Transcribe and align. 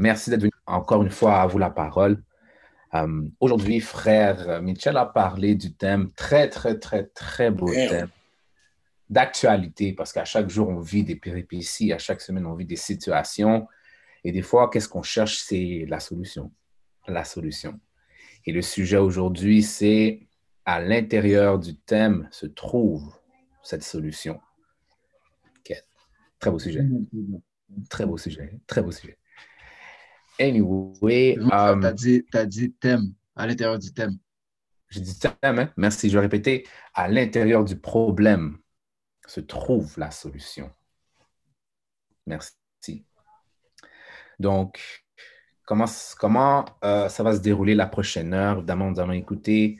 Merci 0.00 0.30
d'être 0.30 0.40
venu 0.40 0.52
encore 0.66 1.02
une 1.02 1.10
fois 1.10 1.42
à 1.42 1.46
vous 1.46 1.58
la 1.58 1.68
parole. 1.68 2.22
Euh, 2.94 3.22
aujourd'hui, 3.38 3.80
frère 3.80 4.62
Michel 4.62 4.96
a 4.96 5.04
parlé 5.04 5.54
du 5.54 5.74
thème 5.74 6.10
très, 6.12 6.48
très, 6.48 6.78
très, 6.78 7.04
très 7.04 7.50
beau 7.50 7.70
thème 7.70 8.08
d'actualité 9.10 9.92
parce 9.92 10.12
qu'à 10.12 10.24
chaque 10.24 10.48
jour, 10.48 10.68
on 10.70 10.80
vit 10.80 11.04
des 11.04 11.16
péripéties, 11.16 11.92
à 11.92 11.98
chaque 11.98 12.22
semaine, 12.22 12.46
on 12.46 12.54
vit 12.54 12.64
des 12.64 12.76
situations. 12.76 13.68
Et 14.24 14.32
des 14.32 14.40
fois, 14.40 14.70
qu'est-ce 14.70 14.88
qu'on 14.88 15.02
cherche? 15.02 15.38
C'est 15.38 15.84
la 15.86 16.00
solution. 16.00 16.50
La 17.06 17.24
solution. 17.24 17.78
Et 18.46 18.52
le 18.52 18.62
sujet 18.62 18.96
aujourd'hui, 18.96 19.62
c'est 19.62 20.26
à 20.64 20.80
l'intérieur 20.80 21.58
du 21.58 21.76
thème 21.76 22.26
se 22.30 22.46
trouve 22.46 23.12
cette 23.62 23.82
solution. 23.82 24.40
Très 26.38 26.50
beau 26.50 26.58
sujet. 26.58 26.86
Très 27.90 28.06
beau 28.06 28.16
sujet. 28.16 28.58
Très 28.66 28.82
beau 28.82 28.92
sujet. 28.92 29.19
Anyway. 30.40 31.36
Um, 31.52 31.80
tu 31.94 32.26
as, 32.32 32.46
dit 32.46 32.72
thème, 32.72 33.12
à 33.36 33.46
l'intérieur 33.46 33.78
du 33.78 33.92
thème. 33.92 34.16
J'ai 34.88 35.00
dit 35.00 35.18
thème, 35.18 35.58
hein? 35.58 35.70
merci. 35.76 36.08
Je 36.08 36.14
vais 36.14 36.22
répéter. 36.22 36.66
À 36.94 37.08
l'intérieur 37.08 37.64
du 37.64 37.76
problème 37.76 38.58
se 39.26 39.40
trouve 39.40 39.94
la 39.98 40.10
solution. 40.10 40.70
Merci. 42.26 42.54
Donc, 44.38 45.04
comment, 45.66 45.84
comment 46.18 46.64
euh, 46.82 47.08
ça 47.10 47.22
va 47.22 47.34
se 47.34 47.40
dérouler 47.40 47.74
la 47.74 47.86
prochaine 47.86 48.32
heure? 48.32 48.56
Évidemment, 48.56 48.90
nous 48.90 48.98
allons 48.98 49.12
écouter 49.12 49.78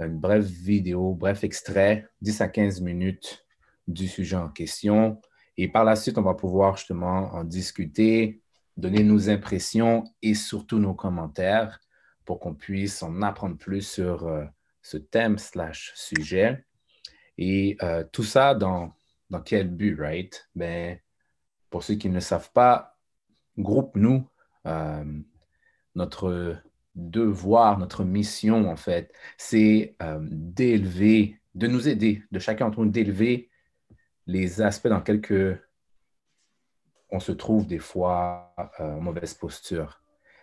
une 0.00 0.18
brève 0.18 0.44
vidéo, 0.44 1.14
bref 1.14 1.44
extrait, 1.44 2.08
10 2.20 2.40
à 2.40 2.48
15 2.48 2.80
minutes 2.80 3.46
du 3.86 4.08
sujet 4.08 4.36
en 4.36 4.48
question. 4.48 5.20
Et 5.56 5.68
par 5.68 5.84
la 5.84 5.94
suite, 5.94 6.18
on 6.18 6.22
va 6.22 6.34
pouvoir 6.34 6.76
justement 6.76 7.32
en 7.32 7.44
discuter, 7.44 8.42
donner 8.76 9.02
nos 9.02 9.30
impressions 9.30 10.04
et 10.22 10.34
surtout 10.34 10.78
nos 10.78 10.94
commentaires 10.94 11.80
pour 12.24 12.40
qu'on 12.40 12.54
puisse 12.54 13.02
en 13.02 13.22
apprendre 13.22 13.56
plus 13.56 13.82
sur 13.82 14.26
euh, 14.26 14.44
ce 14.82 14.96
thème 14.96 15.38
slash 15.38 15.92
sujet. 15.94 16.64
Et 17.38 17.76
euh, 17.82 18.04
tout 18.12 18.22
ça 18.22 18.54
dans, 18.54 18.92
dans 19.30 19.40
quel 19.40 19.68
but, 19.68 19.98
right? 19.98 20.48
Ben, 20.54 20.98
pour 21.70 21.82
ceux 21.82 21.94
qui 21.94 22.08
ne 22.08 22.14
le 22.14 22.20
savent 22.20 22.52
pas, 22.52 22.96
groupe-nous. 23.58 24.28
Euh, 24.66 25.04
notre 25.94 26.56
devoir, 26.94 27.78
notre 27.78 28.04
mission, 28.04 28.68
en 28.68 28.76
fait, 28.76 29.12
c'est 29.36 29.96
d'élever, 30.20 31.38
de 31.54 31.66
nous 31.66 31.88
aider, 31.88 32.22
de 32.32 32.38
chacun 32.38 32.66
d'entre 32.66 32.84
nous 32.84 32.90
d'élever 32.90 33.48
les 34.26 34.60
aspects 34.60 34.88
dans 34.88 34.98
lesquels 34.98 35.20
on 37.14 37.20
se 37.20 37.30
trouve 37.30 37.66
des 37.68 37.78
fois 37.78 38.52
euh, 38.80 38.96
en 38.96 39.00
mauvaise 39.00 39.34
posture, 39.34 40.02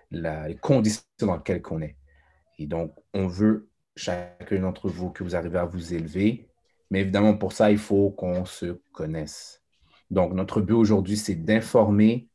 les 0.10 0.56
conditions 0.62 1.04
dans 1.20 1.36
lesquelles 1.36 1.62
on 1.70 1.82
est. 1.82 1.98
Et 2.60 2.66
donc, 2.66 2.96
on 3.14 3.28
veut, 3.28 3.70
chacun 3.98 4.62
d'entre 4.62 4.88
vous, 4.88 5.10
que 5.10 5.26
vous 5.26 5.36
arrivez 5.36 5.60
à 5.60 5.66
vous 5.66 5.94
élever. 5.94 6.48
Mais 6.90 7.02
évidemment, 7.02 7.38
pour 7.38 7.52
ça, 7.52 7.72
il 7.72 7.78
faut 7.78 8.12
qu'on 8.12 8.46
se 8.46 8.82
connaisse. 8.94 9.62
Donc, 10.10 10.34
notre 10.34 10.62
but 10.62 10.74
aujourd'hui, 10.74 11.18
c'est 11.18 11.36
d'informer, 11.36 12.30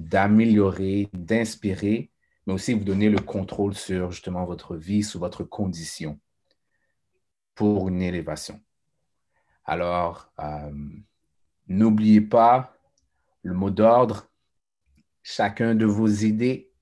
d'améliorer, 0.00 1.08
d'inspirer, 1.12 2.10
mais 2.46 2.54
aussi 2.54 2.74
vous 2.74 2.84
donner 2.84 3.08
le 3.08 3.20
contrôle 3.20 3.74
sur 3.74 4.10
justement 4.10 4.44
votre 4.44 4.74
vie, 4.74 5.04
sur 5.04 5.20
votre 5.20 5.44
condition 5.44 6.18
pour 7.54 7.88
une 7.88 8.02
élévation. 8.02 8.60
Alors, 9.64 10.32
euh, 10.40 10.72
n'oubliez 11.68 12.20
pas 12.20 12.75
le 13.46 13.54
mot 13.54 13.70
d'ordre, 13.70 14.28
chacun 15.22 15.74
de 15.74 15.86
vos 15.86 16.08
idées, 16.08 16.72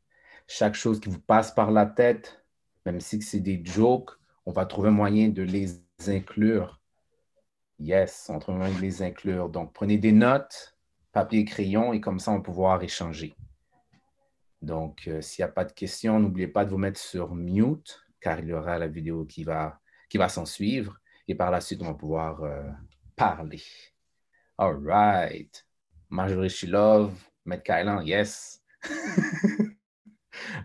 chaque 0.47 0.75
chose 0.75 0.99
qui 0.99 1.11
vous 1.11 1.21
passe 1.21 1.53
par 1.53 1.71
la 1.71 1.85
tête, 1.85 2.43
même 2.87 3.01
si 3.01 3.21
c'est 3.21 3.41
des 3.41 3.63
jokes, 3.65 4.11
on 4.47 4.53
va 4.53 4.65
trouver 4.65 4.89
un 4.89 4.93
moyen 4.93 5.29
de 5.29 5.43
les 5.43 5.83
inclure. 6.07 6.81
Yes, 7.79 8.31
on 8.31 8.39
trouve 8.39 8.55
un 8.57 8.59
moyen 8.59 8.77
de 8.77 8.81
les 8.81 9.03
inclure. 9.03 9.51
Donc, 9.51 9.75
prenez 9.75 9.99
des 9.99 10.13
notes, 10.13 10.77
papier 11.13 11.41
et 11.41 11.45
crayon, 11.45 11.93
et 11.93 12.01
comme 12.01 12.19
ça, 12.19 12.31
on 12.33 12.37
va 12.37 12.43
pouvoir 12.43 12.83
échanger. 12.83 13.35
Donc, 14.63 15.07
euh, 15.07 15.21
s'il 15.21 15.45
n'y 15.45 15.51
a 15.51 15.53
pas 15.53 15.67
de 15.67 15.73
questions, 15.73 16.19
n'oubliez 16.19 16.49
pas 16.49 16.65
de 16.65 16.71
vous 16.71 16.79
mettre 16.79 16.99
sur 16.99 17.35
mute, 17.35 18.03
car 18.21 18.41
il 18.41 18.47
y 18.47 18.53
aura 18.55 18.79
la 18.79 18.89
vidéo 18.89 19.27
qui 19.27 19.45
va, 19.45 19.81
qui 20.09 20.17
va 20.17 20.31
s'en 20.31 20.47
suivre. 20.47 20.99
Et 21.29 21.35
par 21.35 21.51
la 21.51 21.61
suite, 21.61 21.83
on 21.83 21.87
va 21.87 21.95
pouvoir 21.95 22.43
euh, 22.43 22.71
parler. 23.17 23.63
All 24.57 24.77
right. 24.83 25.67
Marjorie 26.11 26.49
Shilov, 26.49 27.13
Matt 27.45 27.65
Kylan, 27.65 28.07
yes. 28.07 28.61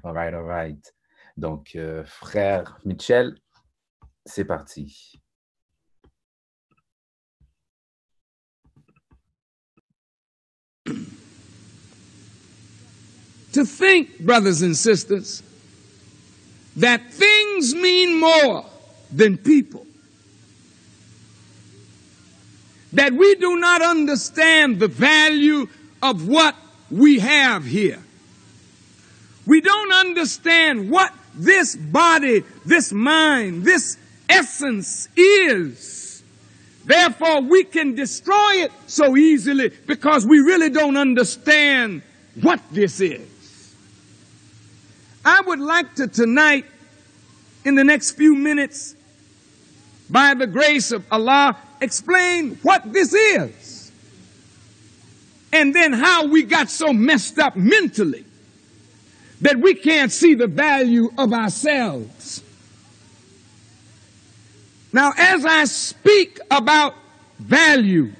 all 0.03 0.13
right, 0.13 0.33
all 0.33 0.43
right. 0.43 0.93
Donc, 1.37 1.75
euh, 1.75 2.03
frère 2.03 2.77
Mitchell, 2.85 3.35
c'est 4.25 4.45
parti. 4.45 5.19
To 13.53 13.65
think, 13.65 14.19
brothers 14.19 14.61
and 14.61 14.75
sisters, 14.75 15.41
that 16.75 17.01
things 17.11 17.73
mean 17.73 18.19
more 18.19 18.65
than 19.11 19.37
people. 19.37 19.85
That 22.93 23.13
we 23.13 23.35
do 23.35 23.59
not 23.59 23.81
understand 23.81 24.79
the 24.79 24.87
value 24.87 25.67
of 26.01 26.27
what 26.27 26.55
we 26.89 27.19
have 27.19 27.65
here. 27.65 27.99
We 29.45 29.61
don't 29.61 29.93
understand 29.93 30.89
what 30.89 31.13
this 31.35 31.75
body, 31.75 32.43
this 32.65 32.91
mind, 32.91 33.63
this 33.63 33.97
essence 34.27 35.07
is. 35.15 36.23
Therefore, 36.85 37.41
we 37.41 37.63
can 37.63 37.95
destroy 37.95 38.63
it 38.63 38.71
so 38.87 39.15
easily 39.15 39.69
because 39.85 40.25
we 40.25 40.39
really 40.39 40.69
don't 40.69 40.97
understand 40.97 42.01
what 42.41 42.59
this 42.71 42.99
is. 42.99 43.75
I 45.23 45.41
would 45.41 45.59
like 45.59 45.95
to 45.95 46.07
tonight, 46.07 46.65
in 47.65 47.75
the 47.75 47.83
next 47.83 48.11
few 48.11 48.33
minutes, 48.33 48.95
by 50.09 50.33
the 50.33 50.47
grace 50.47 50.91
of 50.91 51.05
Allah, 51.11 51.57
explain 51.81 52.55
what 52.61 52.91
this 52.91 53.13
is. 53.13 53.91
And 55.51 55.73
then 55.75 55.93
how 55.93 56.27
we 56.27 56.43
got 56.43 56.69
so 56.69 56.93
messed 56.93 57.39
up 57.39 57.55
mentally 57.55 58.25
that 59.41 59.57
we 59.57 59.73
can't 59.73 60.11
see 60.11 60.35
the 60.35 60.47
value 60.47 61.09
of 61.17 61.33
ourselves. 61.33 62.43
Now, 64.91 65.13
as 65.17 65.45
I 65.45 65.65
speak 65.65 66.39
about 66.51 66.95
value, 67.39 68.11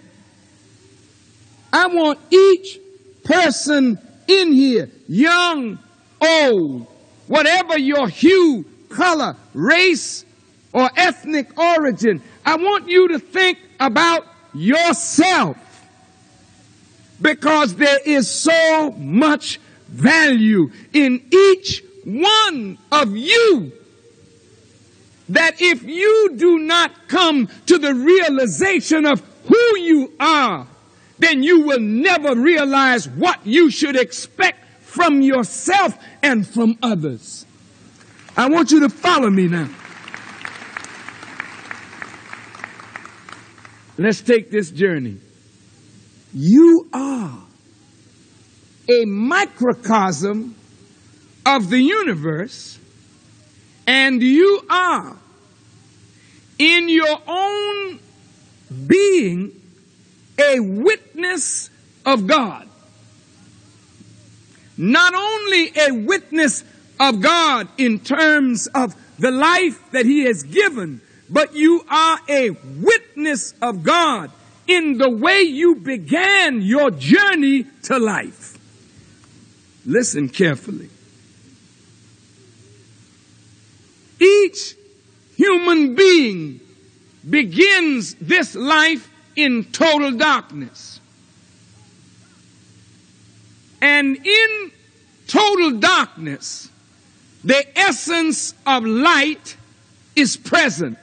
I 1.74 1.88
want 1.88 2.20
each 2.32 2.80
person 3.24 4.00
in 4.28 4.52
here, 4.54 4.90
young, 5.08 5.80
old, 6.22 6.88
whatever 7.28 7.78
your 7.78 8.08
hue, 8.08 8.66
color, 8.90 9.36
race, 9.54 10.26
or 10.74 10.90
ethnic 10.96 11.58
origin, 11.60 12.22
I 12.50 12.56
want 12.56 12.90
you 12.90 13.10
to 13.10 13.20
think 13.20 13.60
about 13.80 14.26
yourself 14.56 15.56
because 17.22 17.76
there 17.76 18.00
is 18.04 18.28
so 18.28 18.90
much 18.98 19.60
value 19.88 20.72
in 20.92 21.22
each 21.32 21.84
one 22.04 22.80
of 22.92 23.16
you 23.16 23.72
that 25.30 25.62
if 25.62 25.84
you 25.84 26.34
do 26.38 26.58
not 26.58 26.92
come 27.08 27.50
to 27.68 27.78
the 27.78 27.94
realization 27.94 29.06
of 29.06 29.22
who 29.46 29.78
you 29.78 30.12
are, 30.20 30.66
then 31.20 31.44
you 31.44 31.62
will 31.62 31.80
never 31.80 32.34
realize 32.34 33.08
what 33.08 33.46
you 33.46 33.70
should 33.70 33.96
expect 33.96 34.66
from 34.82 35.22
yourself 35.22 35.96
and 36.24 36.48
from 36.48 36.80
others. 36.82 37.46
I 38.36 38.50
want 38.50 38.72
you 38.72 38.80
to 38.80 38.90
follow 38.90 39.30
me 39.30 39.48
now. 39.48 39.70
Let's 44.00 44.22
take 44.22 44.50
this 44.50 44.72
journey. 44.72 45.18
You 46.34 46.88
are 46.94 47.38
a 48.90 49.04
microcosm 49.04 50.56
of 51.46 51.70
the 51.70 51.82
universe, 51.82 52.80
and 53.86 54.22
you 54.24 54.62
are 54.70 55.18
in 56.58 56.88
your 56.88 57.20
own 57.28 58.00
being 58.88 59.52
a 60.40 60.62
witness 60.62 61.70
of 62.06 62.26
God. 62.26 62.70
Not 64.78 65.14
only 65.14 65.74
a 65.78 65.92
witness 65.92 66.64
of 67.02 67.20
God 67.20 67.68
in 67.78 68.00
terms 68.00 68.68
of 68.68 68.96
the 69.20 69.32
life 69.32 69.92
that 69.92 70.06
He 70.06 70.24
has 70.24 70.44
given, 70.44 71.02
but 71.30 71.56
you 71.56 71.86
are 71.90 72.20
a 72.28 72.50
witness 72.50 73.54
of 73.62 73.84
God 73.84 74.32
in 74.68 74.98
the 74.98 75.10
way 75.10 75.42
you 75.42 75.76
began 75.76 76.62
your 76.62 76.92
journey 76.92 77.66
to 77.84 77.98
life. 77.98 78.58
Listen 79.86 80.30
carefully. 80.30 80.90
Each 84.20 84.76
human 85.36 85.96
being 85.96 86.60
begins 87.28 88.16
this 88.16 88.56
life 88.56 89.10
in 89.36 89.64
total 89.66 90.12
darkness. 90.12 91.00
And 93.82 94.18
in 94.18 94.72
total 95.28 95.80
darkness, 95.80 96.70
the 97.44 97.80
essence 97.80 98.54
of 98.66 98.84
light 98.84 99.56
is 100.16 100.38
present. 100.38 100.98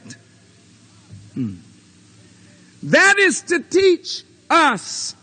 Hmm. 1.35 1.57
That 2.85 3.19
is 3.19 3.43
to 3.43 3.61
teach 3.61 4.23
us 4.49 5.15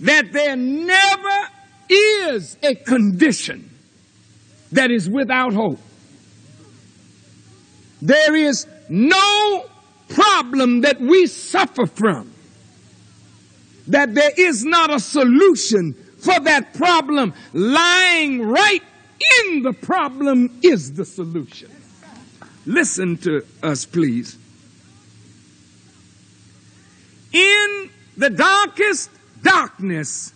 that 0.00 0.32
there 0.32 0.56
never 0.56 1.48
is 1.88 2.56
a 2.62 2.74
condition 2.74 3.70
that 4.72 4.90
is 4.90 5.08
without 5.08 5.52
hope. 5.52 5.80
There 8.02 8.34
is 8.34 8.66
no 8.88 9.66
problem 10.08 10.82
that 10.82 11.00
we 11.00 11.26
suffer 11.26 11.86
from 11.86 12.34
that 13.88 14.14
there 14.14 14.30
is 14.36 14.64
not 14.64 14.92
a 14.92 15.00
solution 15.00 15.94
for 16.18 16.38
that 16.40 16.74
problem. 16.74 17.34
Lying 17.52 18.42
right 18.42 18.82
in 19.42 19.62
the 19.62 19.72
problem 19.72 20.58
is 20.62 20.94
the 20.94 21.04
solution. 21.04 21.70
Listen 22.66 23.16
to 23.18 23.44
us, 23.62 23.84
please. 23.84 24.38
In 27.32 27.90
the 28.16 28.30
darkest 28.30 29.10
darkness, 29.42 30.32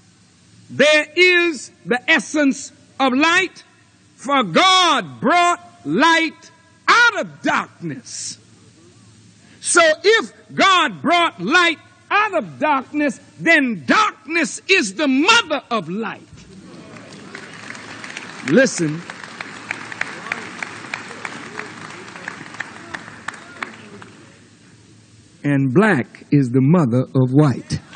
there 0.69 1.07
is 1.17 1.71
the 1.87 1.99
essence 2.11 2.73
of 3.01 3.15
light, 3.15 3.65
for 4.17 4.43
God 4.43 5.21
brought 5.21 5.61
light 5.85 6.51
out 6.87 7.21
of 7.21 7.43
darkness. 7.43 8.39
So 9.61 9.81
if 10.03 10.33
God 10.55 11.01
brought 11.01 11.41
light 11.41 11.79
out 12.11 12.35
of 12.35 12.59
darkness, 12.59 13.21
then 13.39 13.85
darkness 13.87 14.61
is 14.69 14.95
the 14.95 15.09
mother 15.09 15.63
of 15.71 15.89
light. 15.89 16.23
Listen. 18.49 19.01
And 25.45 25.73
black 25.73 26.25
is 26.31 26.51
the 26.51 26.61
mother 26.61 27.05
of 27.15 27.33
white. 27.33 27.81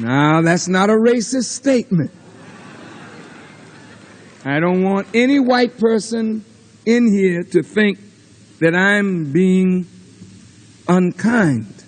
Now, 0.00 0.40
that's 0.40 0.66
not 0.66 0.88
a 0.88 0.94
racist 0.94 1.50
statement. 1.50 2.10
I 4.46 4.58
don't 4.58 4.82
want 4.82 5.08
any 5.12 5.38
white 5.38 5.76
person 5.76 6.42
in 6.86 7.12
here 7.12 7.42
to 7.42 7.62
think 7.62 7.98
that 8.60 8.74
I'm 8.74 9.30
being 9.30 9.84
unkind. 10.88 11.79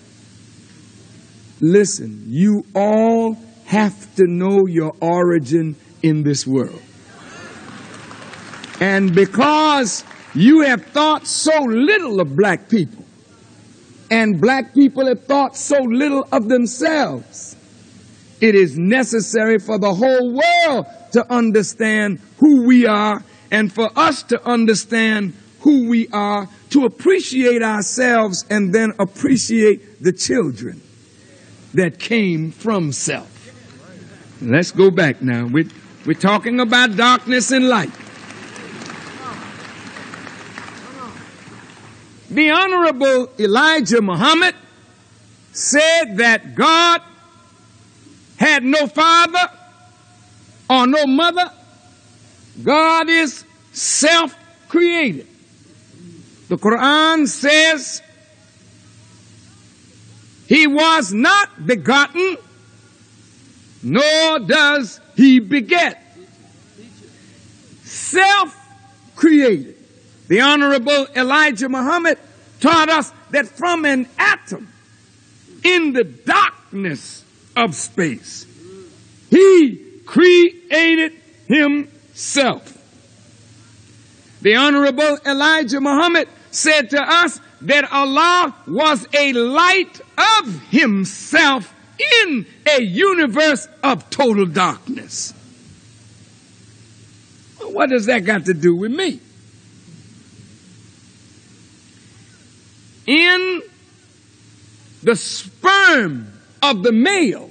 Listen, 1.63 2.25
you 2.27 2.65
all 2.75 3.37
have 3.63 4.15
to 4.17 4.27
know 4.27 4.67
your 4.67 4.91
origin 4.99 5.77
in 6.01 6.23
this 6.23 6.45
world. 6.45 6.81
And 8.81 9.15
because 9.15 10.03
you 10.35 10.63
have 10.63 10.83
thought 10.87 11.25
so 11.25 11.57
little 11.63 12.19
of 12.19 12.35
black 12.35 12.67
people, 12.67 13.05
and 14.11 14.41
black 14.41 14.73
people 14.73 15.07
have 15.07 15.23
thought 15.23 15.55
so 15.55 15.81
little 15.83 16.27
of 16.33 16.49
themselves, 16.49 17.55
it 18.41 18.55
is 18.55 18.77
necessary 18.77 19.57
for 19.57 19.79
the 19.79 19.93
whole 19.93 20.33
world 20.33 20.85
to 21.13 21.25
understand 21.31 22.19
who 22.39 22.67
we 22.67 22.85
are 22.87 23.23
and 23.51 23.71
for 23.71 23.89
us 23.95 24.21
to 24.23 24.45
understand 24.45 25.31
who 25.61 25.87
we 25.87 26.09
are, 26.09 26.49
to 26.71 26.83
appreciate 26.83 27.63
ourselves 27.63 28.43
and 28.49 28.75
then 28.75 28.91
appreciate 28.99 30.03
the 30.03 30.11
children 30.11 30.81
that 31.73 31.99
came 31.99 32.51
from 32.51 32.91
self. 32.91 33.29
Let's 34.41 34.71
go 34.71 34.91
back 34.91 35.21
now. 35.21 35.45
We're, 35.45 35.69
we're 36.05 36.13
talking 36.13 36.59
about 36.59 36.95
darkness 36.95 37.51
and 37.51 37.67
light. 37.67 37.91
The 42.29 42.49
Honorable 42.49 43.29
Elijah 43.39 44.01
Muhammad 44.01 44.55
said 45.51 46.17
that 46.17 46.55
God 46.55 47.01
had 48.37 48.63
no 48.63 48.87
father 48.87 49.49
or 50.69 50.87
no 50.87 51.05
mother. 51.05 51.51
God 52.63 53.09
is 53.09 53.45
self 53.71 54.35
created. 54.67 55.27
The 56.49 56.57
Quran 56.57 57.27
says 57.27 58.01
he 60.53 60.67
was 60.67 61.11
not 61.11 61.65
begotten, 61.65 62.37
nor 63.81 64.37
does 64.37 65.01
he 65.15 65.39
beget. 65.39 65.99
Self 67.81 68.55
created. 69.15 69.75
The 70.27 70.41
Honorable 70.41 71.07
Elijah 71.15 71.69
Muhammad 71.69 72.19
taught 72.59 72.87
us 72.89 73.11
that 73.31 73.47
from 73.47 73.83
an 73.85 74.07
atom 74.19 74.71
in 75.63 75.93
the 75.93 76.03
darkness 76.03 77.23
of 77.55 77.73
space, 77.73 78.45
he 79.31 79.83
created 80.05 81.13
himself. 81.47 82.77
The 84.43 84.55
Honorable 84.57 85.17
Elijah 85.25 85.81
Muhammad 85.81 86.29
said 86.51 86.91
to 86.91 87.01
us 87.01 87.39
that 87.63 87.91
Allah 87.91 88.55
was 88.67 89.07
a 89.13 89.33
light 89.33 90.01
of 90.17 90.61
himself 90.69 91.73
in 92.23 92.45
a 92.77 92.81
universe 92.81 93.67
of 93.81 94.09
total 94.09 94.45
darkness. 94.45 95.33
What 97.61 97.89
does 97.89 98.05
that 98.07 98.19
got 98.19 98.45
to 98.45 98.53
do 98.53 98.75
with 98.75 98.91
me? 98.91 99.19
In 103.07 103.61
the 105.01 105.15
sperm 105.15 106.31
of 106.61 106.83
the 106.83 106.91
male, 106.91 107.49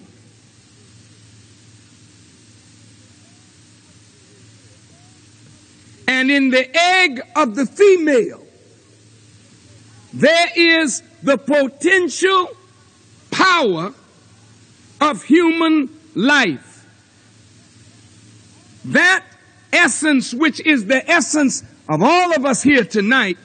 and 6.06 6.30
in 6.30 6.50
the 6.50 6.68
egg 6.76 7.22
of 7.34 7.54
the 7.54 7.66
female, 7.66 8.41
there 10.12 10.48
is 10.56 11.02
the 11.22 11.38
potential 11.38 12.48
power 13.30 13.92
of 15.00 15.22
human 15.24 15.88
life. 16.14 16.86
That 18.84 19.24
essence, 19.72 20.34
which 20.34 20.60
is 20.60 20.86
the 20.86 21.08
essence 21.10 21.62
of 21.88 22.02
all 22.02 22.34
of 22.34 22.44
us 22.44 22.62
here 22.62 22.84
tonight, 22.84 23.38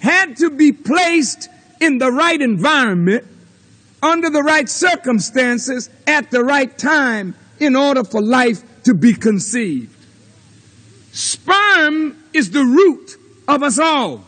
had 0.00 0.36
to 0.38 0.50
be 0.50 0.72
placed 0.72 1.48
in 1.80 1.98
the 1.98 2.10
right 2.10 2.40
environment, 2.40 3.24
under 4.02 4.30
the 4.30 4.42
right 4.42 4.68
circumstances, 4.68 5.88
at 6.06 6.30
the 6.30 6.42
right 6.42 6.76
time, 6.76 7.34
in 7.60 7.76
order 7.76 8.02
for 8.02 8.20
life 8.20 8.62
to 8.82 8.94
be 8.94 9.14
conceived. 9.14 9.94
Sperm 11.12 12.16
is 12.32 12.50
the 12.50 12.64
root 12.64 13.16
of 13.46 13.62
us 13.62 13.78
all. 13.78 14.24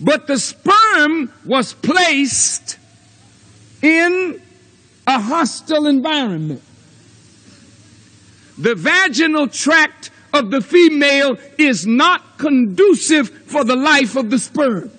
But 0.00 0.26
the 0.26 0.38
sperm 0.38 1.32
was 1.44 1.74
placed 1.74 2.78
in 3.82 4.40
a 5.06 5.20
hostile 5.20 5.86
environment. 5.86 6.62
The 8.58 8.74
vaginal 8.74 9.48
tract 9.48 10.10
of 10.32 10.50
the 10.50 10.60
female 10.60 11.36
is 11.56 11.86
not 11.86 12.38
conducive 12.38 13.30
for 13.46 13.64
the 13.64 13.76
life 13.76 14.16
of 14.16 14.30
the 14.30 14.38
sperm. 14.38 14.90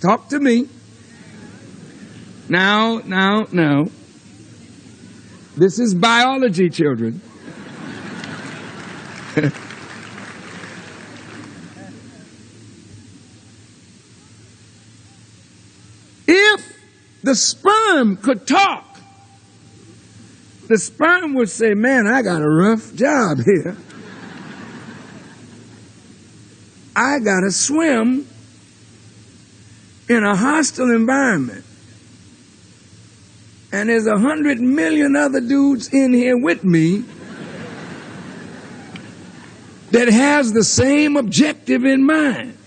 Talk 0.00 0.28
to 0.30 0.40
me. 0.40 0.68
Now, 2.48 3.00
now, 3.04 3.46
now. 3.52 3.86
This 5.56 5.78
is 5.78 5.94
biology, 5.94 6.68
children. 6.68 7.20
if 16.26 16.76
the 17.24 17.34
sperm 17.34 18.18
could 18.18 18.46
talk, 18.46 18.98
the 20.68 20.76
sperm 20.76 21.34
would 21.34 21.48
say, 21.48 21.72
Man, 21.72 22.06
I 22.06 22.20
got 22.20 22.42
a 22.42 22.48
rough 22.48 22.94
job 22.94 23.38
here. 23.42 23.76
I 26.94 27.18
got 27.18 27.40
to 27.40 27.50
swim 27.50 28.26
in 30.08 30.22
a 30.22 30.36
hostile 30.36 30.90
environment. 30.90 31.64
And 33.72 33.88
there's 33.88 34.06
a 34.06 34.18
hundred 34.18 34.60
million 34.60 35.16
other 35.16 35.40
dudes 35.40 35.88
in 35.92 36.12
here 36.12 36.36
with 36.36 36.62
me 36.62 37.04
that 39.90 40.08
has 40.08 40.52
the 40.52 40.62
same 40.62 41.16
objective 41.16 41.84
in 41.84 42.04
mind. 42.04 42.58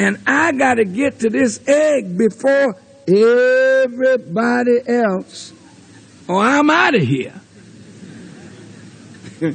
And 0.00 0.18
I 0.26 0.52
got 0.52 0.76
to 0.76 0.86
get 0.86 1.18
to 1.20 1.28
this 1.28 1.60
egg 1.68 2.16
before 2.16 2.74
everybody 3.06 4.78
else, 4.88 5.52
or 6.26 6.40
I'm 6.40 6.70
out 6.70 6.94
of 6.94 7.02
here. 7.02 7.38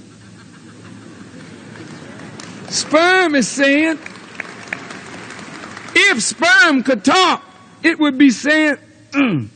sperm 2.69 3.33
is 3.33 3.47
saying, 3.47 3.97
if 5.95 6.21
sperm 6.21 6.83
could 6.83 7.03
talk, 7.03 7.43
it 7.81 7.97
would 7.97 8.19
be 8.19 8.29
saying, 8.29 8.75
mm, 9.13 9.47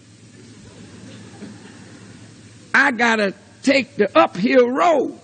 I 2.73 2.89
gotta 2.93 3.35
take 3.61 3.95
the 3.95 4.09
uphill 4.17 4.67
road, 4.67 5.19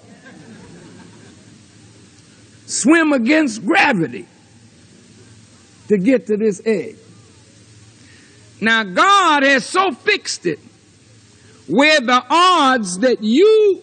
swim 2.68 3.14
against 3.14 3.66
gravity 3.66 4.28
to 5.88 5.98
get 5.98 6.28
to 6.28 6.38
this 6.38 6.62
egg. 6.66 6.98
Now, 8.62 8.84
God 8.84 9.44
has 9.44 9.66
so 9.66 9.92
fixed 9.92 10.46
it 10.46 10.60
where 11.68 12.00
the 12.00 12.24
odds 12.30 13.00
that 13.00 13.22
you 13.22 13.82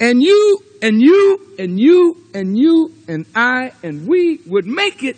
and 0.00 0.22
you 0.22 0.62
and 0.82 1.00
you 1.00 1.54
and 1.58 1.80
you 1.80 2.16
and 2.34 2.58
you 2.58 2.92
and 3.08 3.26
I 3.34 3.72
and 3.82 4.06
we 4.06 4.40
would 4.46 4.66
make 4.66 5.02
it 5.02 5.16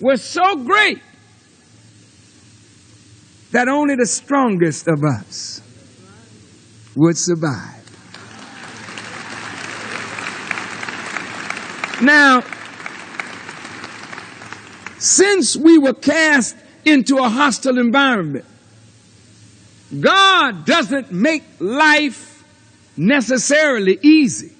were 0.00 0.16
so 0.16 0.56
great 0.56 1.00
that 3.52 3.68
only 3.68 3.94
the 3.94 4.06
strongest 4.06 4.88
of 4.88 5.04
us 5.04 5.60
would 6.94 7.16
survive. 7.16 7.74
Now, 12.02 12.42
since 15.06 15.56
we 15.56 15.78
were 15.78 15.94
cast 15.94 16.56
into 16.84 17.18
a 17.18 17.28
hostile 17.28 17.78
environment, 17.78 18.44
God 20.00 20.66
doesn't 20.66 21.12
make 21.12 21.44
life 21.60 22.44
necessarily 22.96 23.98
easy. 24.02 24.52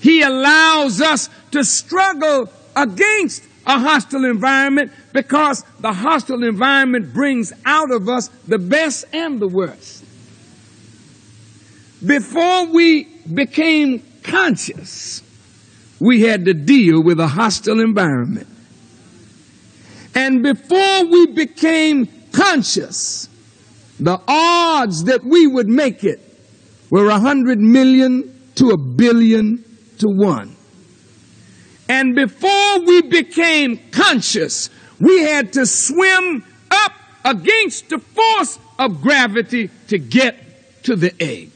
He 0.00 0.22
allows 0.22 1.00
us 1.00 1.30
to 1.52 1.62
struggle 1.62 2.50
against 2.74 3.44
a 3.66 3.78
hostile 3.78 4.24
environment 4.24 4.90
because 5.12 5.64
the 5.80 5.92
hostile 5.92 6.42
environment 6.42 7.12
brings 7.12 7.52
out 7.64 7.90
of 7.90 8.08
us 8.08 8.28
the 8.48 8.58
best 8.58 9.04
and 9.12 9.38
the 9.38 9.48
worst. 9.48 10.04
Before 12.04 12.66
we 12.66 13.04
became 13.32 14.02
conscious, 14.22 15.22
we 16.00 16.22
had 16.22 16.44
to 16.46 16.54
deal 16.54 17.02
with 17.02 17.20
a 17.20 17.28
hostile 17.28 17.80
environment. 17.80 18.48
And 20.18 20.42
before 20.42 21.04
we 21.04 21.28
became 21.28 22.08
conscious, 22.32 23.28
the 24.00 24.20
odds 24.26 25.04
that 25.04 25.22
we 25.22 25.46
would 25.46 25.68
make 25.68 26.02
it 26.02 26.20
were 26.90 27.08
a 27.08 27.20
hundred 27.20 27.60
million 27.60 28.50
to 28.56 28.70
a 28.70 28.76
billion 28.76 29.64
to 29.98 30.08
one. 30.08 30.56
And 31.88 32.16
before 32.16 32.80
we 32.80 33.02
became 33.02 33.78
conscious, 33.92 34.70
we 34.98 35.20
had 35.20 35.52
to 35.52 35.64
swim 35.64 36.44
up 36.68 36.94
against 37.24 37.88
the 37.88 38.00
force 38.00 38.58
of 38.76 39.00
gravity 39.00 39.70
to 39.86 39.98
get 40.00 40.82
to 40.82 40.96
the 40.96 41.14
egg. 41.22 41.52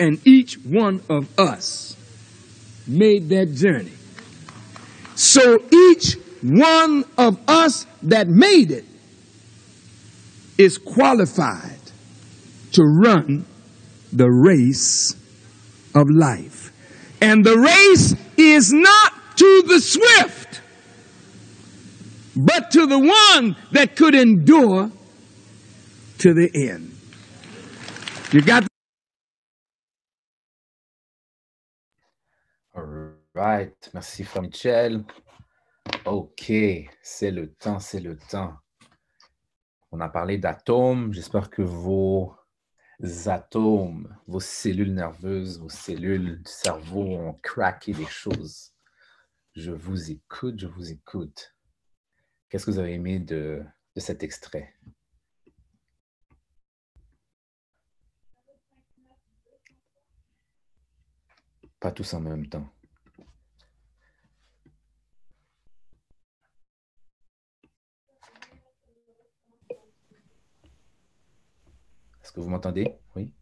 And 0.00 0.26
each 0.26 0.54
one 0.64 1.02
of 1.10 1.38
us 1.38 1.98
made 2.86 3.28
that 3.28 3.52
journey. 3.52 3.92
So 5.16 5.58
each 5.70 6.16
one 6.46 7.04
of 7.18 7.38
us 7.48 7.86
that 8.02 8.28
made 8.28 8.70
it 8.70 8.84
is 10.58 10.78
qualified 10.78 11.80
to 12.72 12.82
run 12.82 13.44
the 14.12 14.28
race 14.28 15.14
of 15.94 16.08
life. 16.10 16.72
And 17.20 17.44
the 17.44 17.58
race 17.58 18.14
is 18.36 18.72
not 18.72 19.12
to 19.36 19.62
the 19.66 19.80
swift, 19.80 20.60
but 22.36 22.70
to 22.72 22.86
the 22.86 22.98
one 22.98 23.56
that 23.72 23.96
could 23.96 24.14
endure 24.14 24.90
to 26.18 26.34
the 26.34 26.50
end. 26.54 26.92
You 28.32 28.42
got 28.42 28.66
All 32.74 33.10
right. 33.34 33.72
Merci, 33.94 34.24
Frère 34.24 34.42
Michel. 34.42 35.04
OK. 36.06 36.52
C'est 37.02 37.32
le 37.32 37.52
temps, 37.52 37.80
c'est 37.80 38.00
le 38.00 38.16
temps. 38.16 38.56
On 39.90 40.00
a 40.00 40.08
parlé 40.08 40.38
d'atomes. 40.38 41.12
J'espère 41.12 41.50
que 41.50 41.62
vos 41.62 42.36
atomes, 43.26 44.16
vos 44.28 44.40
cellules 44.40 44.94
nerveuses, 44.94 45.58
vos 45.58 45.68
cellules 45.68 46.42
du 46.42 46.50
cerveau 46.50 47.02
ont 47.02 47.34
craqué 47.42 47.92
des 47.92 48.06
choses. 48.06 48.72
Je 49.56 49.72
vous 49.72 50.12
écoute, 50.12 50.60
je 50.60 50.68
vous 50.68 50.92
écoute. 50.92 51.56
Qu'est-ce 52.48 52.66
que 52.66 52.70
vous 52.70 52.78
avez 52.78 52.94
aimé 52.94 53.18
de, 53.18 53.64
de 53.96 54.00
cet 54.00 54.22
extrait? 54.22 54.74
Pas 61.80 61.90
tous 61.90 62.14
en 62.14 62.20
même 62.20 62.48
temps. 62.48 62.68
Est-ce 72.16 72.24
que 72.36 72.40
vous 72.40 72.50
m'entendez? 72.50 72.98
Oui? 73.16 73.32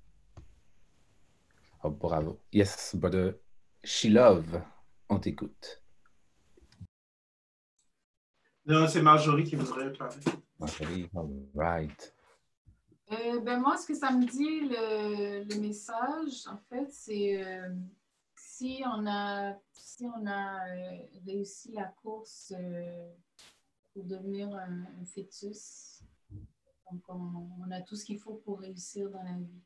Oh, 1.83 1.91
bravo. 1.91 2.41
Yes, 2.53 2.95
brother. 2.95 3.35
She 3.83 4.05
love. 4.05 4.63
On 5.11 5.19
t'écoute. 5.19 5.83
Non, 8.65 8.87
c'est 8.89 9.03
Marjorie 9.03 9.45
qui 9.45 9.57
voudrait 9.57 9.93
parler. 9.93 10.23
Marjorie, 10.59 11.11
all 11.15 11.29
right. 11.55 12.15
Euh, 13.11 13.41
ben 13.41 13.59
moi, 13.61 13.77
ce 13.77 13.87
que 13.87 13.95
ça 13.95 14.13
me 14.13 14.25
dit, 14.25 14.61
le, 14.61 15.43
le 15.43 15.61
message, 15.61 16.47
en 16.47 16.57
fait, 16.69 16.91
c'est 16.91 17.45
euh, 17.45 17.75
si 18.37 18.83
on 18.87 19.07
a, 19.07 19.59
si 19.73 20.07
on 20.07 20.27
a 20.27 20.69
euh, 20.69 20.99
réussi 21.27 21.73
la 21.73 21.93
course 22.03 22.55
euh, 22.57 23.13
pour 23.93 24.05
devenir 24.05 24.55
un, 24.55 24.85
un 24.85 25.05
fœtus, 25.05 26.03
donc 26.91 27.03
on, 27.09 27.71
a 27.71 27.81
tout 27.83 27.97
ce 27.97 28.05
qu'il 28.05 28.19
faut 28.19 28.35
pour 28.45 28.61
réussir 28.61 29.11
dans 29.11 29.23
la 29.23 29.37
vie. 29.39 29.63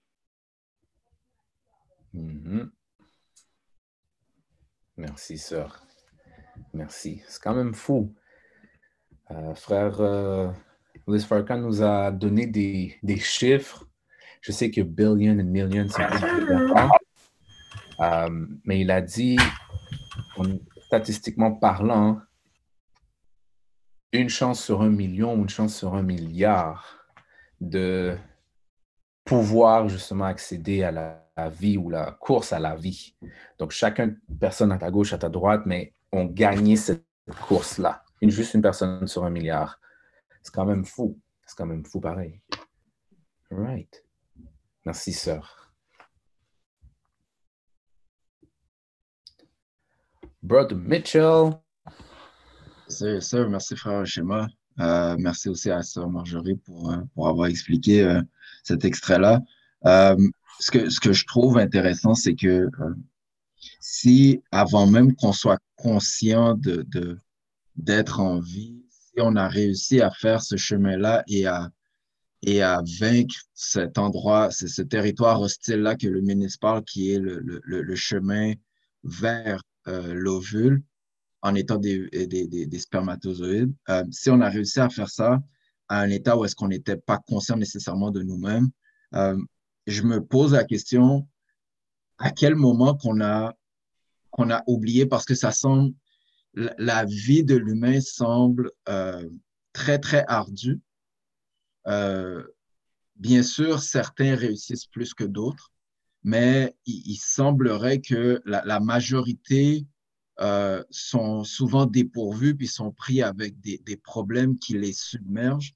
Mhm. 2.14 2.70
Merci, 4.96 5.38
sœur. 5.38 5.84
Merci. 6.72 7.22
C'est 7.28 7.42
quand 7.42 7.54
même 7.54 7.74
fou. 7.74 8.14
Euh, 9.30 9.54
frère 9.54 10.00
euh, 10.00 10.50
Louis 11.06 11.20
Farrakhan 11.20 11.58
nous 11.58 11.82
a 11.82 12.10
donné 12.10 12.46
des, 12.46 12.98
des 13.02 13.18
chiffres. 13.18 13.86
Je 14.40 14.52
sais 14.52 14.70
que 14.70 14.80
billion 14.80 15.38
et 15.38 15.42
million, 15.42 15.86
c'est 15.88 16.02
un. 16.02 16.90
Euh, 18.00 18.46
mais 18.64 18.80
il 18.80 18.90
a 18.90 19.00
dit, 19.00 19.36
statistiquement 20.86 21.52
parlant, 21.52 22.20
une 24.12 24.28
chance 24.28 24.64
sur 24.64 24.82
un 24.82 24.88
million 24.88 25.34
une 25.34 25.48
chance 25.48 25.76
sur 25.76 25.94
un 25.94 26.02
milliard 26.02 26.97
de 27.60 28.16
pouvoir 29.24 29.88
justement 29.88 30.24
accéder 30.24 30.82
à 30.82 30.90
la, 30.90 31.24
vie 31.50 31.76
ou 31.76 31.88
la 31.88 32.12
course 32.12 32.52
à 32.52 32.58
la 32.58 32.74
vie. 32.74 33.14
Donc, 33.58 33.70
chacun, 33.70 34.16
personne 34.40 34.72
à 34.72 34.78
ta 34.78 34.90
gauche, 34.90 35.12
à 35.12 35.18
ta 35.18 35.28
droite, 35.28 35.62
mais 35.66 35.94
ont 36.10 36.24
gagné 36.24 36.76
cette 36.76 37.04
course-là. 37.46 38.02
Une, 38.20 38.30
juste 38.30 38.54
une 38.54 38.62
personne 38.62 39.06
sur 39.06 39.24
un 39.24 39.30
milliard. 39.30 39.78
C'est 40.42 40.52
quand 40.52 40.64
même 40.64 40.84
fou. 40.84 41.20
C'est 41.46 41.56
quand 41.56 41.66
même 41.66 41.84
fou 41.84 42.00
pareil. 42.00 42.40
Right. 43.50 44.04
Merci, 44.84 45.12
sœur. 45.12 45.72
Brother 50.42 50.76
Mitchell. 50.76 51.60
C'est 52.88 53.20
ça, 53.20 53.46
merci 53.46 53.76
frère 53.76 54.06
Schéma. 54.06 54.46
Euh, 54.80 55.16
merci 55.18 55.48
aussi 55.48 55.70
à 55.70 55.82
sœur 55.82 56.08
Marjorie 56.08 56.56
pour, 56.56 56.92
euh, 56.92 56.98
pour 57.14 57.28
avoir 57.28 57.48
expliqué 57.48 58.02
euh, 58.02 58.22
cet 58.62 58.84
extrait-là. 58.84 59.40
Ce 60.60 60.70
que, 60.72 60.90
ce 60.90 60.98
que 61.00 61.12
je 61.12 61.24
trouve 61.24 61.56
intéressant, 61.58 62.14
c'est 62.14 62.34
que 62.34 62.68
si 63.80 64.42
avant 64.50 64.88
même 64.88 65.14
qu'on 65.14 65.32
soit 65.32 65.60
conscient 65.76 66.54
de, 66.54 66.84
d'être 67.76 68.18
en 68.18 68.40
vie, 68.40 68.82
si 68.90 69.20
on 69.20 69.36
a 69.36 69.46
réussi 69.46 70.00
à 70.00 70.10
faire 70.10 70.42
ce 70.42 70.56
chemin-là 70.56 71.22
et 71.28 71.46
à, 71.46 71.70
et 72.42 72.60
à 72.60 72.82
vaincre 72.98 73.36
cet 73.54 73.98
endroit, 73.98 74.50
ce, 74.50 74.82
territoire 74.82 75.40
hostile-là 75.40 75.94
que 75.94 76.08
le 76.08 76.22
ministre 76.22 76.58
parle, 76.60 76.82
qui 76.82 77.12
est 77.12 77.20
le, 77.20 77.40
le, 77.62 77.94
chemin 77.94 78.54
vers 79.04 79.62
l'ovule 79.86 80.82
en 81.42 81.54
étant 81.54 81.76
des, 81.76 82.08
des, 82.10 82.46
des, 82.46 82.66
des 82.66 82.78
spermatozoïdes. 82.78 83.72
Euh, 83.88 84.04
si 84.10 84.30
on 84.30 84.40
a 84.40 84.48
réussi 84.48 84.80
à 84.80 84.88
faire 84.88 85.08
ça 85.08 85.40
à 85.88 86.00
un 86.00 86.10
état 86.10 86.36
où 86.36 86.44
est-ce 86.44 86.54
qu'on 86.54 86.68
n'était 86.68 86.96
pas 86.96 87.18
conscient 87.18 87.56
nécessairement 87.56 88.10
de 88.10 88.22
nous-mêmes, 88.22 88.68
euh, 89.14 89.38
je 89.86 90.02
me 90.02 90.22
pose 90.24 90.52
la 90.52 90.64
question 90.64 91.26
à 92.18 92.30
quel 92.30 92.56
moment 92.56 92.96
qu'on 92.96 93.20
a, 93.20 93.54
qu'on 94.30 94.50
a 94.50 94.62
oublié? 94.66 95.06
Parce 95.06 95.24
que 95.24 95.34
ça 95.34 95.52
semble, 95.52 95.94
la, 96.54 97.04
vie 97.04 97.44
de 97.44 97.56
l'humain 97.56 98.00
semble 98.00 98.70
euh, 98.88 99.28
très, 99.72 99.98
très 99.98 100.24
ardue. 100.26 100.80
Euh, 101.86 102.44
bien 103.16 103.42
sûr, 103.42 103.80
certains 103.80 104.34
réussissent 104.34 104.86
plus 104.86 105.14
que 105.14 105.24
d'autres, 105.24 105.72
mais 106.22 106.76
il, 106.84 107.16
semblerait 107.16 108.00
que 108.00 108.42
la 108.44 108.80
majorité 108.80 109.86
euh, 110.40 110.82
sont 110.90 111.42
souvent 111.44 111.86
dépourvus 111.86 112.54
puis 112.54 112.68
sont 112.68 112.92
pris 112.92 113.22
avec 113.22 113.60
des, 113.60 113.78
des 113.84 113.96
problèmes 113.96 114.58
qui 114.58 114.78
les 114.78 114.92
submergent. 114.92 115.74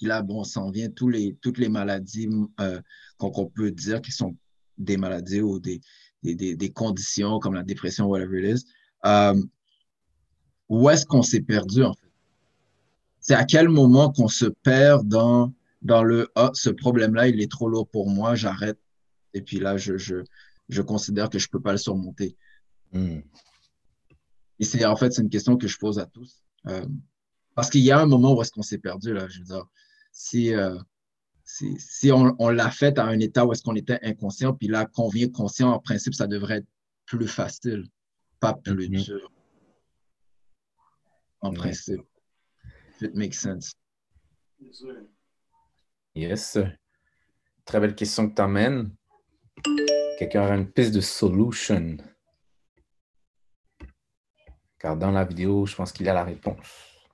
Là, 0.00 0.22
bon, 0.22 0.44
s'en 0.44 0.70
vient 0.70 0.90
tous 0.90 1.08
les, 1.08 1.36
toutes 1.40 1.58
les 1.58 1.68
maladies 1.68 2.28
euh, 2.60 2.80
qu'on 3.18 3.46
peut 3.46 3.70
dire 3.70 4.00
qui 4.00 4.10
sont 4.12 4.36
des 4.78 4.96
maladies 4.96 5.40
ou 5.40 5.60
des, 5.60 5.80
des, 6.22 6.56
des, 6.56 6.72
conditions 6.72 7.38
comme 7.38 7.54
la 7.54 7.62
dépression, 7.62 8.06
whatever 8.06 8.40
it 8.42 8.58
is. 8.58 8.64
Euh, 9.04 9.40
où 10.68 10.88
est-ce 10.90 11.06
qu'on 11.06 11.22
s'est 11.22 11.42
perdu, 11.42 11.82
en 11.82 11.94
fait? 11.94 12.10
C'est 13.20 13.34
à 13.34 13.44
quel 13.44 13.68
moment 13.68 14.10
qu'on 14.12 14.28
se 14.28 14.46
perd 14.46 15.06
dans, 15.06 15.52
dans 15.82 16.02
le 16.02 16.28
ah, 16.34 16.50
ce 16.54 16.70
problème-là, 16.70 17.28
il 17.28 17.40
est 17.40 17.50
trop 17.50 17.68
lourd 17.68 17.88
pour 17.88 18.08
moi, 18.08 18.34
j'arrête. 18.34 18.78
Et 19.34 19.42
puis 19.42 19.60
là, 19.60 19.76
je, 19.76 19.96
je, 19.96 20.16
je 20.68 20.82
considère 20.82 21.30
que 21.30 21.38
je 21.38 21.46
ne 21.46 21.50
peux 21.50 21.60
pas 21.60 21.72
le 21.72 21.78
surmonter. 21.78 22.36
Hmm. 22.92 23.20
Et 24.58 24.64
c'est 24.64 24.84
en 24.84 24.96
fait, 24.96 25.12
c'est 25.12 25.22
une 25.22 25.30
question 25.30 25.56
que 25.56 25.66
je 25.66 25.78
pose 25.78 25.98
à 25.98 26.06
tous. 26.06 26.42
Euh, 26.66 26.86
parce 27.54 27.70
qu'il 27.70 27.82
y 27.82 27.90
a 27.90 28.00
un 28.00 28.06
moment 28.06 28.34
où 28.36 28.42
est-ce 28.42 28.52
qu'on 28.52 28.62
s'est 28.62 28.78
perdu, 28.78 29.12
là. 29.12 29.28
Je 29.28 29.40
veux 29.40 29.44
dire, 29.44 29.66
si, 30.12 30.54
euh, 30.54 30.78
si, 31.44 31.78
si, 31.78 32.12
on, 32.12 32.34
on 32.38 32.48
l'a 32.48 32.70
fait 32.70 32.98
à 32.98 33.04
un 33.04 33.18
état 33.18 33.44
où 33.44 33.52
est-ce 33.52 33.62
qu'on 33.62 33.76
était 33.76 33.98
inconscient, 34.02 34.54
puis 34.54 34.68
là, 34.68 34.86
qu'on 34.86 35.08
vient 35.08 35.28
conscient, 35.28 35.70
en 35.70 35.80
principe, 35.80 36.14
ça 36.14 36.26
devrait 36.26 36.58
être 36.58 36.68
plus 37.06 37.28
facile, 37.28 37.88
pas 38.40 38.54
plus 38.54 38.88
mm-hmm. 38.88 39.04
dur. 39.04 39.32
En 41.40 41.52
principe. 41.52 42.02
If 42.94 43.02
it 43.02 43.14
makes 43.14 43.34
sense. 43.34 43.74
Yes. 46.14 46.58
Très 47.64 47.80
belle 47.80 47.94
question 47.94 48.28
que 48.28 48.34
tu 48.34 48.42
amènes. 48.42 48.94
Quelqu'un 50.18 50.42
a 50.42 50.54
une 50.56 50.70
piste 50.70 50.94
de 50.94 51.00
solution? 51.00 51.96
Car 54.82 54.96
dans 54.96 55.12
la 55.12 55.24
vidéo, 55.24 55.64
je 55.64 55.76
pense 55.76 55.92
qu'il 55.92 56.08
a 56.08 56.12
la 56.12 56.24
réponse. 56.24 57.06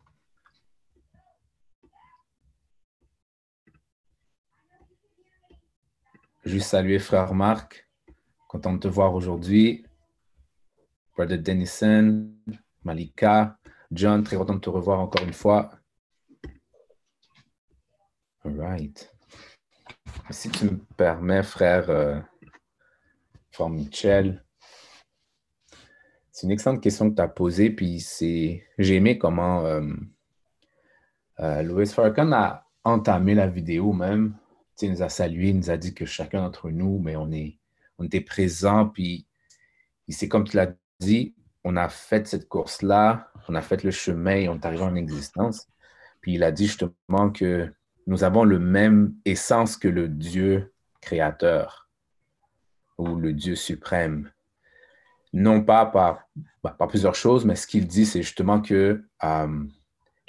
Juste 6.47 6.69
saluer 6.69 6.99
frère 6.99 7.35
Marc. 7.35 7.87
Content 8.49 8.73
de 8.73 8.79
te 8.79 8.89
voir 8.89 9.13
aujourd'hui. 9.13 9.85
Brother 11.15 11.39
Denison, 11.39 12.33
Malika, 12.85 13.59
John, 13.91 14.25
très 14.25 14.37
content 14.37 14.55
de 14.55 14.61
te 14.61 14.71
revoir 14.71 15.01
encore 15.01 15.25
une 15.25 15.35
fois. 15.35 15.71
All 18.45 18.59
right. 18.59 19.15
Si 20.31 20.49
tu 20.49 20.65
me 20.65 20.79
permets, 20.97 21.43
frère, 21.43 21.91
euh, 21.91 22.19
frère 23.51 23.69
Michel, 23.69 24.43
c'est 26.39 26.47
une 26.47 26.53
excellente 26.53 26.81
question 26.81 27.11
que 27.11 27.17
tu 27.17 27.23
as 27.23 27.27
posée, 27.27 27.69
puis 27.69 27.99
c'est 27.99 28.63
j'ai 28.79 28.95
aimé 28.95 29.19
comment 29.19 29.67
euh, 29.67 29.83
euh, 31.41 31.63
Louis 31.63 31.85
Farrakhan 31.85 32.31
a 32.31 32.65
entamé 32.85 33.35
la 33.35 33.49
vidéo 33.49 33.93
même. 33.93 34.37
il 34.81 34.93
nous 34.93 35.03
a 35.03 35.09
salué, 35.09 35.49
il 35.49 35.57
nous 35.57 35.71
a 35.71 35.77
dit 35.77 35.95
que 35.95 36.07
chacun 36.07 36.43
d'entre 36.43 36.71
nous, 36.71 37.01
mais 37.01 37.17
on, 37.17 37.33
est, 37.33 37.59
on 37.99 38.05
était 38.05 38.21
présent, 38.21 38.87
puis 38.87 39.27
c'est 40.09 40.29
comme 40.29 40.45
tu 40.45 40.57
l'as 40.57 40.73
dit, 41.01 41.35
on 41.65 41.75
a 41.75 41.89
fait 41.89 42.29
cette 42.29 42.49
course-là, 42.49 43.33
on 43.49 43.57
a 43.57 43.61
fait 43.61 43.83
le 43.83 43.91
chemin 43.91 44.37
et 44.37 44.49
on 44.49 44.55
est 44.55 44.65
arrivé 44.65 44.85
en 44.85 44.95
existence. 44.95 45.67
Puis 46.21 46.35
il 46.35 46.45
a 46.45 46.53
dit 46.53 46.69
justement 46.69 47.31
que 47.33 47.75
nous 48.07 48.23
avons 48.23 48.45
le 48.45 48.61
même 48.61 49.13
essence 49.25 49.77
que 49.77 49.89
le 49.89 50.09
Dieu 50.09 50.73
créateur 51.01 51.91
ou 52.97 53.17
le 53.17 53.33
Dieu 53.33 53.57
suprême 53.57 54.31
non 55.33 55.63
pas 55.63 55.87
par, 55.87 56.29
bah, 56.63 56.75
par 56.79 56.89
plusieurs 56.89 57.15
choses, 57.15 57.45
mais 57.45 57.57
ce 57.57 57.67
qu'il 57.67 57.87
dit, 57.87 58.07
c'est 58.07 58.23
justement 58.23 58.61
que 58.61 59.05
euh, 59.25 59.65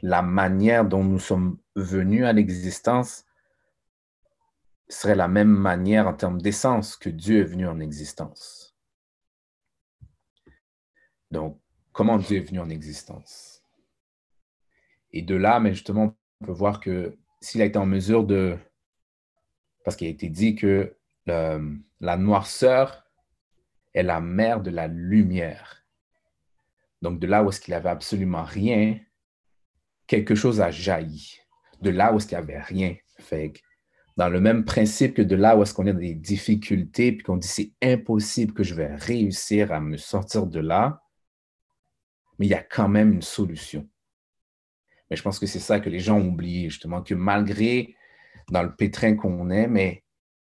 la 0.01 0.21
manière 0.21 0.85
dont 0.85 1.03
nous 1.03 1.19
sommes 1.19 1.57
venus 1.75 2.25
à 2.25 2.33
l'existence 2.33 3.25
serait 4.89 5.15
la 5.15 5.27
même 5.27 5.49
manière 5.49 6.07
en 6.07 6.13
termes 6.13 6.41
d'essence 6.41 6.95
que 6.95 7.09
Dieu 7.09 7.41
est 7.41 7.45
venu 7.45 7.67
en 7.67 7.79
existence. 7.79 8.75
Donc, 11.31 11.59
comment 11.91 12.17
Dieu 12.17 12.37
est 12.37 12.47
venu 12.47 12.59
en 12.59 12.69
existence? 12.69 13.63
Et 15.11 15.21
de 15.21 15.35
là, 15.35 15.59
mais 15.59 15.73
justement, 15.73 16.15
on 16.41 16.45
peut 16.45 16.51
voir 16.51 16.79
que 16.79 17.17
s'il 17.41 17.61
a 17.61 17.65
été 17.65 17.77
en 17.77 17.85
mesure 17.85 18.23
de... 18.23 18.57
Parce 19.83 19.95
qu'il 19.95 20.07
a 20.07 20.11
été 20.11 20.29
dit 20.29 20.55
que 20.55 20.95
la 21.25 22.17
noirceur 22.17 23.08
est 23.93 24.03
la 24.03 24.21
mère 24.21 24.61
de 24.61 24.69
la 24.69 24.87
lumière. 24.87 25.83
Donc, 27.01 27.19
de 27.19 27.27
là 27.27 27.43
où 27.43 27.49
est-ce 27.49 27.61
qu'il 27.61 27.73
avait 27.73 27.89
absolument 27.89 28.43
rien, 28.43 28.99
quelque 30.07 30.35
chose 30.35 30.61
a 30.61 30.71
jailli. 30.71 31.39
De 31.81 31.89
là 31.89 32.13
où 32.13 32.17
est-ce 32.17 32.27
qu'il 32.27 32.37
n'y 32.37 32.43
avait 32.43 32.59
rien. 32.59 32.95
Fait 33.19 33.53
dans 34.19 34.27
le 34.27 34.41
même 34.41 34.65
principe 34.65 35.13
que 35.13 35.21
de 35.21 35.37
là 35.37 35.55
où 35.55 35.63
est-ce 35.63 35.73
qu'on 35.73 35.87
a 35.87 35.93
des 35.93 36.13
difficultés, 36.13 37.13
puis 37.13 37.23
qu'on 37.23 37.37
dit 37.37 37.47
c'est 37.47 37.71
impossible 37.81 38.53
que 38.53 38.63
je 38.63 38.75
vais 38.75 38.93
réussir 38.93 39.71
à 39.71 39.79
me 39.79 39.95
sortir 39.95 40.45
de 40.45 40.59
là, 40.59 41.01
mais 42.37 42.47
il 42.47 42.49
y 42.49 42.53
a 42.53 42.61
quand 42.61 42.89
même 42.89 43.13
une 43.13 43.21
solution. 43.21 43.87
Mais 45.09 45.15
je 45.15 45.23
pense 45.23 45.39
que 45.39 45.45
c'est 45.45 45.59
ça 45.59 45.79
que 45.79 45.89
les 45.89 46.01
gens 46.01 46.17
ont 46.17 46.27
oublié, 46.27 46.69
justement, 46.69 47.01
que 47.01 47.13
malgré 47.13 47.95
dans 48.51 48.61
le 48.61 48.75
pétrin 48.75 49.15
qu'on 49.15 49.49
est, 49.49 49.67
mais 49.67 50.03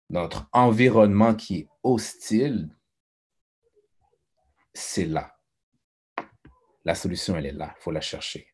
notre 0.09 0.47
environnement 0.53 1.35
qui 1.35 1.57
est 1.57 1.67
hostile, 1.83 2.69
c'est 4.75 5.05
là. 5.05 5.35
La 6.83 6.93
solution, 6.93 7.35
elle 7.35 7.47
est 7.47 7.51
là. 7.51 7.73
Il 7.77 7.81
faut 7.81 7.91
la 7.91 8.01
chercher. 8.01 8.53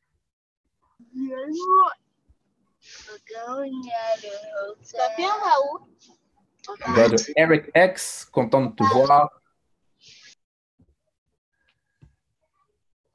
Eric 7.36 7.72
X, 7.76 8.26
content 8.26 8.68
de 8.68 8.76
te 8.76 8.84
voir. 8.84 9.42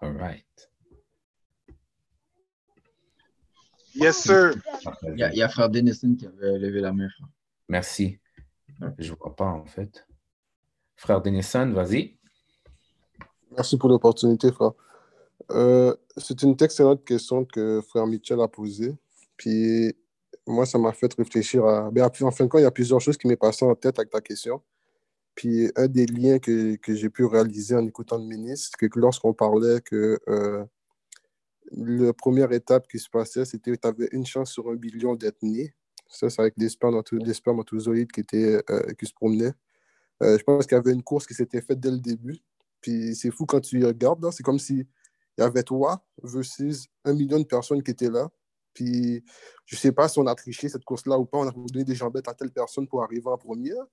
All 0.00 0.16
right. 0.18 0.44
Yes, 3.94 4.22
sir. 4.22 4.54
Il 5.04 5.18
y 5.18 5.22
a, 5.22 5.32
il 5.32 5.38
y 5.38 5.42
a 5.42 5.48
Frère 5.48 5.70
Denison 5.70 6.14
qui 6.14 6.26
avait 6.26 6.58
levé 6.58 6.80
la 6.80 6.92
main. 6.92 7.08
Merci. 7.68 8.20
Je 8.98 9.12
ne 9.12 9.16
vois 9.16 9.34
pas, 9.34 9.46
en 9.46 9.64
fait. 9.64 10.06
Frère 10.96 11.22
Denison, 11.22 11.72
vas-y. 11.72 12.15
Merci 13.56 13.78
pour 13.78 13.88
l'opportunité, 13.88 14.52
frère. 14.52 14.72
Euh, 15.50 15.94
c'est 16.18 16.42
une 16.42 16.56
excellente 16.60 17.04
question 17.04 17.44
que 17.46 17.80
frère 17.80 18.06
Mitchell 18.06 18.40
a 18.40 18.48
posée. 18.48 18.94
Puis 19.36 19.94
moi, 20.46 20.66
ça 20.66 20.78
m'a 20.78 20.92
fait 20.92 21.12
réfléchir 21.14 21.64
à. 21.64 21.88
En 21.88 22.30
fin 22.30 22.44
de 22.44 22.50
compte, 22.50 22.60
il 22.60 22.64
y 22.64 22.66
a 22.66 22.70
plusieurs 22.70 23.00
choses 23.00 23.16
qui 23.16 23.28
m'est 23.28 23.36
passé 23.36 23.64
en 23.64 23.74
tête 23.74 23.98
avec 23.98 24.10
ta 24.10 24.20
question. 24.20 24.60
Puis 25.34 25.70
un 25.76 25.88
des 25.88 26.06
liens 26.06 26.38
que, 26.38 26.76
que 26.76 26.94
j'ai 26.94 27.10
pu 27.10 27.24
réaliser 27.24 27.74
en 27.74 27.86
écoutant 27.86 28.18
le 28.18 28.24
ministre, 28.24 28.76
c'est 28.78 28.88
que 28.88 28.98
lorsqu'on 28.98 29.32
parlait 29.32 29.80
que 29.80 30.18
euh, 30.28 30.64
la 31.72 32.12
première 32.12 32.52
étape 32.52 32.88
qui 32.88 32.98
se 32.98 33.08
passait, 33.08 33.44
c'était 33.44 33.72
que 33.72 33.76
tu 33.76 33.88
avais 33.88 34.08
une 34.12 34.26
chance 34.26 34.52
sur 34.52 34.68
un 34.68 34.74
billion 34.74 35.14
d'être 35.14 35.42
né. 35.42 35.74
Ça, 36.08 36.30
c'est 36.30 36.40
avec 36.40 36.56
des, 36.58 36.68
spermatozoïdes 36.68 38.12
qui, 38.12 38.22
euh, 38.34 38.60
qui 38.98 39.06
se 39.06 39.14
promenaient. 39.14 39.52
je 40.20 40.42
pense 40.44 40.66
qu'il 40.66 40.76
y 40.76 40.78
avait 40.78 40.92
une 40.92 41.02
course 41.02 41.26
qui 41.26 41.34
s'était 41.34 41.60
faite 41.62 41.80
dès 41.80 41.90
le 41.90 41.98
début. 41.98 42.40
Puis 42.86 43.16
c'est 43.16 43.32
fou 43.32 43.46
quand 43.46 43.60
tu 43.60 43.84
regardes, 43.84 44.30
c'est 44.30 44.44
comme 44.44 44.60
s'il 44.60 44.86
y 45.36 45.42
avait 45.42 45.64
toi 45.64 46.06
versus 46.22 46.86
un 47.04 47.14
million 47.14 47.40
de 47.40 47.44
personnes 47.44 47.82
qui 47.82 47.90
étaient 47.90 48.08
là. 48.08 48.30
Puis 48.74 49.24
je 49.64 49.74
sais 49.74 49.90
pas 49.90 50.08
si 50.08 50.20
on 50.20 50.26
a 50.28 50.36
triché 50.36 50.68
cette 50.68 50.84
course-là 50.84 51.18
ou 51.18 51.24
pas, 51.24 51.38
on 51.38 51.48
a 51.48 51.50
donné 51.50 51.82
des 51.82 51.96
jambettes 51.96 52.28
à 52.28 52.34
telle 52.34 52.52
personne 52.52 52.86
pour 52.86 53.02
arriver 53.02 53.26
en 53.26 53.38
première, 53.38 53.84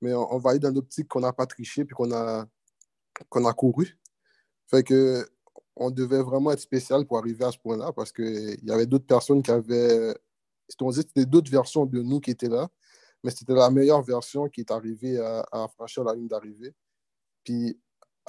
mais 0.00 0.14
on, 0.14 0.38
va 0.38 0.52
aller 0.52 0.60
dans 0.60 0.70
l'optique 0.70 1.08
qu'on 1.08 1.20
n'a 1.20 1.34
pas 1.34 1.44
triché 1.44 1.84
puis 1.84 1.94
qu'on 1.94 2.10
a, 2.10 2.46
qu'on 3.28 3.44
a 3.44 3.52
couru. 3.52 3.98
Fait 4.66 4.82
que 4.82 5.28
on 5.76 5.90
devait 5.90 6.22
vraiment 6.22 6.50
être 6.52 6.60
spécial 6.60 7.04
pour 7.06 7.18
arriver 7.18 7.44
à 7.44 7.52
ce 7.52 7.58
point-là 7.58 7.92
parce 7.92 8.12
qu'il 8.12 8.64
y 8.64 8.70
avait 8.70 8.86
d'autres 8.86 9.06
personnes 9.06 9.42
qui 9.42 9.50
avaient. 9.50 10.16
C'était 10.70 11.26
d'autres 11.26 11.50
versions 11.50 11.84
de 11.84 12.00
nous 12.00 12.20
qui 12.20 12.30
étaient 12.30 12.48
là, 12.48 12.66
mais 13.22 13.30
c'était 13.30 13.52
la 13.52 13.68
meilleure 13.68 14.00
version 14.00 14.48
qui 14.48 14.62
est 14.62 14.70
arrivée 14.70 15.18
à, 15.20 15.44
à 15.52 15.68
franchir 15.68 16.02
la 16.02 16.14
ligne 16.14 16.28
d'arrivée. 16.28 16.74
Puis 17.44 17.78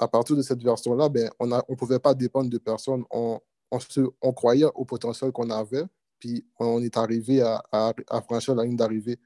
à 0.00 0.08
partir 0.08 0.34
de 0.34 0.42
cette 0.42 0.62
version-là, 0.62 1.08
ben, 1.10 1.30
on 1.38 1.46
ne 1.46 1.56
on 1.68 1.76
pouvait 1.76 1.98
pas 1.98 2.14
dépendre 2.14 2.48
de 2.48 2.56
personne. 2.58 3.04
On, 3.10 3.38
on, 3.70 3.80
se, 3.80 4.00
on 4.22 4.32
croyait 4.32 4.66
au 4.74 4.86
potentiel 4.86 5.30
qu'on 5.30 5.50
avait, 5.50 5.84
puis 6.18 6.44
on 6.58 6.82
est 6.82 6.96
arrivé 6.96 7.42
à, 7.42 7.62
à, 7.70 8.22
franchir 8.22 8.54
la 8.54 8.64
ligne 8.64 8.76
d'arrivée. 8.76 9.18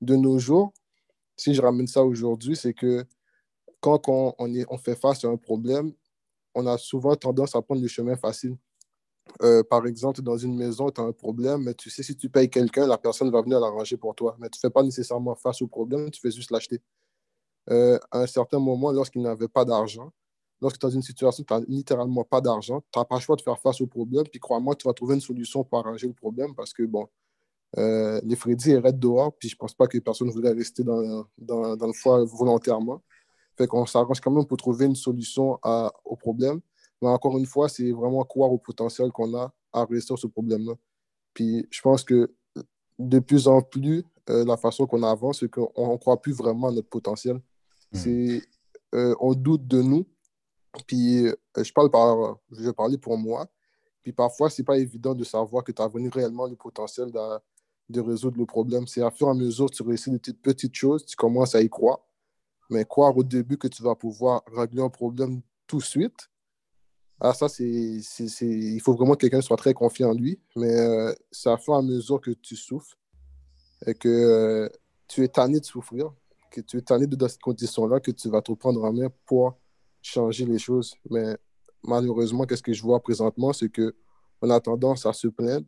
De 0.00 0.16
nos 0.16 0.38
jours, 0.38 0.72
si 1.36 1.54
je 1.54 1.62
ramène 1.62 1.86
ça 1.86 2.04
aujourd'hui, 2.04 2.54
c'est 2.54 2.74
que 2.74 3.04
quand 3.80 4.08
on, 4.08 4.34
on, 4.38 4.54
est, 4.54 4.66
on 4.68 4.76
fait 4.76 4.94
face 4.94 5.24
à 5.24 5.28
un 5.28 5.38
problème, 5.38 5.92
on 6.54 6.66
a 6.66 6.76
souvent 6.76 7.16
tendance 7.16 7.56
à 7.56 7.62
prendre 7.62 7.80
le 7.80 7.88
chemin 7.88 8.16
facile. 8.16 8.56
Euh, 9.42 9.62
par 9.62 9.86
exemple, 9.86 10.20
dans 10.20 10.36
une 10.36 10.56
maison, 10.56 10.90
tu 10.90 11.00
as 11.00 11.04
un 11.04 11.12
problème, 11.12 11.62
mais 11.62 11.74
tu 11.74 11.88
sais, 11.88 12.02
si 12.02 12.14
tu 12.14 12.28
payes 12.28 12.50
quelqu'un, 12.50 12.86
la 12.86 12.98
personne 12.98 13.30
va 13.30 13.40
venir 13.40 13.58
l'arranger 13.58 13.96
pour 13.96 14.14
toi. 14.14 14.36
Mais 14.38 14.50
tu 14.50 14.58
ne 14.58 14.60
fais 14.60 14.70
pas 14.70 14.82
nécessairement 14.82 15.34
face 15.34 15.62
au 15.62 15.66
problème, 15.66 16.10
tu 16.10 16.20
fais 16.20 16.30
juste 16.30 16.50
l'acheter. 16.50 16.80
Euh, 17.68 17.98
à 18.10 18.20
un 18.20 18.26
certain 18.26 18.58
moment, 18.58 18.90
lorsqu'il 18.92 19.22
n'avait 19.22 19.48
pas 19.48 19.64
d'argent, 19.64 20.10
lorsque 20.60 20.78
tu 20.78 20.86
es 20.86 20.88
dans 20.88 20.94
une 20.94 21.02
situation 21.02 21.42
où 21.42 21.46
tu 21.46 21.54
n'as 21.54 21.60
littéralement 21.68 22.24
pas 22.24 22.40
d'argent, 22.40 22.82
tu 22.92 22.98
n'as 22.98 23.04
pas 23.04 23.16
le 23.16 23.20
choix 23.20 23.36
de 23.36 23.42
faire 23.42 23.58
face 23.58 23.80
au 23.80 23.86
problème. 23.86 24.24
Puis 24.24 24.40
crois-moi, 24.40 24.74
tu 24.76 24.86
vas 24.88 24.94
trouver 24.94 25.14
une 25.14 25.20
solution 25.20 25.64
pour 25.64 25.78
arranger 25.78 26.06
le 26.06 26.14
problème 26.14 26.54
parce 26.54 26.72
que, 26.72 26.82
bon, 26.84 27.08
euh, 27.78 28.20
les 28.24 28.36
Freddy 28.36 28.76
restent 28.76 28.98
dehors, 28.98 29.32
puis 29.38 29.48
je 29.48 29.54
ne 29.54 29.58
pense 29.58 29.74
pas 29.74 29.86
que 29.86 29.98
personne 29.98 30.28
ne 30.28 30.32
voudrait 30.32 30.52
rester 30.52 30.82
dans, 30.82 31.26
le 31.38 31.92
foie 31.92 32.24
volontairement. 32.24 33.02
Fait 33.56 33.66
qu'on 33.66 33.86
s'arrange 33.86 34.20
quand 34.20 34.30
même 34.30 34.46
pour 34.46 34.56
trouver 34.56 34.86
une 34.86 34.96
solution 34.96 35.58
au 36.04 36.16
problème. 36.16 36.60
Mais 37.02 37.08
encore 37.08 37.38
une 37.38 37.46
fois, 37.46 37.68
c'est 37.68 37.92
vraiment 37.92 38.24
croire 38.24 38.52
au 38.52 38.58
potentiel 38.58 39.10
qu'on 39.12 39.34
a 39.34 39.52
à 39.72 39.84
réussir 39.84 40.18
ce 40.18 40.26
problème-là. 40.26 40.74
Puis 41.34 41.66
je 41.70 41.80
pense 41.80 42.04
que 42.04 42.34
de 42.98 43.18
plus 43.18 43.48
en 43.48 43.62
plus, 43.62 44.04
euh, 44.28 44.44
la 44.44 44.56
façon 44.56 44.86
qu'on 44.86 45.02
avance, 45.02 45.40
c'est 45.40 45.50
qu'on 45.50 45.92
ne 45.92 45.96
croit 45.96 46.20
plus 46.20 46.32
vraiment 46.32 46.68
à 46.68 46.72
notre 46.72 46.88
potentiel. 46.88 47.40
Hmm. 47.92 47.96
C'est, 47.96 48.42
euh, 48.94 49.14
on 49.20 49.34
doute 49.34 49.66
de 49.66 49.82
nous. 49.82 50.06
Puis 50.86 51.26
euh, 51.26 51.34
je 51.56 51.72
parle 51.72 51.90
par, 51.90 52.38
je 52.52 52.62
vais 52.62 52.98
pour 52.98 53.18
moi. 53.18 53.48
Puis 54.02 54.12
parfois, 54.12 54.48
ce 54.50 54.60
n'est 54.60 54.64
pas 54.64 54.78
évident 54.78 55.14
de 55.14 55.24
savoir 55.24 55.64
que 55.64 55.72
tu 55.72 55.82
as 55.82 55.90
réellement 56.12 56.46
le 56.46 56.56
potentiel 56.56 57.10
de, 57.10 57.38
de, 57.90 58.00
résoudre 58.00 58.38
le 58.38 58.46
problème. 58.46 58.86
C'est 58.86 59.02
à 59.02 59.10
fur 59.10 59.26
et 59.28 59.30
à 59.30 59.34
mesure 59.34 59.66
que 59.70 59.76
tu 59.76 59.82
réussis 59.82 60.10
des 60.10 60.18
petites, 60.18 60.40
petites 60.40 60.74
choses, 60.74 61.04
tu 61.04 61.16
commences 61.16 61.54
à 61.54 61.60
y 61.60 61.68
croire. 61.68 62.00
Mais 62.70 62.84
croire 62.84 63.16
au 63.16 63.24
début 63.24 63.58
que 63.58 63.68
tu 63.68 63.82
vas 63.82 63.94
pouvoir 63.96 64.42
régler 64.54 64.82
un 64.82 64.88
problème 64.88 65.42
tout 65.66 65.78
de 65.78 65.84
suite, 65.84 66.30
ah, 67.20 67.34
ça, 67.34 67.48
c'est, 67.48 67.64
il 67.66 68.80
faut 68.80 68.94
vraiment 68.94 69.12
que 69.12 69.20
quelqu'un 69.20 69.42
soit 69.42 69.58
très 69.58 69.74
confiant 69.74 70.10
en 70.10 70.14
lui. 70.14 70.40
Mais 70.56 70.74
euh, 70.80 71.12
c'est 71.30 71.50
à 71.50 71.58
fur 71.58 71.74
et 71.74 71.76
à 71.76 71.82
mesure 71.82 72.20
que 72.20 72.30
tu 72.30 72.56
souffres 72.56 72.96
et 73.86 73.94
que 73.94 74.08
euh, 74.08 74.68
tu 75.06 75.22
es 75.22 75.28
tanné 75.28 75.60
de 75.60 75.64
souffrir, 75.64 76.12
que 76.50 76.60
tu 76.60 76.78
es 76.78 76.82
tanné 76.82 77.06
de 77.06 77.16
dans 77.16 77.28
cette 77.28 77.40
condition-là, 77.40 78.00
que 78.00 78.10
tu 78.10 78.28
vas 78.28 78.42
te 78.42 78.52
prendre 78.52 78.84
en 78.84 78.92
main 78.92 79.08
pour 79.26 79.58
changer 80.02 80.44
les 80.44 80.58
choses. 80.58 80.94
Mais 81.10 81.36
malheureusement, 81.82 82.44
qu'est-ce 82.44 82.62
que 82.62 82.72
je 82.72 82.82
vois 82.82 83.00
présentement, 83.00 83.52
c'est 83.52 83.70
qu'on 83.70 84.50
a 84.50 84.60
tendance 84.60 85.06
à 85.06 85.12
se 85.12 85.28
plaindre 85.28 85.66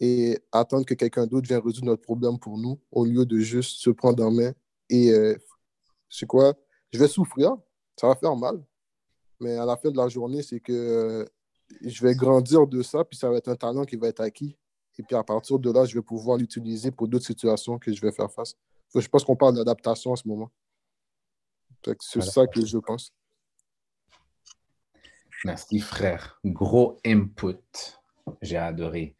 et 0.00 0.38
attendre 0.50 0.84
que 0.84 0.94
quelqu'un 0.94 1.26
d'autre 1.26 1.46
vienne 1.46 1.60
résoudre 1.60 1.86
notre 1.86 2.02
problème 2.02 2.38
pour 2.38 2.58
nous 2.58 2.80
au 2.90 3.04
lieu 3.04 3.24
de 3.24 3.38
juste 3.38 3.78
se 3.80 3.90
prendre 3.90 4.24
en 4.24 4.30
main 4.30 4.52
et 4.90 5.10
euh, 5.12 5.36
c'est 6.08 6.26
quoi? 6.26 6.54
Je 6.92 6.98
vais 6.98 7.08
souffrir, 7.08 7.56
ça 7.96 8.08
va 8.08 8.14
faire 8.16 8.36
mal, 8.36 8.62
mais 9.40 9.56
à 9.56 9.64
la 9.64 9.76
fin 9.76 9.90
de 9.90 9.96
la 9.96 10.08
journée, 10.08 10.42
c'est 10.42 10.60
que 10.60 10.72
euh, 10.72 11.24
je 11.82 12.02
vais 12.04 12.14
grandir 12.14 12.66
de 12.66 12.82
ça, 12.82 13.04
puis 13.04 13.18
ça 13.18 13.28
va 13.28 13.36
être 13.36 13.48
un 13.48 13.56
talent 13.56 13.84
qui 13.84 13.96
va 13.96 14.08
être 14.08 14.20
acquis. 14.20 14.56
Et 14.98 15.02
puis 15.02 15.16
à 15.16 15.24
partir 15.24 15.58
de 15.58 15.72
là, 15.72 15.84
je 15.84 15.94
vais 15.94 16.02
pouvoir 16.02 16.38
l'utiliser 16.38 16.90
pour 16.90 17.08
d'autres 17.08 17.26
situations 17.26 17.78
que 17.78 17.92
je 17.92 18.00
vais 18.00 18.12
faire 18.12 18.30
face. 18.30 18.54
Je 19.00 19.08
pense 19.08 19.24
qu'on 19.24 19.36
parle 19.36 19.56
d'adaptation 19.56 20.12
en 20.12 20.16
ce 20.16 20.26
moment. 20.26 20.50
C'est 22.00 22.22
ça 22.22 22.46
que 22.46 22.64
je 22.64 22.78
pense. 22.78 23.12
Merci, 25.44 25.80
frère. 25.80 26.40
Gros 26.44 26.98
input. 27.04 27.58
J'ai 28.40 28.56
adoré. 28.56 29.14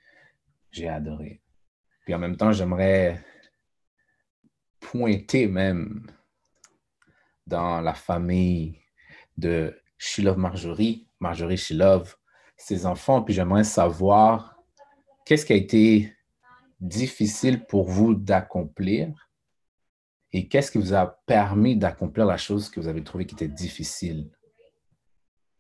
J'ai 0.71 0.89
adoré. 0.89 1.43
Puis 2.05 2.15
en 2.15 2.19
même 2.19 2.37
temps, 2.37 2.53
j'aimerais 2.53 3.23
pointer 4.81 5.47
même 5.47 6.11
dans 7.47 7.81
la 7.81 7.95
famille 7.95 8.81
de 9.37 9.79
She 9.99 10.19
Love 10.19 10.39
Marjorie, 10.39 11.09
Marjorie 11.21 11.57
She 11.57 11.73
Love, 11.73 12.17
ses 12.57 12.87
enfants. 12.87 13.23
Puis 13.23 13.35
j'aimerais 13.35 13.65
savoir 13.65 14.57
qu'est-ce 15.27 15.45
qui 15.45 15.53
a 15.53 15.57
été 15.57 16.17
difficile 16.81 17.67
pour 17.67 17.89
vous 17.89 18.15
d'accomplir? 18.15 19.24
Et 20.35 20.49
qu'est-ce 20.49 20.73
qui 20.73 20.79
vous 20.79 20.95
a 20.95 21.23
permis 21.27 21.77
d'accomplir 21.77 22.27
la 22.27 22.37
chose 22.37 22.69
que 22.69 22.81
vous 22.81 22.89
avez 22.89 23.05
trouvé 23.05 23.25
qui 23.25 23.37
était 23.37 23.47
difficile? 23.47 24.33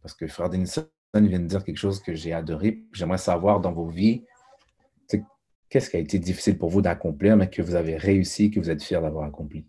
Parce 0.02 0.14
que 0.14 0.26
Frère 0.26 0.50
Denison 0.50 0.88
vient 1.14 1.38
de 1.38 1.46
dire 1.46 1.62
quelque 1.62 1.78
chose 1.78 2.02
que 2.02 2.12
j'ai 2.12 2.32
adoré. 2.32 2.82
J'aimerais 2.92 3.18
savoir 3.18 3.60
dans 3.60 3.72
vos 3.72 3.86
vies, 3.86 4.26
qu'est-ce 5.68 5.88
qui 5.88 5.96
a 5.96 6.00
été 6.00 6.18
difficile 6.18 6.58
pour 6.58 6.70
vous 6.70 6.82
d'accomplir, 6.82 7.36
mais 7.36 7.48
que 7.48 7.62
vous 7.62 7.76
avez 7.76 7.96
réussi, 7.96 8.50
que 8.50 8.58
vous 8.58 8.68
êtes 8.68 8.82
fier 8.82 9.00
d'avoir 9.00 9.24
accompli? 9.24 9.64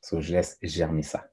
So, 0.00 0.20
je 0.20 0.32
laisse 0.32 0.58
germer 0.62 1.04
ça. 1.04 1.30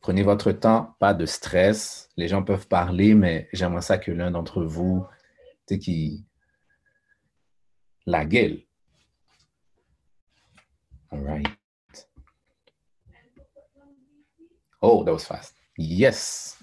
Prenez 0.00 0.22
votre 0.22 0.52
temps, 0.52 0.94
pas 1.00 1.12
de 1.12 1.26
stress. 1.26 2.08
Les 2.16 2.28
gens 2.28 2.44
peuvent 2.44 2.68
parler, 2.68 3.16
mais 3.16 3.48
j'aimerais 3.52 3.82
ça 3.82 3.98
que 3.98 4.12
l'un 4.12 4.30
d'entre 4.30 4.62
vous, 4.62 5.04
qui. 5.66 6.24
La 8.06 8.24
gueule. 8.24 8.62
All 11.12 11.20
right. 11.20 11.46
Oh, 14.82 15.04
that 15.04 15.12
was 15.12 15.24
fast. 15.24 15.54
Yes. 15.76 16.56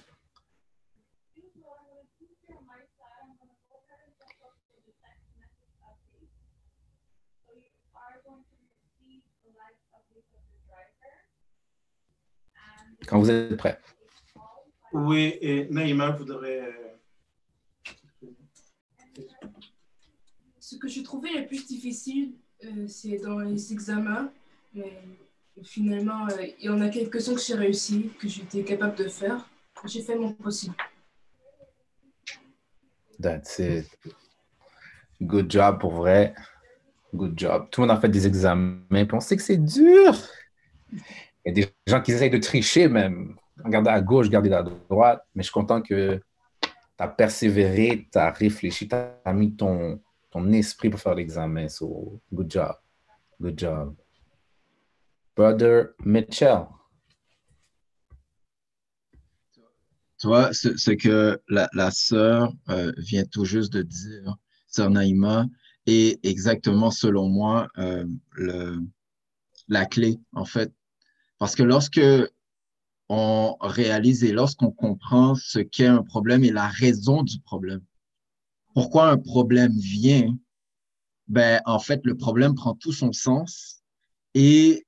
Quand 13.06 13.20
vous 13.20 13.30
êtes 13.30 13.56
prêt. 13.56 13.80
Oui, 14.92 15.38
et 15.40 15.68
Naïma 15.70 16.12
voudrait. 16.12 16.62
Euh, 16.62 16.98
Ce 20.70 20.76
que 20.76 20.90
j'ai 20.90 21.02
trouvé 21.02 21.30
le 21.34 21.48
plus 21.48 21.66
difficile, 21.66 22.34
euh, 22.66 22.88
c'est 22.90 23.20
dans 23.20 23.40
les 23.40 23.72
examens. 23.72 24.30
Mais 24.74 25.02
finalement, 25.64 26.28
euh, 26.28 26.46
il 26.60 26.66
y 26.66 26.70
en 26.70 26.82
a 26.82 26.90
quelques-uns 26.90 27.36
que 27.36 27.40
j'ai 27.40 27.54
réussi, 27.54 28.12
que 28.20 28.28
j'étais 28.28 28.66
capable 28.66 28.96
de 28.96 29.08
faire. 29.08 29.50
J'ai 29.86 30.02
fait 30.02 30.18
mon 30.18 30.34
possible. 30.34 30.76
That's 33.22 33.60
it. 33.60 33.88
Good 35.22 35.50
job 35.50 35.80
pour 35.80 35.94
vrai. 35.94 36.36
Good 37.16 37.40
job. 37.40 37.70
Tout 37.72 37.80
le 37.80 37.88
monde 37.88 37.96
a 37.96 38.02
fait 38.02 38.10
des 38.10 38.28
examens, 38.28 38.82
puis 38.90 39.08
on 39.14 39.22
sait 39.22 39.38
que 39.38 39.44
c'est 39.44 39.64
dur. 39.64 40.18
Il 40.92 41.00
y 41.46 41.50
a 41.50 41.54
des 41.54 41.74
gens 41.88 42.02
qui 42.02 42.12
essayent 42.12 42.30
de 42.30 42.40
tricher 42.40 42.90
même. 42.90 43.38
Regarder 43.64 43.92
à 43.92 44.02
gauche, 44.02 44.26
regarder 44.26 44.52
à 44.52 44.64
droite. 44.64 45.24
Mais 45.34 45.44
je 45.44 45.48
suis 45.48 45.54
content 45.54 45.82
que 45.82 46.18
tu 46.60 46.70
as 46.98 47.08
persévéré, 47.08 48.10
tu 48.12 48.20
as 48.20 48.32
réfléchi, 48.32 48.90
tu 48.90 48.96
as 48.96 49.34
mis 49.34 49.56
ton, 49.56 50.02
ton 50.30 50.52
esprit 50.52 50.90
pour 50.90 51.00
faire 51.00 51.16
l'examen. 51.16 51.68
So, 51.68 52.22
good 52.34 52.50
job. 52.50 52.76
Good 53.42 53.58
job. 53.58 53.96
Brother 55.36 55.94
Mitchell. 56.04 56.68
Tu 60.20 60.26
vois, 60.26 60.52
ce, 60.52 60.92
que 60.92 61.40
la, 61.48 61.70
la 61.74 61.92
sœur 61.92 62.52
euh, 62.70 62.92
vient 62.98 63.24
tout 63.26 63.46
juste 63.46 63.72
de 63.72 63.84
dire, 63.84 64.36
sœur 64.68 64.90
Naïma, 64.90 65.46
est 65.86 66.26
exactement, 66.26 66.90
selon 66.90 67.30
moi, 67.30 67.68
euh, 67.78 68.04
le, 68.32 68.80
la 69.68 69.86
clé, 69.86 70.20
en 70.34 70.44
fait, 70.44 70.74
parce 71.38 71.56
que 71.56 71.62
lorsque 71.62 72.02
on 73.10 73.56
réalise 73.62 74.24
et 74.24 74.32
lorsqu'on 74.32 74.72
comprend 74.72 75.36
ce 75.36 75.60
qu'est 75.60 75.86
un 75.86 76.04
problème 76.04 76.44
et 76.44 76.52
la 76.52 76.68
raison 76.68 77.22
du 77.22 77.40
problème, 77.40 77.82
pourquoi 78.78 79.10
un 79.10 79.18
problème 79.18 79.76
vient, 79.76 80.38
ben, 81.28 81.60
en 81.66 81.80
fait, 81.80 82.00
le 82.04 82.16
problème 82.16 82.54
prend 82.54 82.76
tout 82.76 82.92
son 82.94 83.12
sens 83.12 83.82
et 84.36 84.86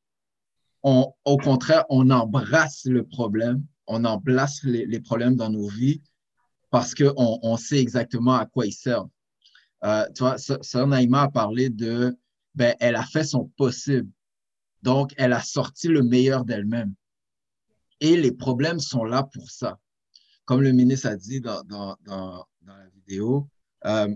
au 0.84 1.38
contraire, 1.44 1.86
on 1.90 2.12
embrasse 2.12 2.86
le 2.86 3.04
problème, 3.04 3.66
on 3.88 4.06
embrasse 4.06 4.62
les, 4.64 5.00
problèmes 5.00 5.36
dans 5.36 5.50
nos 5.50 5.68
vies 5.68 6.04
parce 6.70 6.94
qu'on 6.94 7.40
on 7.42 7.58
sait 7.58 7.80
exactement 7.80 8.36
à 8.36 8.46
quoi 8.46 8.68
ils 8.68 8.74
servent. 8.74 9.10
Euh, 9.84 10.06
tu 10.14 10.20
vois, 10.22 10.38
Sœur 10.38 10.86
Naïma 10.86 11.24
a 11.24 11.30
parlé 11.32 11.72
de, 11.72 12.16
ben, 12.54 12.76
elle 12.80 12.96
a 12.96 13.04
fait 13.04 13.24
son 13.24 13.46
possible 13.58 14.12
Donc, 14.84 15.16
elle 15.18 15.34
a 15.34 15.42
sorti 15.42 15.88
le 15.88 16.04
meilleur 16.04 16.46
d'elle-même. 16.46 16.94
Et 18.02 18.18
les 18.18 18.34
problèmes 18.34 18.80
sont 18.80 19.04
là 19.04 19.24
pour 19.24 19.50
ça. 19.50 19.80
Comme 20.46 20.62
le 20.62 20.74
ministre 20.74 21.08
a 21.08 21.16
dit 21.16 21.42
dans 21.42 21.64
la 22.06 22.88
vidéo, 22.94 23.50
euh, 23.86 24.14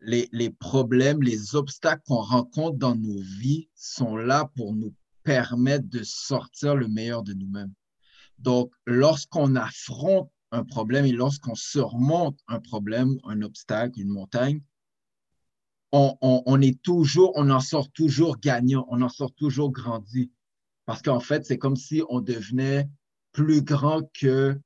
les, 0.00 0.50
problèmes, 0.50 1.22
les 1.22 1.54
obstacles 1.54 2.02
qu'on 2.06 2.20
rencontre 2.20 2.78
dans 2.78 2.94
nos 2.94 3.18
vies 3.18 3.68
sont 3.74 4.16
là 4.16 4.50
pour 4.56 4.74
nous 4.74 4.94
permettre 5.24 5.88
de 5.88 6.02
sortir 6.02 6.74
le 6.74 6.88
meilleur 6.88 7.22
de 7.22 7.32
nous-mêmes. 7.32 7.72
Donc, 8.38 8.72
lorsqu'on 8.86 9.56
affronte 9.56 10.30
un 10.52 10.64
problème 10.64 11.04
et 11.04 11.12
lorsqu'on 11.12 11.54
surmonte 11.54 12.38
un 12.46 12.60
problème, 12.60 13.18
un 13.24 13.42
obstacle, 13.42 14.00
une 14.00 14.08
montagne, 14.08 14.62
on, 15.92 16.60
toujours, 16.82 17.32
on 17.36 17.50
en 17.50 17.60
sort 17.60 17.90
toujours 17.92 18.38
gagnant, 18.38 18.86
on 18.90 19.02
en 19.02 19.08
sort 19.08 19.34
toujours 19.34 19.72
grandi. 19.72 20.30
Parce 20.84 21.02
qu'en 21.02 21.20
fait, 21.20 21.44
c'est 21.44 21.58
comme 21.58 21.76
si 21.76 22.02
on 22.08 22.20
devenait 22.20 22.88
plus 23.32 23.62
grand 23.62 24.02
que 24.14 24.58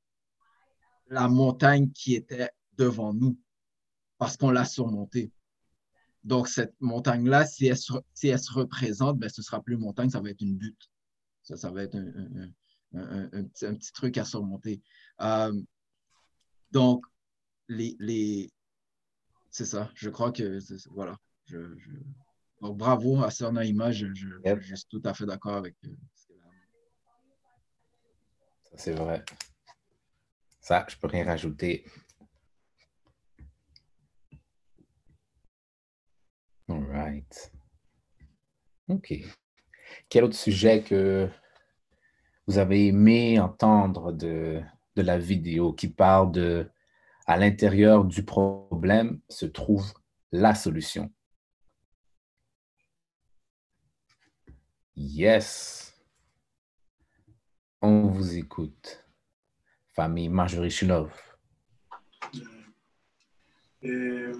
la 1.08 1.28
montagne 1.28 1.90
qui 1.92 2.14
était 2.14 2.50
devant 2.76 3.12
nous, 3.12 3.38
parce 4.22 4.36
qu'on 4.36 4.52
l'a 4.52 4.64
surmontée. 4.64 5.32
Donc, 6.22 6.46
cette 6.46 6.80
montagne-là, 6.80 7.44
si 7.44 7.66
elle, 7.66 7.76
se, 7.76 7.92
si 8.14 8.28
elle 8.28 8.38
se 8.38 8.52
représente, 8.52 9.18
ben, 9.18 9.28
ce 9.28 9.42
sera 9.42 9.60
plus 9.60 9.74
une 9.74 9.80
montagne, 9.80 10.10
ça 10.10 10.20
va 10.20 10.30
être 10.30 10.42
une 10.42 10.56
butte. 10.56 10.92
Ça, 11.42 11.56
ça 11.56 11.72
va 11.72 11.82
être 11.82 11.96
un, 11.96 12.06
un, 12.06 13.00
un, 13.00 13.24
un 13.32 13.42
petit, 13.42 13.66
petit, 13.66 13.92
truc 13.92 14.18
à 14.18 14.24
surmonter. 14.24 14.80
Euh, 15.22 15.60
donc, 16.70 17.04
les, 17.66 17.96
les... 17.98 18.52
c'est 19.50 19.64
ça. 19.64 19.90
Je 19.96 20.08
crois 20.08 20.30
que, 20.30 20.60
voilà. 20.92 21.18
Je, 21.46 21.76
je... 21.76 21.90
Donc, 22.60 22.76
bravo 22.76 23.24
à 23.24 23.32
Sœur 23.32 23.52
Naïma. 23.52 23.90
Je, 23.90 24.06
je, 24.14 24.28
yep. 24.44 24.60
je, 24.60 24.76
suis 24.76 24.86
tout 24.88 25.02
à 25.04 25.14
fait 25.14 25.26
d'accord 25.26 25.56
avec 25.56 25.74
euh, 25.84 25.88
ce 26.14 26.28
qu'elle 26.28 26.36
a 26.36 26.46
Ça, 28.62 28.76
c'est 28.76 28.92
vrai. 28.92 29.24
Ça, 30.60 30.86
je 30.88 30.96
peux 30.96 31.08
rien 31.08 31.24
rajouter. 31.24 31.84
Right. 36.80 37.52
OK. 38.88 39.14
Quel 40.08 40.24
autre 40.24 40.36
sujet 40.36 40.82
que 40.82 41.28
vous 42.46 42.58
avez 42.58 42.88
aimé 42.88 43.38
entendre 43.38 44.12
de, 44.12 44.62
la 44.96 45.18
vidéo 45.18 45.72
qui 45.72 45.88
parle 45.88 46.32
de 46.32 46.70
à 47.26 47.36
l'intérieur 47.36 48.04
du 48.04 48.24
problème 48.24 49.20
se 49.28 49.46
trouve 49.46 49.92
la 50.32 50.54
solution? 50.54 51.12
Yes. 54.96 55.94
On 57.80 58.06
vous 58.06 58.36
écoute. 58.36 59.04
Famille 59.94 60.28
Marjorie 60.28 60.70
Shilov. 60.70 61.12
Euh, 63.84 64.32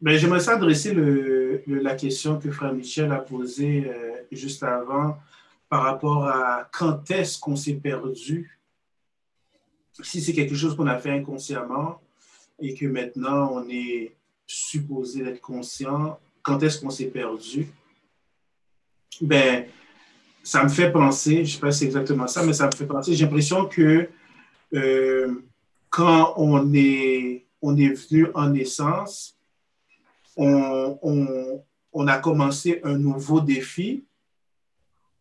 ben, 0.00 0.18
J'aimerais 0.18 0.40
s'adresser 0.40 0.92
le, 0.92 1.62
la 1.66 1.94
question 1.94 2.38
que 2.38 2.50
Frère 2.50 2.72
Michel 2.72 3.12
a 3.12 3.18
posée 3.18 3.86
euh, 3.88 4.16
juste 4.32 4.62
avant 4.62 5.18
par 5.68 5.82
rapport 5.82 6.26
à 6.26 6.68
quand 6.72 7.10
est-ce 7.10 7.38
qu'on 7.38 7.56
s'est 7.56 7.74
perdu? 7.74 8.58
Si 10.02 10.20
c'est 10.20 10.32
quelque 10.32 10.54
chose 10.54 10.76
qu'on 10.76 10.86
a 10.86 10.98
fait 10.98 11.10
inconsciemment 11.10 12.00
et 12.60 12.74
que 12.74 12.86
maintenant 12.86 13.50
on 13.52 13.68
est 13.68 14.14
supposé 14.46 15.24
être 15.24 15.40
conscient, 15.40 16.18
quand 16.42 16.62
est-ce 16.62 16.80
qu'on 16.80 16.90
s'est 16.90 17.06
perdu? 17.06 17.66
Ben, 19.20 19.66
ça 20.42 20.62
me 20.62 20.68
fait 20.68 20.92
penser, 20.92 21.36
je 21.36 21.40
ne 21.40 21.46
sais 21.46 21.58
pas 21.58 21.72
si 21.72 21.80
c'est 21.80 21.86
exactement 21.86 22.28
ça, 22.28 22.44
mais 22.44 22.52
ça 22.52 22.66
me 22.66 22.72
fait 22.72 22.86
penser, 22.86 23.14
j'ai 23.14 23.24
l'impression 23.24 23.66
que 23.66 24.08
euh, 24.74 25.42
quand 25.90 26.34
on 26.36 26.72
est, 26.72 27.46
on 27.62 27.76
est 27.76 27.88
venu 27.88 28.28
en 28.34 28.50
naissance, 28.50 29.35
on, 30.36 32.06
a 32.06 32.18
commencé 32.18 32.80
un 32.84 32.98
nouveau 32.98 33.40
défi, 33.40 34.04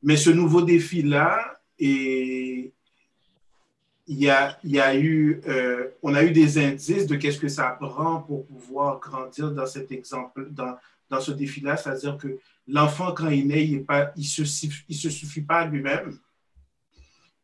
mais 0.03 0.17
ce 0.17 0.29
nouveau 0.29 0.61
défi-là 0.61 1.59
est, 1.79 2.73
il 4.07 4.19
y 4.19 4.29
a, 4.29 4.57
y 4.63 4.79
a 4.79 4.95
eu, 4.95 5.41
euh, 5.47 5.89
on 6.03 6.13
a 6.13 6.23
eu 6.23 6.31
des 6.31 6.57
indices 6.63 7.07
de 7.07 7.15
qu'est-ce 7.15 7.39
que 7.39 7.47
ça 7.47 7.69
prend 7.69 8.21
pour 8.21 8.45
pouvoir 8.45 8.99
grandir 8.99 9.51
dans 9.51 9.65
cet 9.65 9.91
exemple, 9.91 10.47
dans, 10.51 10.75
dans 11.09 11.19
ce 11.19 11.31
défi-là, 11.31 11.77
c'est-à-dire 11.77 12.17
que 12.17 12.37
l'enfant, 12.67 13.13
quand 13.13 13.29
il 13.29 13.47
naît, 13.47 13.65
il 13.65 13.85
ne 14.17 14.23
se, 14.23 14.67
il 14.89 14.95
se 14.95 15.09
suffit 15.09 15.41
pas 15.41 15.59
à 15.59 15.65
lui-même. 15.65 16.17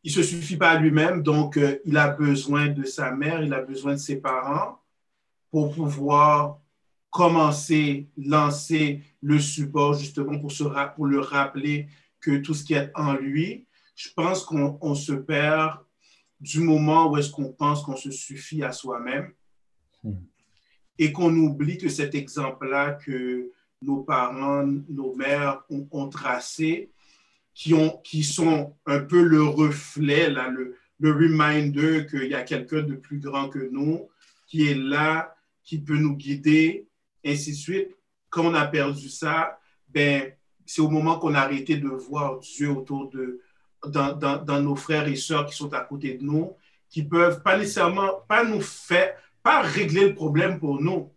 Il 0.04 0.10
se 0.10 0.22
suffit 0.22 0.56
pas 0.56 0.70
à 0.70 0.78
lui-même, 0.78 1.22
donc 1.22 1.56
euh, 1.56 1.78
il 1.84 1.96
a 1.96 2.08
besoin 2.08 2.68
de 2.68 2.84
sa 2.84 3.12
mère, 3.12 3.42
il 3.42 3.54
a 3.54 3.60
besoin 3.60 3.92
de 3.92 3.98
ses 3.98 4.16
parents 4.16 4.80
pour 5.50 5.72
pouvoir 5.74 6.58
commencer, 7.12 8.08
lancer 8.16 9.02
le 9.20 9.38
support 9.38 9.94
justement 9.94 10.38
pour, 10.40 10.50
se, 10.50 10.64
pour 10.96 11.06
le 11.06 11.20
rappeler 11.20 11.86
que 12.20 12.38
tout 12.38 12.54
ce 12.54 12.64
qui 12.64 12.72
est 12.72 12.90
en 12.94 13.12
lui, 13.12 13.66
je 13.94 14.08
pense 14.16 14.44
qu'on 14.44 14.94
se 14.94 15.12
perd 15.12 15.76
du 16.40 16.60
moment 16.60 17.10
où 17.10 17.18
est-ce 17.18 17.30
qu'on 17.30 17.52
pense 17.52 17.82
qu'on 17.82 17.96
se 17.96 18.10
suffit 18.10 18.64
à 18.64 18.72
soi-même 18.72 19.30
hmm. 20.02 20.14
et 20.98 21.12
qu'on 21.12 21.36
oublie 21.36 21.76
que 21.76 21.90
cet 21.90 22.14
exemple-là 22.14 22.92
que 22.92 23.52
nos 23.82 24.02
parents, 24.02 24.66
nos 24.88 25.14
mères 25.14 25.62
ont, 25.68 25.86
ont 25.90 26.08
tracé, 26.08 26.90
qui, 27.54 27.74
ont, 27.74 28.00
qui 28.02 28.24
sont 28.24 28.74
un 28.86 29.00
peu 29.00 29.22
le 29.22 29.42
reflet, 29.42 30.30
là, 30.30 30.48
le, 30.48 30.76
le 30.98 31.12
reminder 31.12 32.06
qu'il 32.08 32.30
y 32.30 32.34
a 32.34 32.42
quelqu'un 32.42 32.82
de 32.82 32.94
plus 32.94 33.18
grand 33.18 33.50
que 33.50 33.68
nous, 33.70 34.08
qui 34.46 34.68
est 34.68 34.74
là, 34.74 35.34
qui 35.62 35.78
peut 35.78 35.98
nous 35.98 36.16
guider, 36.16 36.86
ainsi 37.24 37.52
de 37.52 37.56
suite. 37.56 37.96
Quand 38.30 38.46
on 38.46 38.54
a 38.54 38.66
perdu 38.66 39.08
ça, 39.08 39.58
ben, 39.88 40.32
c'est 40.66 40.80
au 40.80 40.88
moment 40.88 41.18
qu'on 41.18 41.34
a 41.34 41.40
arrêté 41.40 41.76
de 41.76 41.88
voir 41.88 42.38
Dieu 42.40 42.70
autour 42.70 43.10
de, 43.10 43.40
dans, 43.86 44.12
dans, 44.12 44.42
dans, 44.42 44.60
nos 44.60 44.76
frères 44.76 45.06
et 45.08 45.16
sœurs 45.16 45.46
qui 45.46 45.56
sont 45.56 45.72
à 45.74 45.80
côté 45.80 46.14
de 46.14 46.24
nous, 46.24 46.56
qui 46.88 47.02
peuvent 47.02 47.42
pas 47.42 47.56
nécessairement, 47.58 48.20
pas 48.28 48.44
nous 48.44 48.60
faire, 48.60 49.14
pas 49.42 49.62
régler 49.62 50.08
le 50.08 50.14
problème 50.14 50.58
pour 50.58 50.80
nous, 50.80 51.10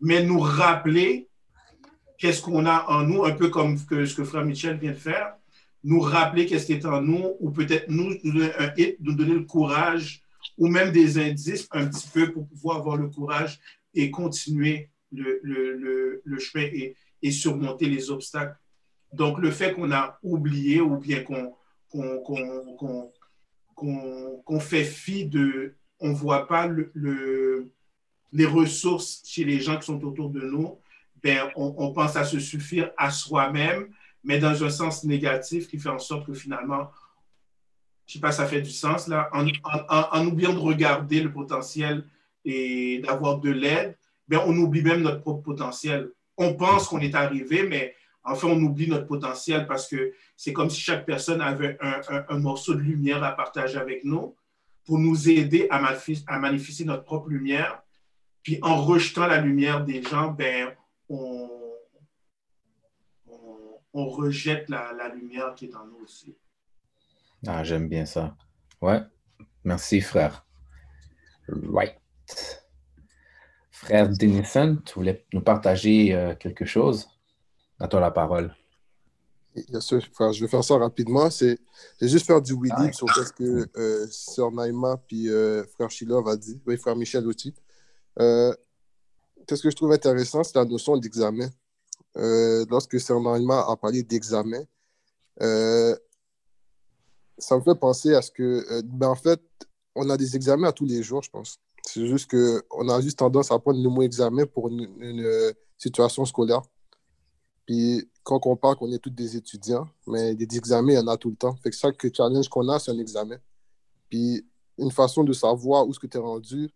mais 0.00 0.22
nous 0.22 0.40
rappeler 0.40 1.28
qu'est-ce 2.18 2.42
qu'on 2.42 2.66
a 2.66 2.86
en 2.88 3.02
nous, 3.02 3.24
un 3.24 3.32
peu 3.32 3.48
comme 3.48 3.78
que, 3.84 4.04
ce 4.04 4.14
que 4.14 4.24
frère 4.24 4.44
Michel 4.44 4.78
vient 4.78 4.92
de 4.92 4.96
faire, 4.96 5.34
nous 5.84 6.00
rappeler 6.00 6.46
qu'est-ce 6.46 6.66
qui 6.66 6.74
est 6.74 6.86
en 6.86 7.00
nous, 7.00 7.36
ou 7.40 7.50
peut-être 7.50 7.88
nous, 7.88 8.14
nous 8.22 9.14
donner 9.14 9.34
le 9.34 9.44
courage, 9.44 10.22
ou 10.58 10.68
même 10.68 10.92
des 10.92 11.18
indices 11.18 11.68
un 11.72 11.86
petit 11.86 12.08
peu 12.08 12.32
pour 12.32 12.46
pouvoir 12.46 12.78
avoir 12.78 12.96
le 12.96 13.08
courage 13.08 13.58
et 13.94 14.10
continuer 14.10 14.90
le, 15.12 15.40
le, 15.42 16.22
le, 16.24 16.38
chemin 16.38 16.64
et, 16.64 16.96
et 17.22 17.30
surmonter 17.30 17.86
les 17.86 18.10
obstacles. 18.10 18.56
Donc, 19.12 19.38
le 19.38 19.50
fait 19.50 19.74
qu'on 19.74 19.92
a 19.92 20.18
oublié 20.22 20.80
ou 20.80 20.96
bien 20.96 21.22
qu'on 21.22 21.54
qu'on 21.90 23.12
qu 23.76 23.86
qu 24.46 24.60
fait 24.60 24.84
fi 24.84 25.26
de, 25.26 25.74
on 26.00 26.10
ne 26.10 26.14
voit 26.14 26.46
pas 26.46 26.66
le, 26.66 26.90
le, 26.94 27.70
les 28.32 28.46
ressources 28.46 29.22
chez 29.26 29.44
les 29.44 29.60
gens 29.60 29.78
qui 29.78 29.86
sont 29.86 30.02
autour 30.04 30.30
de 30.30 30.40
nous, 30.40 30.78
ben, 31.22 31.50
on, 31.54 31.74
on 31.78 31.92
pense 31.92 32.16
à 32.16 32.24
se 32.24 32.38
suffire 32.38 32.90
à 32.96 33.10
soi-même, 33.10 33.88
mais 34.24 34.38
dans 34.38 34.64
un 34.64 34.70
sens 34.70 35.04
négatif 35.04 35.68
qui 35.68 35.78
fait 35.78 35.88
en 35.88 35.98
sorte 35.98 36.26
que 36.26 36.34
finalement, 36.34 36.90
je 38.06 38.12
ne 38.12 38.12
sais 38.14 38.20
pas, 38.20 38.32
ça 38.32 38.46
fait 38.46 38.62
du 38.62 38.70
sens 38.70 39.08
là, 39.08 39.30
en, 39.32 39.46
en, 39.46 40.08
en, 40.12 40.26
oubliant 40.26 40.52
de 40.52 40.58
regarder 40.58 41.22
le 41.22 41.32
potentiel 41.32 42.04
et 42.44 43.00
d'avoir 43.00 43.38
de 43.38 43.50
l'aide, 43.50 43.96
ben, 44.32 44.40
on 44.46 44.56
oublie 44.56 44.82
même 44.82 45.02
notre 45.02 45.20
propre 45.20 45.42
potentiel. 45.42 46.10
On 46.38 46.54
pense 46.54 46.88
qu'on 46.88 47.00
est 47.00 47.14
arrivé, 47.14 47.64
mais 47.68 47.94
Enfin, 48.24 48.48
on 48.48 48.62
oublie 48.62 48.88
notre 48.88 49.06
potentiel 49.06 49.66
parce 49.66 49.88
que 49.88 50.14
c'est 50.36 50.52
comme 50.52 50.70
si 50.70 50.80
chaque 50.80 51.04
personne 51.04 51.40
avait 51.40 51.76
un, 51.80 52.00
un, 52.08 52.24
un, 52.28 52.38
morceau 52.38 52.72
de 52.74 52.78
lumière 52.78 53.22
à 53.24 53.32
partager 53.32 53.76
avec 53.78 54.04
nous 54.04 54.36
pour 54.84 54.98
nous 54.98 55.28
aider 55.28 55.66
à, 55.70 55.84
à, 56.28 56.38
manifester 56.38 56.84
notre 56.84 57.02
propre 57.02 57.28
lumière. 57.30 57.82
Puis 58.44 58.60
en 58.62 58.76
rejetant 58.76 59.26
la 59.26 59.40
lumière 59.40 59.84
des 59.84 60.02
gens, 60.02 60.28
ben, 60.30 60.72
on, 61.08 61.50
on, 63.26 63.80
on 63.92 64.08
rejette 64.08 64.68
la, 64.68 64.92
la, 64.92 65.08
lumière 65.08 65.54
qui 65.56 65.64
est 65.64 65.74
en 65.74 65.86
nous 65.86 65.98
aussi. 66.04 66.36
Ah, 67.44 67.64
j'aime 67.64 67.88
bien 67.88 68.06
ça. 68.06 68.36
Ouais, 68.80 69.00
merci 69.64 70.00
frère. 70.00 70.46
Right. 71.48 71.98
Frère 73.82 74.08
Denison, 74.08 74.78
tu 74.84 74.94
voulais 74.94 75.24
nous 75.32 75.40
partager 75.40 76.14
euh, 76.14 76.36
quelque 76.36 76.64
chose? 76.64 77.08
À 77.80 77.88
toi 77.88 77.98
la 77.98 78.12
parole. 78.12 78.54
Bien 79.68 79.80
sûr, 79.80 80.00
je 80.00 80.40
vais 80.40 80.48
faire 80.48 80.62
ça 80.62 80.78
rapidement. 80.78 81.28
C'est 81.30 81.58
juste 82.00 82.26
faire 82.26 82.40
du 82.40 82.52
oui 82.52 82.68
ah, 82.70 82.92
sur 82.92 83.12
ce 83.12 83.32
que 83.32 83.68
euh, 83.76 84.06
Sœur 84.08 84.52
Naïma 84.52 84.98
puis 85.08 85.28
euh, 85.28 85.64
Frère 85.64 85.90
Shilov 85.90 86.28
a 86.28 86.36
dit, 86.36 86.62
oui, 86.64 86.78
Frère 86.78 86.94
Michel 86.94 87.26
aussi. 87.26 87.52
Euh, 88.20 88.54
ce 89.50 89.60
que 89.60 89.68
je 89.68 89.74
trouve 89.74 89.90
intéressant, 89.90 90.44
c'est 90.44 90.54
la 90.54 90.64
notion 90.64 90.96
d'examen. 90.96 91.50
Lorsque 92.14 93.00
Sœur 93.00 93.20
Naïma 93.20 93.66
a 93.68 93.76
parlé 93.76 94.04
d'examen, 94.04 94.62
ça 95.40 95.96
me 97.56 97.62
fait 97.62 97.74
penser 97.74 98.14
à 98.14 98.22
ce 98.22 98.30
que, 98.30 98.80
ben 98.82 99.08
en 99.08 99.16
fait, 99.16 99.40
on 99.96 100.08
a 100.08 100.16
des 100.16 100.36
examens 100.36 100.68
à 100.68 100.72
tous 100.72 100.86
les 100.86 101.02
jours, 101.02 101.24
je 101.24 101.30
pense. 101.30 101.58
C'est 101.82 102.06
juste 102.06 102.30
qu'on 102.30 102.88
a 102.88 103.00
juste 103.00 103.18
tendance 103.18 103.50
à 103.50 103.58
prendre 103.58 103.82
le 103.82 103.88
mot 103.88 104.02
examen 104.02 104.46
pour 104.46 104.68
une, 104.68 104.86
euh, 105.20 105.52
situation 105.76 106.24
scolaire. 106.24 106.62
Puis 107.66 108.08
quand 108.22 108.40
on 108.46 108.56
parle 108.56 108.76
qu'on 108.76 108.92
est 108.92 108.98
tous 108.98 109.10
des 109.10 109.36
étudiants, 109.36 109.88
mais 110.06 110.34
des 110.34 110.56
examens, 110.56 110.92
il 110.92 110.96
y 110.96 110.98
en 110.98 111.08
a 111.08 111.16
tout 111.16 111.30
le 111.30 111.36
temps. 111.36 111.56
Fait 111.56 111.70
que 111.70 111.76
chaque 111.76 112.14
challenge 112.14 112.48
qu'on 112.48 112.68
a, 112.68 112.78
c'est 112.78 112.92
un 112.92 112.98
examen. 112.98 113.36
Puis 114.08 114.46
une 114.78 114.90
façon 114.90 115.24
de 115.24 115.32
savoir 115.32 115.86
où 115.86 115.92
ce 115.92 115.98
que 115.98 116.06
tu 116.06 116.16
es 116.16 116.20
rendu 116.20 116.70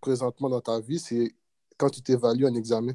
présentement 0.00 0.48
dans 0.48 0.60
ta 0.60 0.80
vie, 0.80 0.98
c'est 0.98 1.34
quand 1.76 1.90
tu 1.90 2.02
t'évalues 2.02 2.46
un 2.46 2.54
examen. 2.54 2.92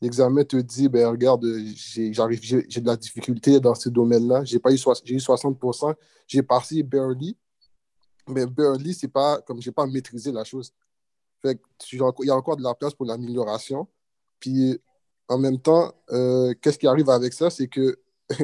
L'examen 0.00 0.44
te 0.44 0.56
dit, 0.56 0.88
ben 0.88 1.08
regarde, 1.08 1.44
j'ai 1.74 2.10
de 2.10 2.86
la 2.86 2.96
difficulté 2.96 3.58
dans 3.58 3.74
ce 3.74 3.88
domaine-là. 3.88 4.44
J'ai 4.44 4.58
eu, 4.58 4.60
eu 4.60 5.18
60%. 5.18 5.94
J'ai 6.26 6.42
passé 6.42 6.82
barely. 6.84 7.36
Mais 8.28 8.46
barely, 8.46 8.94
c'est 8.94 9.08
pas 9.08 9.40
comme 9.42 9.60
j'ai 9.60 9.72
pas 9.72 9.86
maîtrisé 9.86 10.32
la 10.32 10.44
chose. 10.44 10.72
Fait 11.40 11.60
il 11.92 11.98
y 11.98 12.30
a 12.30 12.36
encore 12.36 12.56
de 12.56 12.62
la 12.62 12.74
place 12.74 12.94
pour 12.94 13.06
l'amélioration. 13.06 13.88
Puis 14.40 14.80
en 15.28 15.38
même 15.38 15.58
temps, 15.60 15.92
euh, 16.10 16.54
qu'est-ce 16.60 16.78
qui 16.78 16.86
arrive 16.86 17.10
avec 17.10 17.32
ça? 17.32 17.50
C'est 17.50 17.68
que 17.68 17.98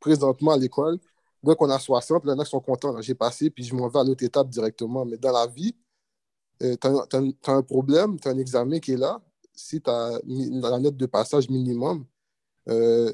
présentement 0.00 0.52
à 0.52 0.56
l'école, 0.58 0.98
donc 1.42 1.60
on 1.62 1.70
a 1.70 1.78
60, 1.78 2.24
là, 2.24 2.34
il 2.38 2.46
sont 2.46 2.60
contents. 2.60 3.00
J'ai 3.00 3.14
passé, 3.14 3.50
puis 3.50 3.64
je 3.64 3.74
m'en 3.74 3.88
vais 3.88 4.00
à 4.00 4.04
l'autre 4.04 4.24
étape 4.24 4.48
directement. 4.48 5.04
Mais 5.04 5.16
dans 5.16 5.32
la 5.32 5.46
vie, 5.46 5.74
euh, 6.62 6.76
tu 6.80 6.86
as, 6.88 7.52
un 7.52 7.62
problème, 7.62 8.18
tu 8.20 8.28
as 8.28 8.32
un 8.32 8.38
examen 8.38 8.78
qui 8.80 8.92
est 8.92 8.96
là. 8.96 9.22
Si 9.54 9.80
tu 9.80 9.90
as 9.90 10.20
la 10.26 10.78
note 10.78 10.96
de 10.96 11.06
passage 11.06 11.48
minimum, 11.48 12.06
euh, 12.68 13.12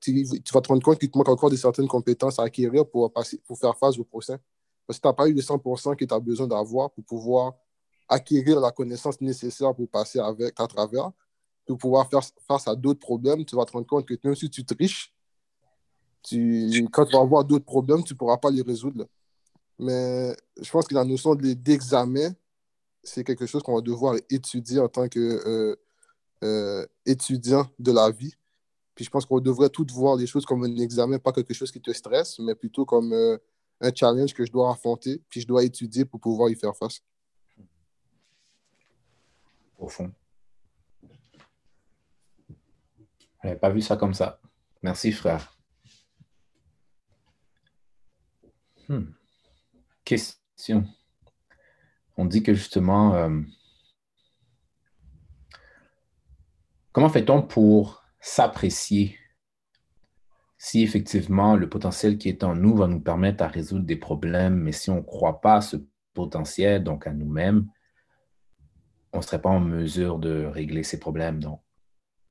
tu, 0.00 0.24
vas 0.52 0.60
te 0.60 0.68
rendre 0.68 0.82
compte 0.82 0.98
qu'il 0.98 1.10
te 1.10 1.18
manque 1.18 1.28
encore 1.28 1.50
de 1.50 1.56
certaines 1.56 1.88
compétences 1.88 2.38
à 2.38 2.44
acquérir 2.44 2.86
pour, 2.88 3.12
passer, 3.12 3.38
pour 3.46 3.58
faire 3.58 3.76
face 3.76 3.98
au 3.98 4.04
procès. 4.04 4.38
Parce 4.86 4.98
que 4.98 5.02
tu 5.02 5.08
n'as 5.08 5.14
pas 5.14 5.28
eu 5.28 5.32
les 5.32 5.42
100% 5.42 5.96
que 5.96 6.04
tu 6.04 6.14
as 6.14 6.20
besoin 6.20 6.46
d'avoir 6.46 6.90
pour 6.90 7.04
pouvoir 7.04 7.54
acquérir 8.08 8.60
la 8.60 8.70
connaissance 8.70 9.20
nécessaire 9.20 9.74
pour 9.74 9.88
passer 9.88 10.18
avec, 10.18 10.58
à 10.58 10.66
travers, 10.66 11.10
pour 11.66 11.78
pouvoir 11.78 12.08
faire 12.08 12.22
face 12.46 12.68
à 12.68 12.74
d'autres 12.74 13.00
problèmes. 13.00 13.44
Tu 13.44 13.56
vas 13.56 13.64
te 13.64 13.72
rendre 13.72 13.86
compte 13.86 14.06
que 14.06 14.14
même 14.24 14.34
si 14.34 14.50
tu 14.50 14.64
triches, 14.64 15.14
tu, 16.22 16.86
quand 16.92 17.06
tu 17.06 17.12
vas 17.12 17.22
avoir 17.22 17.44
d'autres 17.44 17.64
problèmes, 17.64 18.04
tu 18.04 18.12
ne 18.14 18.18
pourras 18.18 18.36
pas 18.36 18.50
les 18.50 18.62
résoudre. 18.62 19.06
Mais 19.78 20.36
je 20.60 20.70
pense 20.70 20.86
que 20.86 20.94
la 20.94 21.04
notion 21.04 21.34
d'examen, 21.34 22.32
c'est 23.02 23.24
quelque 23.24 23.46
chose 23.46 23.62
qu'on 23.62 23.74
va 23.74 23.80
devoir 23.80 24.16
étudier 24.30 24.78
en 24.78 24.88
tant 24.88 25.08
qu'étudiant 25.08 25.40
euh, 25.54 25.76
euh, 26.44 26.86
de 27.78 27.92
la 27.92 28.10
vie. 28.10 28.34
Puis 28.94 29.04
je 29.04 29.10
pense 29.10 29.26
qu'on 29.26 29.40
devrait 29.40 29.70
tout 29.70 29.86
voir 29.92 30.16
les 30.16 30.26
choses 30.26 30.44
comme 30.44 30.64
un 30.64 30.76
examen, 30.76 31.18
pas 31.18 31.32
quelque 31.32 31.54
chose 31.54 31.72
qui 31.72 31.80
te 31.80 31.90
stresse, 31.92 32.38
mais 32.38 32.54
plutôt 32.54 32.84
comme 32.84 33.12
euh, 33.12 33.38
un 33.82 33.92
challenge 33.94 34.32
que 34.32 34.46
je 34.46 34.52
dois 34.52 34.70
affronter, 34.70 35.20
puis 35.28 35.40
je 35.40 35.46
dois 35.46 35.64
étudier 35.64 36.04
pour 36.04 36.20
pouvoir 36.20 36.48
y 36.48 36.54
faire 36.54 36.76
face. 36.76 37.02
Au 39.78 39.88
fond. 39.88 40.12
Je 43.42 43.48
n'avais 43.48 43.58
pas 43.58 43.70
vu 43.70 43.82
ça 43.82 43.96
comme 43.96 44.14
ça. 44.14 44.40
Merci, 44.82 45.10
frère. 45.10 45.58
Hmm. 48.88 49.06
Question. 50.04 50.86
On 52.16 52.24
dit 52.24 52.42
que 52.42 52.54
justement, 52.54 53.14
euh, 53.14 53.40
comment 56.92 57.08
fait-on 57.08 57.42
pour 57.42 58.04
s'apprécier? 58.20 59.18
Si 60.64 60.84
effectivement 60.84 61.56
le 61.56 61.68
potentiel 61.68 62.18
qui 62.18 62.28
est 62.28 62.44
en 62.44 62.54
nous 62.54 62.76
va 62.76 62.86
nous 62.86 63.00
permettre 63.00 63.42
à 63.42 63.48
résoudre 63.48 63.84
des 63.84 63.96
problèmes, 63.96 64.54
mais 64.54 64.70
si 64.70 64.90
on 64.90 64.98
ne 64.98 65.00
croit 65.00 65.40
pas 65.40 65.56
à 65.56 65.60
ce 65.60 65.76
potentiel, 66.14 66.84
donc 66.84 67.08
à 67.08 67.12
nous-mêmes, 67.12 67.68
on 69.12 69.16
ne 69.16 69.22
serait 69.22 69.42
pas 69.42 69.48
en 69.48 69.58
mesure 69.58 70.20
de 70.20 70.44
régler 70.44 70.84
ces 70.84 71.00
problèmes. 71.00 71.40
Donc, 71.40 71.60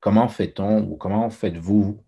comment 0.00 0.28
fait-on 0.28 0.82
ou 0.88 0.96
comment 0.96 1.28
faites-vous, 1.28 2.02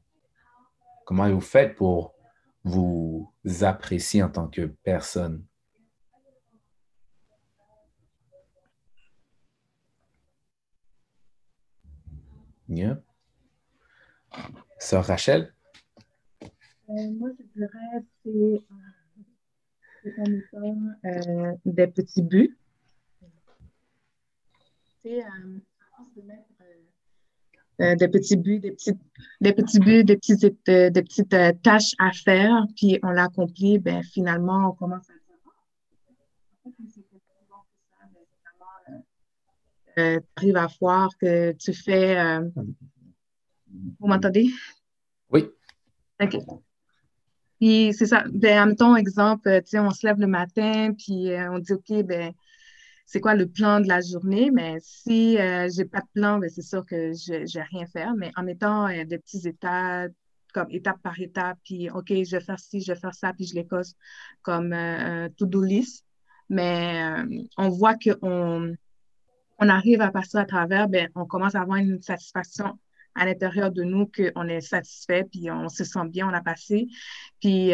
comment 1.04 1.30
vous 1.30 1.42
faites 1.42 1.74
pour 1.74 2.14
vous 2.62 3.30
apprécier 3.60 4.22
en 4.22 4.30
tant 4.30 4.48
que 4.48 4.62
personne? 4.82 5.44
Yeah. 12.66 12.98
Sœur 14.78 15.04
Rachel? 15.04 15.54
Euh, 16.90 17.10
moi, 17.12 17.30
je 17.38 17.44
dirais 17.58 18.04
c'est 18.22 18.62
en 20.18 20.24
étant 20.24 20.76
euh, 21.06 21.52
des 21.64 21.86
petits 21.86 22.22
buts. 22.22 22.56
C'est 25.02 25.22
euh, 25.22 25.28
de 26.16 26.22
mettre 26.22 26.44
euh, 27.80 27.96
des 27.96 28.08
petits 28.08 28.36
buts, 28.36 28.60
des, 28.60 28.72
petites, 28.72 29.00
des 29.40 29.52
petits 29.54 29.78
buts, 29.80 30.04
des 30.04 30.16
petites, 30.16 30.68
euh, 30.68 30.90
des 30.90 31.02
petites 31.02 31.32
euh, 31.32 31.52
tâches 31.62 31.94
à 31.98 32.12
faire, 32.12 32.66
puis 32.76 32.98
on 33.02 33.10
l'accomplit, 33.10 33.78
ben, 33.78 34.02
finalement, 34.02 34.68
on 34.68 34.72
commence 34.72 35.08
à 35.08 35.14
euh, 39.96 40.18
tu 40.20 40.26
arrives 40.36 40.56
à 40.56 40.66
voir 40.80 41.08
que 41.18 41.52
tu 41.52 41.72
fais. 41.72 42.40
Vous 44.00 44.06
m'entendez? 44.06 44.50
Oui. 45.30 45.48
OK. 46.20 46.36
Puis 47.64 47.94
c'est 47.94 48.04
ça. 48.04 48.24
Ben, 48.30 48.62
en 48.62 48.66
même 48.66 48.76
temps, 48.76 48.94
exemple, 48.94 49.48
on 49.72 49.90
se 49.90 50.06
lève 50.06 50.18
le 50.18 50.26
matin, 50.26 50.92
puis 50.92 51.30
on 51.50 51.58
dit 51.58 51.72
OK, 51.72 52.02
ben, 52.02 52.34
c'est 53.06 53.20
quoi 53.20 53.34
le 53.34 53.48
plan 53.48 53.80
de 53.80 53.88
la 53.88 54.02
journée? 54.02 54.50
Mais 54.50 54.76
si 54.82 55.38
euh, 55.38 55.66
je 55.70 55.78
n'ai 55.78 55.88
pas 55.88 56.00
de 56.00 56.08
plan, 56.12 56.38
ben, 56.38 56.50
c'est 56.50 56.60
sûr 56.60 56.84
que 56.84 57.14
je 57.14 57.32
ne 57.32 57.54
vais 57.54 57.62
rien 57.62 57.86
faire. 57.86 58.14
Mais 58.16 58.32
en 58.36 58.42
mettant 58.42 58.86
euh, 58.88 59.04
des 59.06 59.18
petits 59.18 59.48
états, 59.48 60.08
comme 60.52 60.66
étape 60.68 61.00
par 61.02 61.18
étape, 61.18 61.56
puis 61.64 61.88
OK, 61.88 62.08
je 62.08 62.36
vais 62.36 62.44
faire 62.44 62.58
ci, 62.58 62.82
je 62.82 62.92
vais 62.92 62.98
faire 63.00 63.14
ça, 63.14 63.32
puis 63.32 63.46
je 63.46 63.54
les 63.54 63.66
cause 63.66 63.94
comme 64.42 64.74
euh, 64.74 65.30
to-do 65.38 65.62
list. 65.62 66.04
Mais 66.50 67.02
on 67.56 67.70
voit 67.70 67.94
qu'on 67.94 68.74
on 69.58 69.68
arrive 69.70 70.02
à 70.02 70.10
passer 70.10 70.36
à 70.36 70.44
travers, 70.44 70.86
ben, 70.86 71.08
on 71.14 71.24
commence 71.24 71.54
à 71.54 71.62
avoir 71.62 71.78
une 71.78 72.02
satisfaction 72.02 72.78
à 73.14 73.24
l'intérieur 73.24 73.70
de 73.70 73.82
nous 73.82 74.06
qu'on 74.06 74.48
est 74.48 74.60
satisfait, 74.60 75.24
puis 75.24 75.50
on 75.50 75.68
se 75.68 75.84
sent 75.84 76.08
bien, 76.08 76.28
on 76.28 76.34
a 76.34 76.42
passé. 76.42 76.88
Puis, 77.40 77.72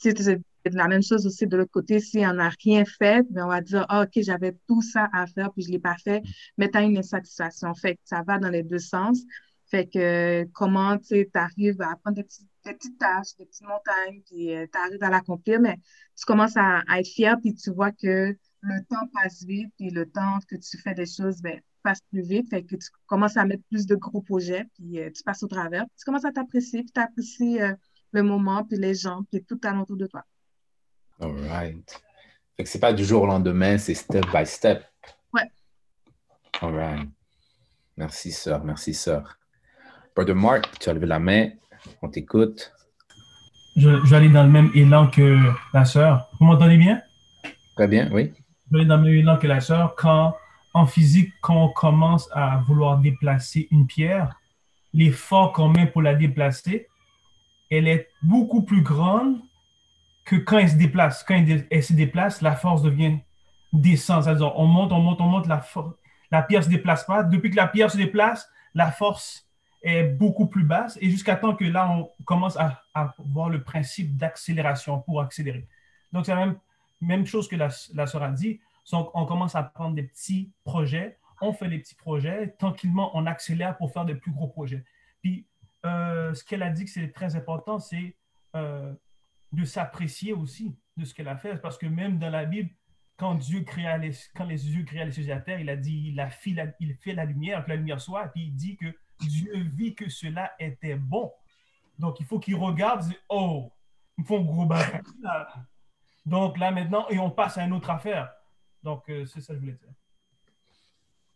tu 0.00 0.16
sais, 0.16 0.40
la 0.64 0.88
même 0.88 1.02
chose 1.02 1.26
aussi 1.26 1.46
de 1.46 1.56
l'autre 1.56 1.70
côté, 1.70 2.00
si 2.00 2.18
on 2.18 2.34
n'a 2.34 2.50
rien 2.62 2.84
fait, 2.84 3.24
ben, 3.30 3.44
on 3.44 3.48
va 3.48 3.60
dire, 3.60 3.86
ah, 3.88 4.02
OK, 4.02 4.22
j'avais 4.22 4.56
tout 4.66 4.82
ça 4.82 5.08
à 5.12 5.26
faire, 5.26 5.52
puis 5.52 5.62
je 5.62 5.68
ne 5.68 5.72
l'ai 5.74 5.78
pas 5.78 5.96
fait, 5.96 6.22
mais 6.58 6.70
tu 6.70 6.78
as 6.78 6.82
une 6.82 6.98
insatisfaction. 6.98 7.74
Fait 7.74 7.94
que 7.94 8.00
ça 8.04 8.22
va 8.22 8.38
dans 8.38 8.50
les 8.50 8.62
deux 8.62 8.78
sens. 8.78 9.20
Fait 9.66 9.86
que 9.86 10.44
comment 10.52 10.98
tu 10.98 11.28
arrives 11.34 11.80
à 11.80 11.96
prendre 11.96 12.16
des, 12.16 12.26
petites 12.64 12.98
tâches, 12.98 13.36
des 13.38 13.46
petites 13.46 13.66
montagnes, 13.66 14.20
puis 14.26 14.54
euh, 14.54 14.66
tu 14.70 14.78
arrives 14.78 15.02
à 15.02 15.10
l'accomplir, 15.10 15.60
mais 15.60 15.78
tu 16.18 16.24
commences 16.26 16.56
à, 16.56 16.82
être 16.98 17.06
fier, 17.06 17.36
puis 17.40 17.54
tu 17.54 17.70
vois 17.70 17.92
que 17.92 18.36
le 18.62 18.84
temps 18.88 19.06
passe 19.14 19.44
vite, 19.44 19.72
puis 19.78 19.90
le 19.90 20.10
temps 20.10 20.38
que 20.48 20.56
tu 20.56 20.76
fais 20.78 20.94
des 20.94 21.06
choses 21.06 21.40
ben, 21.40 21.60
passe 21.82 22.00
plus 22.10 22.22
vite. 22.22 22.48
Fait 22.50 22.62
que 22.62 22.76
tu 22.76 22.88
commences 23.06 23.36
à 23.36 23.44
mettre 23.44 23.62
plus 23.68 23.86
de 23.86 23.94
gros 23.94 24.20
projets, 24.20 24.66
puis 24.74 25.00
euh, 25.00 25.10
tu 25.14 25.22
passes 25.22 25.42
au 25.42 25.48
travers. 25.48 25.84
tu 25.98 26.04
commences 26.04 26.24
à 26.24 26.32
t'apprécier, 26.32 26.82
puis 26.82 26.92
tu 26.92 27.00
apprécies 27.00 27.60
euh, 27.60 27.74
le 28.12 28.22
moment, 28.22 28.64
puis 28.64 28.76
les 28.78 28.94
gens, 28.94 29.22
puis 29.30 29.42
tout 29.44 29.60
alentour 29.64 29.96
de 29.96 30.06
toi. 30.06 30.24
All 31.20 31.32
right. 31.48 32.02
Fait 32.56 32.64
que 32.64 32.68
c'est 32.68 32.80
pas 32.80 32.92
du 32.92 33.04
jour 33.04 33.22
au 33.22 33.26
lendemain, 33.26 33.78
c'est 33.78 33.94
step 33.94 34.24
by 34.34 34.46
step. 34.46 34.84
Ouais. 35.32 35.50
All 36.60 36.74
right. 36.74 37.08
Merci, 37.96 38.32
sœur. 38.32 38.64
Merci, 38.64 38.94
sœur. 38.94 39.38
Brother 40.16 40.34
Mark, 40.34 40.78
tu 40.78 40.88
as 40.88 40.94
levé 40.94 41.06
la 41.06 41.18
main. 41.18 41.50
On 42.02 42.08
t'écoute. 42.08 42.72
Je, 43.76 43.90
je, 44.04 44.10
vais 44.10 44.16
aller 44.16 44.28
dans 44.28 44.42
le 44.42 44.50
même 44.50 44.70
élan 44.74 45.08
que 45.08 45.38
la 45.72 45.84
sœur. 45.84 46.28
Vous 46.38 46.46
m'entendez 46.46 46.76
bien? 46.76 47.00
Très 47.76 47.88
bien, 47.88 48.10
oui. 48.12 48.32
Je 48.66 48.72
vais 48.72 48.80
aller 48.80 48.88
dans 48.88 48.96
le 48.96 49.04
même 49.04 49.14
élan 49.14 49.38
que 49.38 49.46
la 49.46 49.60
sœur. 49.60 49.94
Quand, 49.96 50.34
en 50.72 50.86
physique, 50.86 51.32
quand 51.40 51.56
on 51.56 51.68
commence 51.68 52.28
à 52.32 52.58
vouloir 52.66 52.98
déplacer 52.98 53.68
une 53.70 53.86
pierre, 53.86 54.38
l'effort 54.92 55.52
qu'on 55.52 55.68
met 55.68 55.86
pour 55.86 56.02
la 56.02 56.14
déplacer, 56.14 56.88
elle 57.70 57.88
est 57.88 58.08
beaucoup 58.22 58.62
plus 58.62 58.82
grande 58.82 59.40
que 60.24 60.36
quand 60.36 60.58
elle 60.58 60.70
se 60.70 60.76
déplace, 60.76 61.24
quand 61.24 61.44
elle, 61.70 61.82
se 61.82 61.92
déplace, 61.92 62.42
la 62.42 62.54
force 62.54 62.82
devient 62.82 63.18
descend. 63.72 64.24
C'est-à-dire, 64.24 64.56
on 64.56 64.66
monte, 64.66 64.92
on 64.92 65.00
monte, 65.00 65.20
on 65.20 65.26
monte, 65.26 65.46
la, 65.46 66.42
pierre 66.42 66.60
ne 66.60 66.64
se 66.64 66.68
déplace 66.68 67.04
pas. 67.04 67.22
Depuis 67.22 67.50
que 67.50 67.56
la 67.56 67.66
pierre 67.66 67.90
se 67.90 67.96
déplace, 67.96 68.48
la 68.74 68.90
force 68.90 69.46
est 69.82 70.04
beaucoup 70.04 70.46
plus 70.46 70.64
basse 70.64 70.98
et 71.00 71.10
jusqu'à 71.10 71.36
temps 71.36 71.54
que 71.54 71.64
là, 71.64 71.90
on 71.90 72.10
commence 72.24 72.56
à, 72.56 72.82
voir 73.18 73.48
le 73.48 73.62
principe 73.62 74.16
d'accélération 74.16 75.00
pour 75.00 75.20
accélérer. 75.20 75.66
Donc, 76.12 76.26
c'est 76.26 76.34
la 76.34 76.54
même, 77.00 77.26
chose 77.26 77.48
que 77.48 77.56
la, 77.56 77.68
la 77.94 78.30
dit. 78.32 78.60
Donc, 78.90 79.10
on 79.14 79.24
commence 79.26 79.54
à 79.54 79.62
prendre 79.62 79.94
des 79.94 80.02
petits 80.02 80.52
projets, 80.64 81.18
on 81.40 81.52
fait 81.52 81.68
des 81.68 81.78
petits 81.78 81.94
projets, 81.94 82.54
tranquillement, 82.58 83.10
on 83.14 83.26
accélère 83.26 83.76
pour 83.76 83.92
faire 83.92 84.04
des 84.04 84.14
plus 84.14 84.32
gros 84.32 84.48
projets. 84.48 84.84
Puis, 85.22 85.46
euh, 85.86 86.34
ce 86.34 86.44
qu'elle 86.44 86.62
a 86.62 86.70
dit 86.70 86.84
que 86.84 86.90
c'est 86.90 87.12
très 87.12 87.36
important, 87.36 87.78
c'est 87.78 88.16
euh, 88.56 88.92
de 89.52 89.64
s'apprécier 89.64 90.32
aussi 90.32 90.76
de 90.96 91.04
ce 91.04 91.14
qu'elle 91.14 91.28
a 91.28 91.36
fait. 91.36 91.56
Parce 91.56 91.78
que 91.78 91.86
même 91.86 92.18
dans 92.18 92.30
la 92.30 92.44
Bible, 92.44 92.70
quand 93.16 93.34
Dieu 93.34 93.62
créa 93.62 93.98
les, 93.98 94.12
quand 94.34 94.44
les 94.44 94.70
yeux 94.70 94.84
créa 94.84 95.04
les 95.04 95.12
cieux 95.12 95.24
et 95.24 95.28
la 95.28 95.40
terre, 95.40 95.60
il 95.60 95.68
a 95.68 95.76
dit, 95.76 96.08
il, 96.08 96.20
a 96.20 96.28
fait 96.28 96.52
la, 96.52 97.24
lumière, 97.24 97.64
que 97.64 97.70
la 97.70 97.76
lumière 97.76 98.00
soit, 98.00 98.28
puis 98.28 98.44
il 98.44 98.54
dit 98.54 98.76
que 98.76 98.86
Dieu 99.20 99.52
vit 99.74 99.94
que 99.94 100.08
cela 100.08 100.52
était 100.58 100.96
bon. 100.96 101.32
Donc, 101.98 102.18
il 102.20 102.26
faut 102.26 102.38
qu'il 102.38 102.56
regarde, 102.56 103.04
oh, 103.28 103.70
ils 104.16 104.24
font 104.24 104.40
gros 104.40 104.64
bagage. 104.66 105.02
Donc 106.26 106.58
là, 106.58 106.70
maintenant, 106.70 107.06
et 107.10 107.18
on 107.18 107.30
passe 107.30 107.58
à 107.58 107.64
une 107.64 107.72
autre 107.72 107.90
affaire. 107.90 108.30
Donc, 108.82 109.08
euh, 109.08 109.24
c'est 109.26 109.40
ça 109.40 109.52
que 109.52 109.54
je 109.54 109.60
voulais 109.60 109.72
dire. 109.72 109.92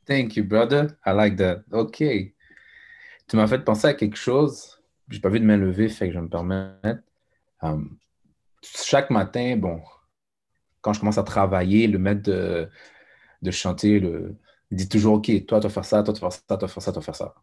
Thank 0.06 0.36
you, 0.36 0.44
brother. 0.44 0.96
I 1.06 1.10
like 1.10 1.36
that. 1.36 1.62
OK. 1.72 1.98
Tu 1.98 3.36
m'as 3.36 3.46
fait 3.46 3.64
penser 3.64 3.88
à 3.88 3.94
quelque 3.94 4.16
chose. 4.16 4.82
J'ai 5.08 5.20
pas 5.20 5.28
vu 5.28 5.40
de 5.40 5.44
main 5.44 5.56
levée, 5.56 5.88
fait 5.88 6.06
que 6.06 6.14
je 6.14 6.18
vais 6.18 6.24
me 6.24 6.30
permettre. 6.30 7.02
Um, 7.62 7.98
chaque 8.62 9.10
matin, 9.10 9.56
bon, 9.56 9.82
quand 10.80 10.92
je 10.92 11.00
commence 11.00 11.18
à 11.18 11.22
travailler, 11.22 11.86
le 11.86 11.98
maître 11.98 12.22
de, 12.22 12.68
de 13.40 13.50
chanter 13.50 14.00
le, 14.00 14.36
il 14.70 14.76
dit 14.76 14.88
toujours 14.88 15.14
OK, 15.14 15.30
toi, 15.46 15.60
tu 15.60 15.66
vas 15.66 15.72
faire 15.72 15.84
ça, 15.84 16.02
toi, 16.02 16.12
tu 16.12 16.20
vas 16.20 16.30
faire 16.30 16.42
ça, 16.48 16.56
toi, 16.56 16.58
tu 16.58 16.64
vas 16.66 16.68
faire 16.68 16.82
ça, 16.82 16.92
tu 16.92 17.00
vas 17.00 17.12
ça. 17.12 17.34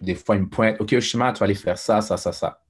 Des 0.00 0.14
fois, 0.14 0.36
il 0.36 0.42
me 0.42 0.48
pointe 0.48 0.80
OK, 0.80 0.92
Oshima, 0.92 1.32
tu 1.32 1.40
vas 1.40 1.44
aller 1.44 1.54
faire 1.54 1.78
ça, 1.78 2.00
ça, 2.00 2.16
ça, 2.16 2.32
ça. 2.32 2.62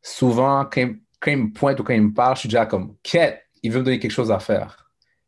Souvent, 0.00 0.64
quand 0.66 0.94
quand 1.22 1.30
il 1.30 1.38
me 1.38 1.52
pointe 1.52 1.78
ou 1.78 1.84
quand 1.84 1.94
il 1.94 2.02
me 2.02 2.12
parle, 2.12 2.34
je 2.34 2.40
suis 2.40 2.48
déjà 2.48 2.66
comme 2.66 2.96
Quête, 3.02 3.46
il 3.62 3.70
veut 3.70 3.78
me 3.78 3.84
donner 3.84 4.00
quelque 4.00 4.10
chose 4.10 4.32
à 4.32 4.40
faire. 4.40 4.81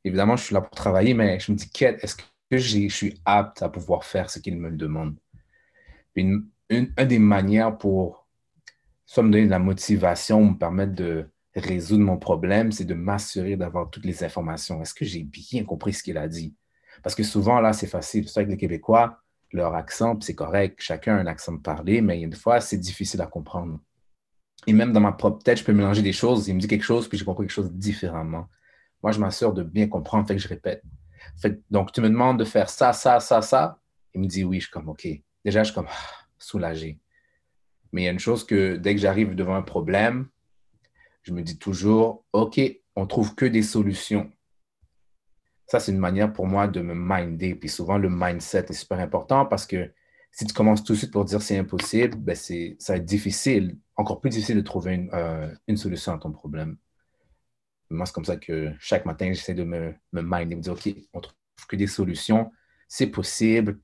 Évidemment, 0.05 0.37
je 0.37 0.45
suis 0.45 0.55
là 0.55 0.61
pour 0.61 0.71
travailler, 0.71 1.15
mais 1.15 1.41
je 1.41 1.51
me 1.51 1.57
dis 1.57 1.71
est-ce 1.81 2.17
que 2.17 2.23
je 2.59 2.89
suis 2.89 3.21
apte 3.25 3.63
à 3.63 3.69
pouvoir 3.69 4.05
faire 4.05 4.31
ce 4.31 4.39
qu'il 4.39 4.59
me 4.59 4.71
demande? 4.71 5.17
Une, 6.15 6.47
des 6.69 7.19
manières 7.19 7.77
pour 7.77 8.27
soit 9.07 9.23
me 9.23 9.31
donner 9.31 9.47
de 9.47 9.51
la 9.51 9.59
motivation, 9.59 10.45
me 10.45 10.59
permettre 10.59 10.95
de 10.95 11.27
résoudre 11.55 12.05
mon 12.05 12.19
problème, 12.19 12.73
c'est 12.73 12.85
de 12.85 12.95
m'assurer 12.95 13.57
d'avoir 13.57 13.91
toutes 13.91 14.05
les 14.05 14.25
informations. 14.25 14.83
Est-ce 14.83 14.95
que 14.95 15.05
j'ai 15.05 15.23
bien 15.23 15.65
compris 15.65 15.93
ce 15.93 16.03
qu'il 16.03 16.19
a 16.19 16.29
dit? 16.29 16.55
Parce 17.03 17.15
que 17.15 17.23
souvent, 17.23 17.61
là, 17.61 17.73
c'est 17.73 17.87
facile. 17.87 18.29
C'est 18.29 18.41
avec 18.41 18.51
les 18.51 18.57
Québécois, 18.57 19.21
leur 19.53 19.75
accent, 19.75 20.19
c'est 20.21 20.35
correct, 20.35 20.81
chacun 20.81 21.17
a 21.17 21.21
un 21.21 21.27
accent 21.27 21.53
de 21.53 21.61
parler, 21.61 22.01
mais 22.01 22.21
une 22.21 22.35
fois, 22.35 22.61
c'est 22.61 22.79
difficile 22.79 23.21
à 23.23 23.27
comprendre. 23.27 23.79
Et 24.67 24.73
même 24.73 24.93
dans 24.93 25.01
ma 25.01 25.13
propre 25.13 25.43
tête, 25.43 25.59
je 25.59 25.65
peux 25.65 25.73
mélanger 25.73 26.03
des 26.03 26.13
choses. 26.13 26.49
Il 26.49 26.55
me 26.55 26.61
dit 26.61 26.67
quelque 26.67 26.85
chose, 26.85 27.09
puis 27.09 27.19
j'ai 27.19 27.25
compris 27.25 27.47
quelque 27.47 27.55
chose 27.55 27.73
différemment. 27.73 28.49
Moi, 29.05 29.13
je 29.13 29.21
m'assure 29.21 29.53
de 29.53 29.63
bien 29.63 29.87
comprendre, 29.87 30.27
fait 30.27 30.35
que 30.35 30.41
je 30.41 30.49
répète. 30.49 30.83
Fait, 31.37 31.61
donc, 31.71 31.93
tu 31.93 32.01
me 32.01 32.09
demandes 32.09 32.39
de 32.39 32.45
faire 32.47 32.71
ça, 32.71 32.95
ça, 32.95 33.21
ça, 33.21 33.43
ça. 33.43 33.79
Il 34.15 34.23
me 34.23 34.27
dit 34.27 34.45
oui, 34.45 34.61
je 34.61 34.65
suis 34.65 34.73
comme 34.73 34.89
OK. 34.89 35.07
Déjà, 35.45 35.63
je 35.63 35.65
suis 35.67 35.75
comme 35.75 35.89
ah, 35.91 36.27
soulagé. 36.39 36.99
Mais 37.93 38.01
il 38.01 38.05
y 38.07 38.09
a 38.09 38.13
une 38.13 38.19
chose 38.19 38.47
que 38.47 38.77
dès 38.77 38.95
que 38.95 39.01
j'arrive 39.03 39.35
devant 39.35 39.57
un 39.57 39.63
problème, 39.63 40.29
je 41.21 41.35
me 41.35 41.43
dis 41.43 41.59
toujours, 41.59 42.25
OK, 42.33 42.59
on 42.97 43.07
trouve 43.07 43.35
que 43.35 43.45
des 43.45 43.63
solutions. 43.63 44.33
Ça, 45.67 45.81
c'est 45.81 45.93
une 45.93 45.99
manière 45.99 46.33
pour 46.33 46.47
moi 46.47 46.67
de 46.67 46.81
me 46.81 46.95
minder. 46.95 47.55
Puis 47.57 47.69
souvent, 47.69 47.99
le 47.99 48.09
mindset 48.09 48.65
est 48.71 48.73
super 48.73 49.01
important 49.01 49.45
parce 49.45 49.67
que 49.67 49.93
si 50.33 50.47
tu 50.47 50.55
commences 50.55 50.83
tout 50.83 50.95
de 50.95 50.99
suite 50.99 51.13
pour 51.13 51.27
dire 51.27 51.43
c'est 51.43 51.59
impossible, 51.59 52.17
ben 52.17 52.35
c'est, 52.35 52.77
ça 52.79 52.95
va 52.95 52.97
être 52.97 53.05
difficile, 53.05 53.77
encore 53.97 54.23
plus 54.23 54.31
difficile 54.31 54.57
de 54.57 54.63
trouver 54.63 54.95
une, 54.95 55.11
euh, 55.13 55.55
une 55.69 55.77
solution 55.77 56.15
à 56.15 56.19
ton 56.19 56.33
problème. 56.33 56.79
Moi, 57.95 58.07
c'est 58.07 58.13
comme 58.13 58.25
ça 58.25 58.37
que 58.37 58.73
chaque 58.79 59.07
matin, 59.07 59.33
j'essaie 59.33 59.55
de 59.55 59.65
me, 59.65 59.95
me 60.13 60.23
minder, 60.23 60.57
me 60.57 60.61
dire, 60.61 60.73
OK, 60.73 60.89
on 61.13 61.21
trouve 61.21 61.35
que 61.69 61.77
des 61.77 61.87
solutions, 61.87 62.51
c'est 62.89 63.07
possible, 63.07 63.81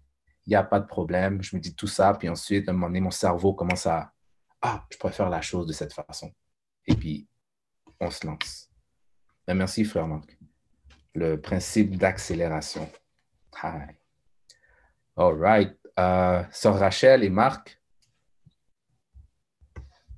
il 0.46 0.50
n'y 0.50 0.56
a 0.56 0.62
pas 0.62 0.80
de 0.80 0.86
problème. 0.86 1.42
Je 1.42 1.56
me 1.56 1.60
dis 1.60 1.74
tout 1.74 1.86
ça, 1.86 2.14
puis 2.14 2.28
ensuite, 2.28 2.68
à 2.68 2.72
un 2.72 2.74
moment 2.74 2.88
donné, 2.88 3.00
mon 3.00 3.10
cerveau 3.10 3.54
commence 3.54 3.86
à, 3.86 4.12
ah, 4.62 4.84
je 4.90 4.98
préfère 4.98 5.30
la 5.30 5.40
chose 5.40 5.66
de 5.66 5.72
cette 5.72 5.92
façon. 5.92 6.32
Et 6.86 6.94
puis, 6.94 7.28
on 8.00 8.10
se 8.10 8.26
lance. 8.26 8.70
Ben, 9.46 9.54
merci, 9.54 9.84
frère 9.84 10.06
Marc. 10.06 10.38
Le 11.14 11.40
principe 11.40 11.96
d'accélération. 11.96 12.90
Hi. 13.62 13.96
All 15.16 15.34
right. 15.38 15.76
Euh, 15.98 16.44
Sœur 16.52 16.78
Rachel 16.78 17.24
et 17.24 17.30
Marc. 17.30 17.80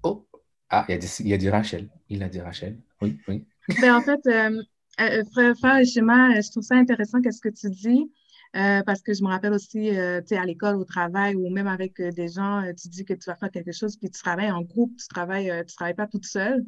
Oh, 0.03 0.29
ah, 0.69 0.85
il 0.89 1.03
y, 1.03 1.07
il 1.21 1.29
y 1.29 1.35
a 1.35 1.39
dit 1.39 1.51
Rachel. 1.51 1.91
Il 2.09 2.23
a 2.23 2.29
dit 2.29 2.41
Rachel. 2.41 2.79
Oui, 3.01 3.19
oui. 3.27 3.47
Ben, 3.81 3.95
en 3.95 4.01
fait, 4.01 4.21
euh, 4.27 4.63
euh, 5.01 5.85
Schéma, 5.85 6.41
je 6.41 6.51
trouve 6.51 6.63
ça 6.63 6.77
intéressant 6.77 7.21
qu'est-ce 7.21 7.41
que 7.41 7.49
tu 7.49 7.71
dis. 7.71 8.11
Euh, 8.55 8.83
parce 8.83 9.01
que 9.01 9.15
je 9.15 9.23
me 9.23 9.29
rappelle 9.29 9.55
aussi, 9.55 9.97
euh, 9.97 10.21
tu 10.21 10.29
sais, 10.29 10.37
à 10.37 10.45
l'école, 10.45 10.77
au 10.77 10.85
travail, 10.85 11.35
ou 11.37 11.49
même 11.49 11.67
avec 11.67 11.99
euh, 12.01 12.11
des 12.11 12.29
gens, 12.29 12.63
tu 12.79 12.89
dis 12.89 13.05
que 13.05 13.15
tu 13.15 13.25
vas 13.31 13.37
faire 13.37 13.51
quelque 13.51 13.73
chose, 13.73 13.97
puis 13.97 14.11
tu 14.11 14.21
travailles 14.21 14.51
en 14.51 14.61
groupe, 14.61 14.95
tu 14.99 15.09
travailles, 15.09 15.51
tu 15.67 15.75
travailles 15.75 15.95
pas 15.95 16.07
toute 16.07 16.27
seule. 16.27 16.65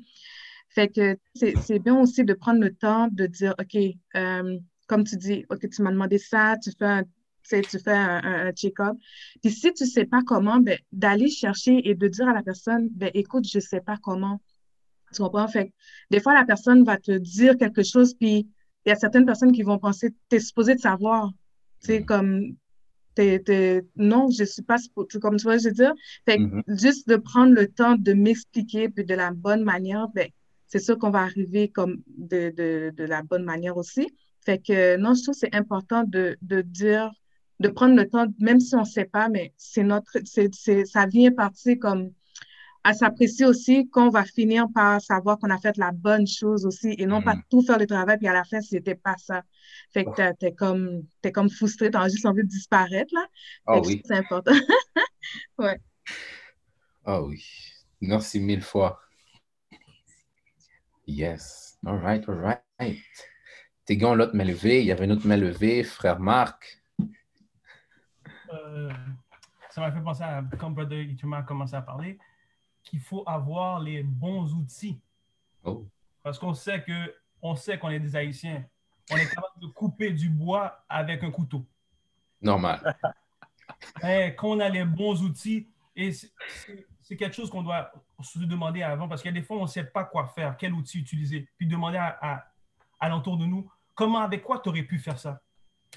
Fait 0.71 0.89
que 0.89 1.19
c'est 1.35 1.79
bien 1.79 1.97
aussi 2.01 2.25
de 2.25 2.33
prendre 2.33 2.61
le 2.61 2.75
temps 2.75 3.09
de 3.13 3.27
dire, 3.27 3.55
OK, 3.61 3.77
comme 4.87 5.05
tu 5.05 5.17
dis, 5.17 5.45
OK, 5.51 5.69
tu 5.69 5.83
m'as 5.83 5.93
demandé 5.93 6.19
ça, 6.19 6.57
tu 6.63 6.71
fais 6.77 6.87
un, 6.87 7.05
tu 7.43 7.79
fais 7.79 7.93
un, 7.93 8.51
check-up. 8.53 8.97
Puis 9.43 9.53
si 9.53 9.73
tu 9.75 9.87
sais 9.87 10.07
pas 10.07 10.23
comment, 10.27 10.59
ben, 10.61 10.79
d'aller 10.91 11.29
chercher 11.29 11.89
et 11.89 11.95
de 11.95 12.09
dire 12.09 12.29
à 12.29 12.33
la 12.33 12.43
personne, 12.43 12.89
ben, 12.93 13.11
écoute, 13.15 13.47
je 13.47 13.61
sais 13.61 13.81
pas 13.81 13.99
comment. 14.03 14.41
Tu 15.15 15.23
comprends? 15.23 15.49
Fait 15.49 15.69
que 15.69 15.73
des 16.11 16.21
fois, 16.21 16.35
la 16.35 16.45
personne 16.45 16.85
va 16.85 16.99
te 16.99 17.13
dire 17.13 17.57
quelque 17.57 17.83
chose, 17.83 18.15
puis 18.15 18.49
il 18.85 18.89
y 18.89 18.93
a 18.93 18.97
certaines 18.97 19.27
personnes 19.27 19.53
qui 19.53 19.63
vont 19.63 19.79
penser, 19.79 20.11
tu 20.29 20.37
es 20.37 20.41
supposé 20.41 20.75
de 20.75 20.81
savoir. 20.81 21.31
C'est 21.81 22.01
mm. 22.01 22.05
comme, 22.05 22.57
non, 23.97 24.29
je 24.31 24.45
suis 24.45 24.63
pas, 24.63 24.77
comme 25.21 25.37
tu 25.37 25.45
vois, 25.45 25.59
je 25.59 25.69
veux 25.69 25.75
dire? 25.75 25.93
Fait 26.27 26.39
mm-hmm. 26.39 26.81
juste 26.81 27.09
de 27.09 27.17
prendre 27.17 27.55
le 27.55 27.69
temps 27.69 27.97
de 27.97 28.13
m'expliquer, 28.13 28.89
puis 28.89 29.05
de 29.05 29.15
la 29.15 29.31
bonne 29.33 29.63
manière, 29.63 30.09
ben, 30.15 30.29
c'est 30.67 30.81
sûr 30.81 30.99
qu'on 30.99 31.11
va 31.11 31.21
arriver 31.21 31.69
comme 31.69 32.03
de, 32.09 32.51
de, 32.51 32.93
de, 32.95 33.05
la 33.05 33.23
bonne 33.23 33.45
manière 33.45 33.77
aussi. 33.77 34.09
Fait 34.45 34.59
que, 34.59 34.97
non, 34.97 35.15
je 35.15 35.23
trouve 35.23 35.35
que 35.35 35.41
c'est 35.41 35.55
important 35.55 36.05
de, 36.05 36.37
de 36.43 36.63
dire, 36.63 37.13
de 37.61 37.69
prendre 37.69 37.95
le 37.95 38.09
temps, 38.09 38.27
même 38.41 38.61
si 38.61 38.75
on 38.75 38.81
ne 38.81 38.85
sait 38.85 39.05
pas, 39.05 39.29
mais 39.29 39.53
c'est 39.57 39.85
notre, 39.85 40.19
c'est, 40.25 40.85
ça 40.85 41.07
vient 41.07 41.31
partir 41.31 41.77
comme, 41.81 42.11
à 42.85 42.93
s'apprécier 42.93 43.47
aussi 43.47 43.89
qu'on 43.89 44.11
va 44.11 44.25
finir 44.25 44.67
par 44.75 45.01
savoir 45.01 45.39
qu'on 45.39 45.49
a 45.49 45.59
fait 45.59 45.77
la 45.79 45.91
bonne 45.91 46.27
chose 46.27 46.67
aussi 46.67 46.95
et 46.99 47.07
non 47.07 47.23
pas 47.23 47.35
mm-hmm. 47.35 47.43
tout 47.51 47.63
faire 47.63 47.79
le 47.79 47.87
travail 47.87 48.19
puis 48.19 48.29
à 48.29 48.35
la 48.35 48.45
fin 48.45 48.61
c'était 48.61 48.95
pas 48.95 49.17
ça. 49.17 49.43
Fait 49.91 50.05
que 50.05 50.33
t'es 50.35 50.53
comme 50.53 51.03
t'es 51.23 51.33
comme 51.33 51.49
frustré, 51.49 51.91
t'as 51.91 52.09
juste 52.09 52.27
envie 52.27 52.43
de 52.43 52.49
disparaître 52.49 53.13
là. 53.15 53.27
Ah 53.67 53.81
oui. 53.81 54.03
C'est 54.05 54.15
important. 54.15 54.53
ouais. 55.59 55.81
Ah 57.07 57.23
oui. 57.23 57.43
Merci 58.03 58.39
mille 58.39 58.63
fois. 58.63 59.01
Yes. 61.07 61.79
All 61.87 61.99
right, 61.99 62.29
all 62.29 62.37
right. 62.37 62.99
T'es 63.87 63.97
gars, 63.97 64.15
l'autre 64.15 64.35
main 64.35 64.45
levée. 64.45 64.81
Il 64.81 64.87
y 64.87 64.93
avait 64.93 65.05
une 65.05 65.13
autre 65.13 65.27
main 65.27 65.37
levée, 65.37 65.83
frère 65.85 66.21
Marc. 66.21 66.83
Euh, 68.53 68.91
ça 69.71 69.81
m'a 69.81 69.91
fait 69.91 70.01
penser 70.01 70.23
à 70.23 70.43
quand 70.59 70.71
Brother 70.71 71.03
Ituma 71.03 71.39
a 71.39 71.43
commencé 71.43 71.75
à 71.75 71.83
parler 71.83 72.19
qu'il 72.85 73.01
faut 73.01 73.25
avoir 73.27 73.81
les 73.81 74.03
bons 74.03 74.53
outils. 74.55 75.01
Oh. 75.65 75.87
Parce 76.23 76.39
qu'on 76.39 76.55
sait 76.55 76.83
que 76.83 77.15
on 77.43 77.57
sait 77.57 77.79
qu'on 77.79 77.91
est 77.91 78.01
des 78.01 78.17
Haïtiens. 78.17 78.65
On 79.11 79.17
est 79.17 79.29
capable 79.29 79.61
de 79.61 79.67
couper 79.67 80.13
du 80.13 80.31
bois 80.31 80.85
avec 80.89 81.23
un 81.25 81.31
couteau. 81.31 81.67
Normal. 82.41 82.97
Mais 84.03 84.35
quand 84.35 84.49
on 84.49 84.61
a 84.61 84.69
les 84.69 84.85
bons 84.85 85.23
outils, 85.23 85.69
et 85.97 86.11
c'est 86.13 87.17
quelque 87.17 87.35
chose 87.35 87.51
qu'on 87.51 87.63
doit 87.63 87.93
se 88.23 88.39
demander 88.39 88.83
avant, 88.83 89.09
parce 89.09 89.23
qu'il 89.23 89.31
y 89.31 89.37
a 89.37 89.41
des 89.41 89.47
fois, 89.47 89.59
on 89.59 89.63
ne 89.63 89.69
sait 89.69 89.85
pas 89.85 90.05
quoi 90.05 90.27
faire, 90.29 90.57
quel 90.57 90.73
outil 90.73 90.99
utiliser, 90.99 91.49
puis 91.57 91.67
demander 91.67 91.99
à, 91.99 92.47
à, 92.99 93.09
l'entour 93.09 93.37
de 93.37 93.47
nous, 93.47 93.71
comment, 93.95 94.21
avec 94.21 94.43
quoi 94.43 94.61
tu 94.61 94.71
aurais 94.71 94.83
pu 94.83 94.99
faire 94.99 95.19
ça? 95.19 95.43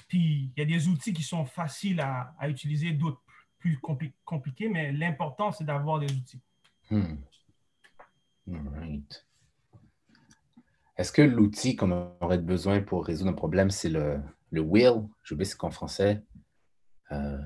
Puis 0.06 0.52
il 0.56 0.58
y 0.58 0.62
a 0.62 0.64
des 0.64 0.88
outils 0.88 1.12
qui 1.12 1.22
sont 1.22 1.44
faciles 1.44 2.00
à, 2.00 2.34
à 2.38 2.48
utiliser, 2.48 2.92
d'autres 2.92 3.22
plus 3.58 3.80
compliqués, 4.24 4.68
mais 4.68 4.92
l'important, 4.92 5.50
c'est 5.50 5.64
d'avoir 5.64 5.98
des 5.98 6.12
outils. 6.12 6.40
Hmm. 6.90 7.16
right. 8.46 9.26
Est-ce 10.96 11.12
que 11.12 11.22
l'outil 11.22 11.76
qu'on 11.76 12.16
aurait 12.20 12.38
besoin 12.38 12.80
pour 12.80 13.04
résoudre 13.04 13.30
un 13.30 13.34
problème, 13.34 13.70
c'est 13.70 13.88
le, 13.88 14.20
le 14.50 14.60
will? 14.62 15.08
Je 15.22 15.36
sais 15.36 15.44
ce 15.44 15.54
qu'en 15.56 15.70
français. 15.70 16.24
Euh, 17.12 17.38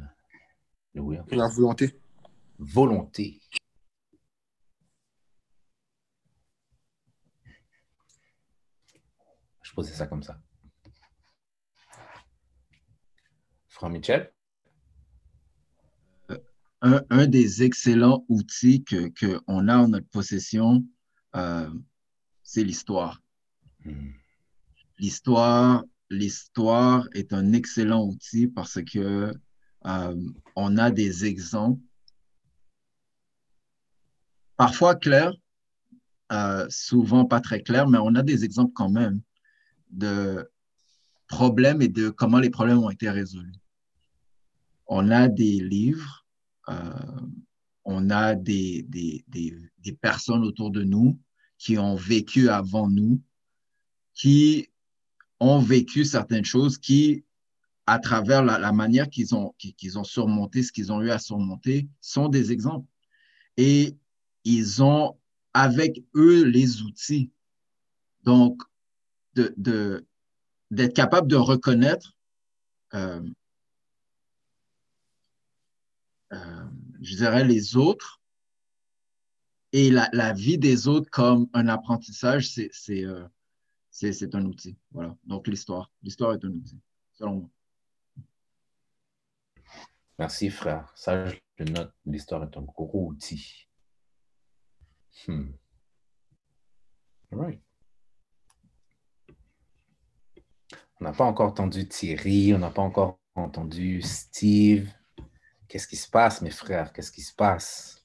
le 0.95 1.03
will. 1.03 1.22
La 1.32 1.49
volonté. 1.49 2.01
Volonté. 2.59 3.40
Je 9.62 9.72
posais 9.74 9.93
ça 9.93 10.07
comme 10.07 10.22
ça. 10.22 10.40
Franck 13.68 13.93
Michel? 13.93 14.32
Un, 16.83 17.26
des 17.26 17.62
excellents 17.62 18.24
outils 18.28 18.85
qu'on 18.85 19.11
que 19.11 19.41
a 19.68 19.78
en 19.78 19.89
notre 19.89 20.09
possession, 20.09 20.85
euh, 21.37 21.70
c'est 22.43 22.64
l'histoire. 22.64 23.22
Hmm. 23.85 24.11
L'histoire, 24.99 25.85
l'histoire 26.11 27.09
est 27.14 27.33
un 27.33 27.53
excellent 27.53 28.05
outil 28.05 28.49
parce 28.49 28.83
que 28.83 29.33
euh, 29.87 30.30
on 30.57 30.76
a 30.76 30.91
des 30.91 31.24
exemples, 31.24 31.80
parfois 34.57 34.95
clairs, 34.95 35.35
euh, 36.33 36.66
souvent 36.68 37.24
pas 37.24 37.41
très 37.41 37.62
claires, 37.62 37.89
mais 37.89 37.99
on 37.99 38.14
a 38.14 38.22
des 38.22 38.45
exemples 38.45 38.72
quand 38.74 38.91
même 38.91 39.20
de 39.91 40.49
problèmes 41.26 41.83
et 41.83 41.89
de 41.89 42.11
comment 42.11 42.39
les 42.39 42.51
problèmes 42.51 42.78
ont 42.78 42.91
été 42.91 43.09
résolus. 43.11 43.55
On 44.87 45.11
a 45.11 45.28
des 45.28 45.61
livres, 45.61 46.22
on 47.84 48.10
a 48.10 48.34
des, 48.34 48.82
des, 48.88 49.24
des, 49.28 49.92
personnes 49.92 50.44
autour 50.44 50.70
de 50.70 50.82
nous 50.82 51.18
qui 51.58 51.78
ont 51.78 51.96
vécu 51.96 52.48
avant 52.48 52.88
nous, 52.88 53.20
qui 54.14 54.68
ont 55.40 55.58
vécu 55.58 56.04
certaines 56.04 56.44
choses 56.44 56.78
qui, 56.78 57.24
à 57.86 57.98
travers 57.98 58.44
la, 58.44 58.72
manière 58.72 59.08
qu'ils 59.08 59.34
ont, 59.34 59.54
qu'ils 59.58 59.98
ont 59.98 60.04
surmonté 60.04 60.62
ce 60.62 60.72
qu'ils 60.72 60.92
ont 60.92 61.02
eu 61.02 61.10
à 61.10 61.18
surmonter, 61.18 61.88
sont 62.00 62.28
des 62.28 62.52
exemples. 62.52 62.86
Et 63.56 63.96
ils 64.44 64.82
ont 64.82 65.18
avec 65.54 66.04
eux 66.14 66.44
les 66.44 66.82
outils. 66.82 67.30
Donc, 68.22 68.62
de, 69.34 69.52
de, 69.56 70.06
d'être 70.70 70.94
capable 70.94 71.28
de 71.28 71.36
reconnaître, 71.36 72.16
euh, 72.94 73.20
euh, 73.20 73.30
je 76.33 77.16
dirais, 77.16 77.45
les 77.45 77.76
autres 77.76 78.20
et 79.72 79.91
la, 79.91 80.33
vie 80.35 80.59
des 80.59 80.87
autres 80.87 81.11
comme 81.11 81.49
un 81.55 81.68
apprentissage, 81.68 82.59
euh, 82.91 83.28
c'est 83.91 84.35
un 84.35 84.45
outil. 84.45 84.76
Voilà. 84.91 85.16
Donc, 85.24 85.49
l'histoire. 85.49 85.91
L'histoire 86.03 86.35
est 86.35 86.45
un 86.45 86.51
outil, 86.51 86.78
selon 87.12 87.35
moi. 87.37 87.51
Merci, 90.18 90.51
frère. 90.51 90.93
Ça, 90.95 91.26
je 91.26 91.37
le 91.59 91.64
note. 91.66 91.93
L'histoire 92.05 92.43
est 92.43 92.57
un 92.57 92.62
gros 92.62 93.09
outil. 93.09 93.66
Hmm. 95.26 95.53
All 97.33 97.39
right. 97.39 97.61
On 101.01 101.05
n'a 101.05 101.12
pas 101.12 101.24
encore 101.24 101.49
entendu 101.49 101.89
Thierry, 101.89 102.55
on 102.55 102.59
n'a 102.59 102.70
pas 102.70 102.83
encore 102.83 103.18
entendu 103.35 104.03
Steve. 104.03 104.89
Qu'est-ce 105.73 105.89
qui 105.89 105.97
se 105.97 106.11
passe, 106.11 106.43
mes 106.43 106.51
frères? 106.51 106.93
Qu'est-ce 106.93 107.11
qui 107.11 107.23
se 107.23 107.33
passe? 107.33 108.05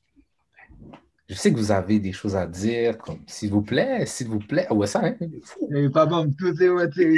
Je 1.28 1.36
sais 1.36 1.52
que 1.52 1.58
vous 1.58 1.70
avez 1.70 2.00
des 2.00 2.14
choses 2.14 2.38
à 2.38 2.48
dire, 2.48 2.98
comme 2.98 3.20
s'il 3.28 3.52
vous 3.52 3.62
plaît, 3.62 4.06
s'il 4.06 4.30
vous 4.30 4.40
plaît. 4.40 4.72
Ouais, 4.72 4.88
ça, 4.88 5.02
hein? 5.04 5.18
Papa, 5.94 6.24
me 6.24 6.70
ouais, 6.70 6.90
Thierry. 6.90 7.18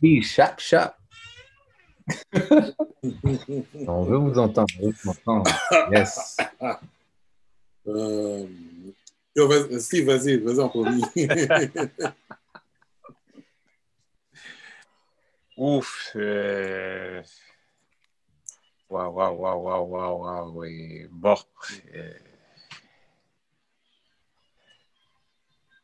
Oui, 0.00 0.22
chap, 0.22 0.58
chap. 0.58 0.96
on 3.86 4.04
veut 4.04 4.16
vous 4.16 4.38
entendre, 4.38 4.72
on 4.80 4.86
veut 4.86 4.94
vous 5.04 5.10
entendre. 5.10 5.50
Yes. 5.92 6.38
Euh, 7.86 8.46
yo, 9.34 9.48
vas 9.48 9.80
Steve, 9.80 10.04
vas-y, 10.04 10.36
vas-y 10.36 10.60
en 10.60 10.68
premier. 10.68 11.00
Ouf. 15.56 16.12
Euh... 16.16 17.22
Waouh, 18.90 19.12
waouh, 19.12 19.36
waouh, 19.36 19.62
waouh, 19.62 19.84
waouh, 19.84 20.18
waouh, 20.22 20.58
oui. 20.58 21.06
Bon. 21.10 21.36
Euh... 21.94 22.12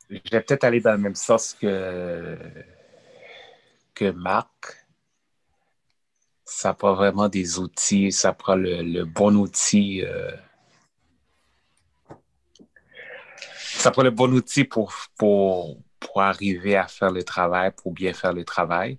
Je 0.08 0.30
vais 0.30 0.40
peut-être 0.40 0.64
aller 0.64 0.80
dans 0.80 0.92
le 0.92 0.98
même 0.98 1.14
sens 1.14 1.54
que, 1.54 2.38
que 3.94 4.10
Marc. 4.10 4.86
Ça 6.46 6.72
prend 6.72 6.94
vraiment 6.94 7.28
des 7.28 7.58
outils, 7.58 8.12
ça 8.12 8.32
prend 8.32 8.54
le, 8.54 8.82
le 8.82 9.04
bon 9.04 9.34
outil. 9.36 10.02
Euh... 10.02 10.34
ça 13.84 13.90
prend 13.90 14.02
le 14.02 14.10
bon 14.10 14.32
outil 14.32 14.64
pour, 14.64 14.94
pour, 15.18 15.78
pour 16.00 16.22
arriver 16.22 16.76
à 16.76 16.86
faire 16.88 17.10
le 17.10 17.22
travail, 17.22 17.70
pour 17.72 17.92
bien 17.92 18.14
faire 18.14 18.32
le 18.32 18.44
travail. 18.44 18.98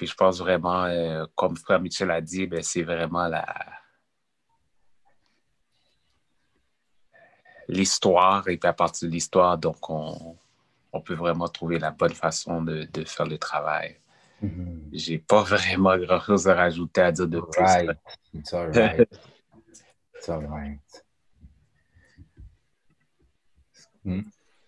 Puis 0.00 0.06
je 0.06 0.14
pense 0.14 0.38
vraiment, 0.38 0.84
euh, 0.84 1.26
comme 1.34 1.58
frère 1.58 1.78
Michel 1.78 2.10
a 2.10 2.22
dit, 2.22 2.46
ben, 2.46 2.62
c'est 2.62 2.84
vraiment 2.84 3.28
la 3.28 3.44
l'histoire. 7.68 8.48
Et 8.48 8.56
puis 8.56 8.66
à 8.66 8.72
partir 8.72 9.08
de 9.08 9.12
l'histoire, 9.12 9.58
donc 9.58 9.90
on, 9.90 10.38
on, 10.94 11.02
peut 11.02 11.12
vraiment 11.12 11.48
trouver 11.48 11.78
la 11.78 11.90
bonne 11.90 12.14
façon 12.14 12.62
de, 12.62 12.84
de 12.84 13.04
faire 13.04 13.26
le 13.26 13.36
travail. 13.36 14.00
Mm 14.40 14.48
-hmm. 14.48 14.88
J'ai 14.94 15.18
pas 15.18 15.42
vraiment 15.56 15.98
grand-chose 15.98 16.48
à 16.48 16.54
rajouter 16.54 17.02
à 17.02 17.12
dire 17.12 17.28
de 17.28 17.40
plus. 17.40 17.62
Right. 17.62 17.98
It's 18.32 18.54
all 18.54 18.70
right. 18.72 19.08
It's 20.14 20.28
all 20.30 20.46
right. 20.46 21.04
Mm. 24.02 24.22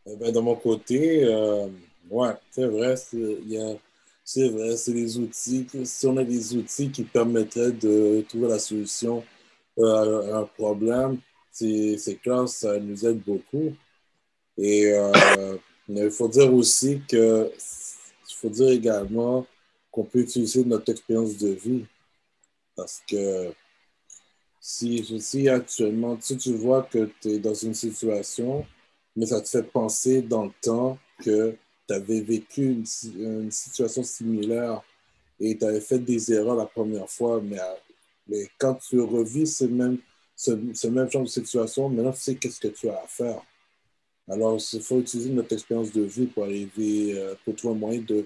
Eh 0.05 0.17
ben, 0.19 0.31
de 0.31 0.41
mon 0.41 0.57
côté, 0.57 1.25
euh, 1.25 1.69
ouais, 2.11 2.35
c'est 2.51 2.67
vrai, 2.67 2.97
c'est 4.33 4.49
vrai, 4.49 4.77
c'est 4.77 4.95
des 4.95 5.19
outils. 5.19 5.67
Si 5.85 6.07
on 6.07 6.17
a 6.17 6.25
des 6.25 6.57
outils 6.57 6.91
qui 6.91 7.05
permettraient 7.05 7.73
de 7.73 8.25
trouver 8.29 8.49
la 8.49 8.59
solution 8.59 9.23
euh, 9.79 10.35
à 10.35 10.39
un 10.39 10.45
problème, 10.45 11.19
c'est 11.51 12.19
clair, 12.23 12.49
ça 12.49 12.79
nous 12.79 13.05
aide 13.07 13.23
beaucoup. 13.23 13.75
Et 14.57 14.87
euh, 14.93 15.57
il 15.89 16.11
faut 16.11 16.29
dire 16.29 16.53
aussi 16.55 17.03
que, 17.09 17.53
faut 18.37 18.49
dire 18.51 18.71
également 18.71 19.47
qu'on 19.91 20.05
peut 20.05 20.21
utiliser 20.21 20.65
notre 20.65 20.91
expérience 20.91 21.37
de 21.37 21.51
vie. 21.51 21.85
Parce 22.75 23.03
que 23.07 23.53
si, 24.61 25.21
si 25.21 25.49
actuellement, 25.49 26.17
si 26.21 26.37
tu 26.39 26.55
vois 26.55 26.85
que 26.85 27.11
tu 27.21 27.29
es 27.33 27.39
dans 27.39 27.55
une 27.55 27.75
situation 27.75 28.65
mais 29.17 29.27
ça 29.27 29.41
te 29.41 29.49
fait 29.49 29.63
penser 29.63 30.23
dans 30.23 30.45
le 30.45 30.53
temps 30.63 30.99
que 31.19 31.57
tu 31.89 31.95
avais 31.95 32.21
vécu 32.21 32.63
une, 32.65 32.85
une, 33.17 33.51
situation 33.51 34.03
similaire 34.03 34.83
et 35.41 35.57
tu 35.57 35.65
avais 35.65 35.81
fait 35.81 35.99
des 35.99 36.33
erreurs 36.33 36.57
la 36.57 36.67
première 36.67 37.09
fois, 37.09 37.41
mais, 37.43 37.59
mais 38.29 38.49
quand 38.59 38.75
tu 38.75 39.01
revis 39.01 39.47
ce 39.47 39.65
même, 39.65 39.99
ce, 40.37 40.53
ce, 40.75 40.89
même 40.89 41.11
genre 41.11 41.23
de 41.23 41.29
situation, 41.29 41.89
maintenant 41.89 42.13
tu 42.13 42.21
sais 42.21 42.35
qu'est-ce 42.37 42.61
que 42.61 42.69
tu 42.69 42.89
as 42.89 43.03
à 43.03 43.07
faire. 43.07 43.43
Alors, 44.29 44.59
il 44.73 44.83
faut 44.83 45.01
utiliser 45.01 45.31
notre 45.31 45.53
expérience 45.53 45.93
de 45.93 46.03
vie 46.03 46.27
pour 46.27 46.45
arriver, 46.45 47.19
euh, 47.19 47.35
pour 47.45 47.57
trouver 47.57 47.75
un 47.75 47.79
moyen 47.79 48.01
de, 48.03 48.25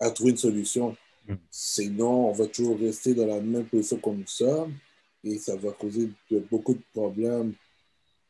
à 0.00 0.10
trouver 0.10 0.30
une 0.30 0.38
solution. 0.38 0.96
Mm. 1.28 1.34
Sinon, 1.50 2.30
on 2.30 2.32
va 2.32 2.46
toujours 2.46 2.78
rester 2.78 3.14
dans 3.14 3.26
la 3.26 3.40
même 3.40 3.66
position 3.66 3.98
comme 3.98 4.18
nous 4.18 4.26
sommes 4.26 4.74
et 5.22 5.38
ça 5.38 5.54
va 5.54 5.70
causer 5.72 6.08
de, 6.30 6.38
beaucoup 6.50 6.74
de 6.74 6.82
problèmes 6.92 7.52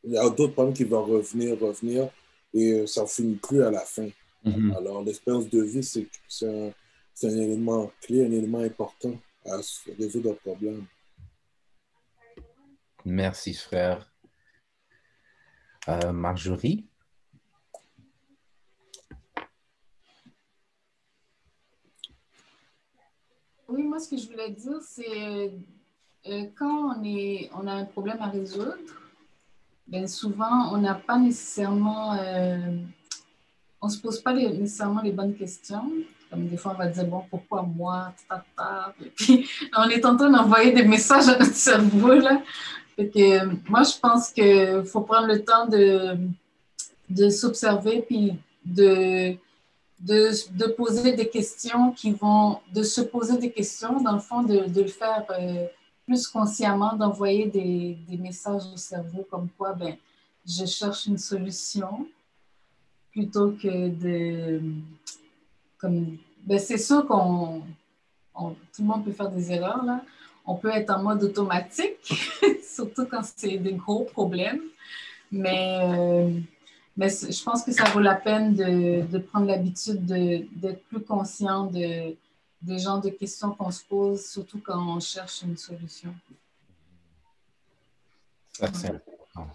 il 0.03 0.13
y 0.13 0.17
a 0.17 0.29
d'autres 0.29 0.53
problèmes 0.53 0.73
qui 0.73 0.83
vont 0.83 1.03
revenir, 1.03 1.57
revenir, 1.59 2.09
et 2.53 2.85
ça 2.87 3.03
ne 3.03 3.07
finit 3.07 3.35
plus 3.35 3.63
à 3.63 3.71
la 3.71 3.79
fin. 3.79 4.09
Mm 4.43 4.51
-hmm. 4.51 4.77
Alors, 4.77 5.03
l'expérience 5.03 5.49
de 5.49 5.61
vie, 5.61 5.83
c'est 5.83 6.07
un, 6.43 6.71
un, 7.23 7.37
élément 7.45 7.91
clé, 8.01 8.25
un 8.25 8.31
élément 8.31 8.59
important 8.59 9.15
à 9.45 9.55
résoudre 9.97 10.31
un 10.31 10.39
problème. 10.47 10.85
Merci, 13.05 13.53
frère. 13.53 13.99
Euh, 15.89 16.11
Marjorie? 16.13 16.85
Oui, 23.67 23.83
moi, 23.83 23.99
ce 23.99 24.09
que 24.09 24.17
je 24.17 24.27
voulais 24.27 24.51
dire, 24.51 24.81
c'est 24.81 25.51
euh, 26.27 26.45
quand 26.55 26.95
on, 26.95 27.03
est, 27.03 27.49
on 27.53 27.67
a 27.67 27.73
un 27.73 27.85
problème 27.85 28.21
à 28.21 28.29
résoudre, 28.29 28.77
ben 29.87 30.07
souvent, 30.07 30.73
on 30.73 30.77
n'a 30.77 30.95
pas 30.95 31.17
nécessairement, 31.17 32.13
euh, 32.13 32.77
on 33.83 33.89
se 33.89 33.99
pose 33.99 34.21
pas 34.21 34.33
nécessairement 34.33 35.01
les 35.01 35.11
bonnes 35.11 35.35
questions. 35.35 35.91
Comme 36.29 36.47
des 36.47 36.55
fois, 36.55 36.71
on 36.73 36.77
va 36.77 36.87
dire, 36.87 37.05
bon, 37.05 37.23
pourquoi 37.29 37.63
moi? 37.63 38.13
Et 39.01 39.09
puis, 39.09 39.47
on 39.77 39.89
est 39.89 40.05
en 40.05 40.15
train 40.15 40.29
d'envoyer 40.29 40.71
des 40.71 40.85
messages 40.85 41.27
à 41.27 41.37
notre 41.37 41.53
cerveau. 41.53 42.13
Là. 42.13 42.41
Fait 42.95 43.09
que, 43.09 43.45
moi, 43.69 43.83
je 43.83 43.99
pense 43.99 44.31
qu'il 44.31 44.83
faut 44.85 45.01
prendre 45.01 45.27
le 45.27 45.43
temps 45.43 45.67
de, 45.67 46.17
de 47.09 47.29
s'observer 47.29 48.05
puis 48.07 48.33
de, 48.63 49.35
de, 49.99 50.31
de, 50.57 50.65
poser 50.71 51.11
des 51.11 51.27
questions 51.27 51.91
qui 51.91 52.11
vont, 52.13 52.59
de 52.73 52.83
se 52.83 53.01
poser 53.01 53.37
des 53.37 53.51
questions, 53.51 54.01
dans 54.01 54.13
le 54.13 54.19
fond, 54.19 54.43
de, 54.43 54.65
de 54.65 54.81
le 54.81 54.87
faire. 54.87 55.25
Euh, 55.31 55.67
plus 56.05 56.27
consciemment 56.27 56.97
d'envoyer 56.97 57.45
des, 57.45 57.97
des, 58.09 58.17
messages 58.17 58.63
au 58.73 58.75
cerveau 58.75 59.25
comme 59.31 59.47
quoi 59.57 59.71
ben, 59.71 59.95
je 60.45 60.65
cherche 60.65 61.05
une 61.05 61.17
solution 61.17 62.05
plutôt 63.13 63.51
que 63.51 63.89
de... 63.89 64.61
Comme, 65.77 66.17
ben 66.45 66.59
c'est 66.59 66.77
sûr 66.77 67.07
qu'on... 67.07 67.61
tout 68.35 68.81
le 68.81 68.85
monde 68.85 69.05
peut 69.05 69.11
faire 69.11 69.29
des 69.29 69.51
erreurs, 69.51 69.83
là. 69.85 70.03
On 70.45 70.55
peut 70.55 70.69
être 70.69 70.89
en 70.89 71.01
mode 71.01 71.23
automatique, 71.23 72.13
surtout 72.63 73.05
quand 73.05 73.21
c'est 73.23 73.57
des 73.57 73.73
gros 73.73 74.03
problèmes. 74.03 74.61
Mais, 75.31 75.79
euh, 75.81 76.37
mais 76.97 77.09
je 77.09 77.43
pense 77.43 77.63
que 77.63 77.71
ça 77.71 77.85
vaut 77.85 78.01
la 78.01 78.15
peine 78.15 78.53
de, 78.53 79.05
de 79.05 79.17
prendre 79.19 79.47
l'habitude 79.47 80.05
d'être 80.05 80.83
plus 80.83 81.01
conscient 81.01 81.67
de, 81.67 82.15
des 82.61 82.79
genres 82.79 82.99
de 82.99 83.09
questions 83.09 83.53
qu'on 83.53 83.71
se 83.71 83.83
pose, 83.83 84.25
surtout 84.25 84.59
quand 84.59 84.95
on 84.95 84.99
cherche 84.99 85.43
une 85.43 85.57
solution. 85.57 86.13
Ça, 88.53 88.65
important. 88.65 89.49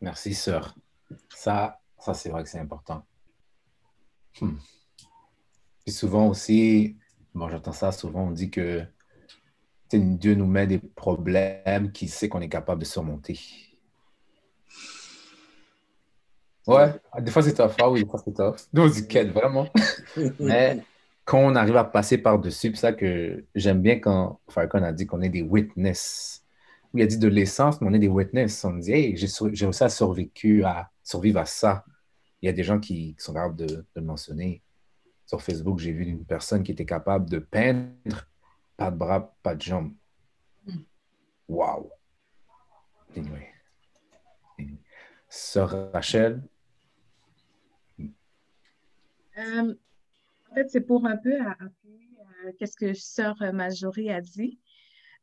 Merci, 0.00 0.34
sœur. 0.34 0.74
Ça, 1.34 1.80
ça 2.04 2.14
c'est 2.14 2.30
vrai 2.30 2.42
que 2.42 2.48
c'est 2.48 2.58
important. 2.58 3.04
Hmm. 4.40 4.56
Puis 5.84 5.94
souvent 5.94 6.28
aussi, 6.28 6.96
bon, 7.34 7.48
j'entends 7.48 7.72
ça 7.72 7.92
souvent, 7.92 8.22
on 8.24 8.30
dit 8.30 8.50
que 8.50 8.84
Dieu 9.90 10.34
nous 10.34 10.46
met 10.46 10.66
des 10.66 10.78
problèmes 10.78 11.92
qu'il 11.92 12.08
sait 12.08 12.28
qu'on 12.28 12.40
est 12.40 12.48
capable 12.48 12.80
de 12.80 12.86
surmonter. 12.86 13.38
Ouais, 16.66 16.94
des 17.20 17.30
fois 17.30 17.42
c'est 17.42 17.54
tough, 17.54 17.72
ah 17.80 17.90
oui, 17.90 18.04
des 18.04 18.08
fois 18.08 18.20
c'est 18.24 18.32
tough. 18.32 18.56
Nous, 18.72 18.82
on 18.82 18.88
dit 18.88 19.06
quête, 19.08 19.30
vraiment. 19.30 19.68
Mais 20.38 20.82
quand 21.24 21.38
on 21.38 21.54
arrive 21.56 21.76
à 21.76 21.84
passer 21.84 22.18
par-dessus, 22.18 22.70
c'est 22.74 22.80
ça 22.80 22.92
que 22.92 23.44
j'aime 23.54 23.82
bien 23.82 23.98
quand 23.98 24.40
Falcon 24.48 24.82
a 24.82 24.92
dit 24.92 25.06
qu'on 25.06 25.22
est 25.22 25.28
des 25.28 25.42
witness. 25.42 26.44
Oui, 26.92 27.00
il 27.00 27.04
a 27.04 27.06
dit 27.06 27.18
de 27.18 27.28
l'essence, 27.28 27.80
mais 27.80 27.88
on 27.88 27.94
est 27.94 27.98
des 27.98 28.08
witness. 28.08 28.64
On 28.64 28.74
dit, 28.74 28.92
hey, 28.92 29.16
j'ai 29.16 29.26
réussi 29.64 29.82
à, 29.82 29.88
survécu, 29.88 30.62
à 30.62 30.90
survivre 31.02 31.40
à 31.40 31.46
ça. 31.46 31.84
Il 32.42 32.46
y 32.46 32.48
a 32.48 32.52
des 32.52 32.64
gens 32.64 32.80
qui, 32.80 33.14
qui 33.14 33.22
sont 33.24 33.32
capables 33.34 33.56
de, 33.56 33.66
de 33.66 33.86
le 33.94 34.02
mentionner. 34.02 34.62
Sur 35.26 35.40
Facebook, 35.40 35.78
j'ai 35.78 35.92
vu 35.92 36.04
une 36.04 36.24
personne 36.24 36.62
qui 36.62 36.72
était 36.72 36.84
capable 36.84 37.30
de 37.30 37.38
peindre, 37.38 38.28
pas 38.76 38.90
de 38.90 38.96
bras, 38.96 39.34
pas 39.42 39.54
de 39.54 39.62
jambes. 39.62 39.94
Wow. 41.48 41.90
Anyway. 43.16 43.48
Sœur 45.28 45.92
Rachel, 45.92 46.42
Euh, 49.38 49.74
en 50.50 50.54
fait, 50.54 50.68
c'est 50.68 50.82
pour 50.82 51.06
un 51.06 51.16
peu 51.16 51.40
appuyer 51.40 52.18
euh, 52.44 52.52
qu'est-ce 52.58 52.76
que 52.76 52.92
sœur 52.92 53.36
Marjorie 53.54 54.10
a 54.10 54.20
dit. 54.20 54.58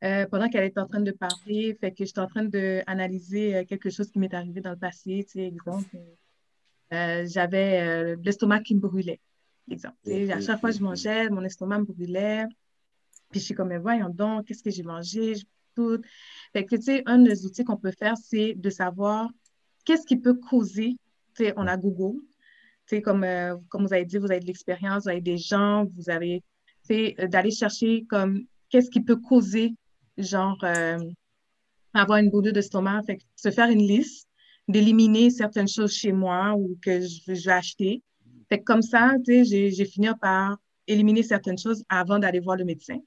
Euh, 0.03 0.26
pendant 0.26 0.49
qu'elle 0.49 0.63
était 0.63 0.80
en 0.80 0.88
train 0.88 1.01
de 1.01 1.11
parler, 1.11 1.78
fait 1.80 1.91
que 1.91 2.05
j'étais 2.05 2.20
en 2.20 2.28
train 2.28 2.45
d'analyser 2.45 3.55
euh, 3.55 3.65
quelque 3.65 3.89
chose 3.89 4.09
qui 4.09 4.17
m'est 4.17 4.34
arrivé 4.34 4.61
dans 4.61 4.72
le 4.72 4.78
passé. 4.78 5.26
Tu 5.26 5.34
sais, 5.34 5.45
exemple, 5.45 5.95
euh, 6.93 7.25
j'avais 7.27 7.81
euh, 7.81 8.15
l'estomac 8.23 8.61
qui 8.61 8.75
me 8.75 8.79
brûlait. 8.79 9.19
Exemple, 9.69 9.97
à 10.31 10.41
chaque 10.41 10.59
fois 10.59 10.71
que 10.71 10.77
je 10.77 10.83
mangeais, 10.83 11.29
mon 11.29 11.43
estomac 11.43 11.79
me 11.79 11.85
brûlait. 11.85 12.45
Puis 13.29 13.39
je 13.39 13.45
suis 13.45 13.53
comme, 13.53 13.67
mais 13.67 13.77
voyons 13.77 14.09
donc, 14.09 14.47
qu'est-ce 14.47 14.63
que 14.63 14.71
j'ai 14.71 14.83
mangé? 14.83 15.33
Tout. 15.75 16.01
Fait 16.51 16.65
que, 16.65 16.75
tu 16.75 16.81
sais, 16.81 17.03
un 17.05 17.19
des 17.19 17.45
outils 17.45 17.63
qu'on 17.63 17.77
peut 17.77 17.91
faire, 17.91 18.15
c'est 18.17 18.55
de 18.55 18.69
savoir 18.71 19.29
qu'est-ce 19.85 20.05
qui 20.05 20.17
peut 20.17 20.33
causer. 20.33 20.95
Tu 21.35 21.45
sais, 21.45 21.53
on 21.55 21.67
a 21.67 21.77
Google. 21.77 22.19
Tu 22.87 22.95
sais, 22.95 23.01
comme, 23.03 23.23
euh, 23.23 23.55
comme 23.69 23.85
vous 23.85 23.93
avez 23.93 24.05
dit, 24.05 24.17
vous 24.17 24.31
avez 24.31 24.39
de 24.39 24.47
l'expérience, 24.47 25.03
vous 25.03 25.09
avez 25.09 25.21
des 25.21 25.37
gens, 25.37 25.85
vous 25.95 26.09
avez, 26.09 26.41
tu 26.87 26.95
sais, 26.95 27.27
d'aller 27.27 27.51
chercher 27.51 28.05
comme 28.09 28.45
qu'est-ce 28.69 28.89
qui 28.89 29.01
peut 29.01 29.17
causer, 29.17 29.75
genre, 30.17 30.63
avoir 31.93 32.17
une 32.17 32.31
brûlure 32.31 32.53
d'estomac. 32.53 33.03
Fait 33.03 33.17
que 33.17 33.23
se 33.35 33.51
faire 33.51 33.69
une 33.69 33.85
liste, 33.87 34.28
d'éliminer 34.70 35.32
certaines 35.32 35.67
choses 35.67 35.93
chez 35.93 36.13
moi 36.13 36.55
ou 36.55 36.78
que 36.82 37.01
je, 37.01 37.22
je 37.28 37.45
vais 37.45 37.51
acheter. 37.51 38.03
Fait 38.47 38.59
que 38.59 38.63
comme 38.63 38.84
ça, 38.84 39.13
tu 39.26 39.43
sais, 39.43 39.72
j'ai, 39.72 39.86
fini 39.86 40.07
par 40.22 40.57
éliminer 40.88 41.24
certaines 41.24 41.57
choses 41.57 41.84
avant 41.89 42.20
d'aller 42.20 42.39
voir 42.39 42.55
le 42.55 42.65
médecin. 42.65 42.99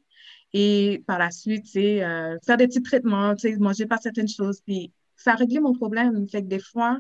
Et 0.53 1.03
par 1.07 1.19
la 1.19 1.31
suite, 1.31 1.65
tu 1.65 1.71
sais, 1.71 2.05
euh, 2.05 2.37
faire 2.45 2.57
des 2.57 2.67
petits 2.67 2.83
traitements, 2.83 3.35
tu 3.35 3.49
sais, 3.49 3.57
manger 3.57 3.87
pas 3.87 3.97
certaines 3.97 4.29
choses, 4.29 4.61
puis 4.61 4.93
ça 5.17 5.33
a 5.33 5.35
réglé 5.37 5.61
mon 5.61 5.73
problème. 5.73 6.29
Fait 6.29 6.43
que 6.43 6.49
des 6.49 6.59
fois, 6.59 6.99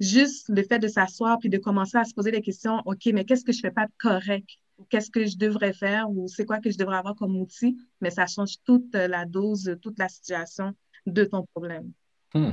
juste 0.00 0.48
le 0.48 0.62
fait 0.62 0.78
de 0.78 0.88
s'asseoir 0.88 1.38
puis 1.38 1.48
de 1.48 1.58
commencer 1.58 1.96
à 1.96 2.04
se 2.04 2.14
poser 2.14 2.30
des 2.30 2.42
questions, 2.42 2.82
OK, 2.84 3.06
mais 3.06 3.24
qu'est-ce 3.24 3.44
que 3.44 3.52
je 3.52 3.60
fais 3.60 3.70
pas 3.70 3.86
de 3.86 3.92
correct? 3.98 4.48
Ou 4.78 4.84
Qu'est-ce 4.84 5.10
que 5.10 5.24
je 5.24 5.38
devrais 5.38 5.72
faire? 5.72 6.10
Ou 6.10 6.28
c'est 6.28 6.44
quoi 6.44 6.58
que 6.58 6.70
je 6.70 6.76
devrais 6.76 6.98
avoir 6.98 7.14
comme 7.14 7.36
outil? 7.36 7.76
Mais 8.00 8.10
ça 8.10 8.26
change 8.26 8.56
toute 8.64 8.94
la 8.94 9.24
dose, 9.24 9.76
toute 9.80 9.98
la 9.98 10.08
situation 10.08 10.74
de 11.06 11.24
ton 11.24 11.46
problème. 11.54 11.90
Hmm. 12.34 12.52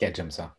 Ok, 0.00 0.12
j'aime 0.14 0.30
ça. 0.30 0.56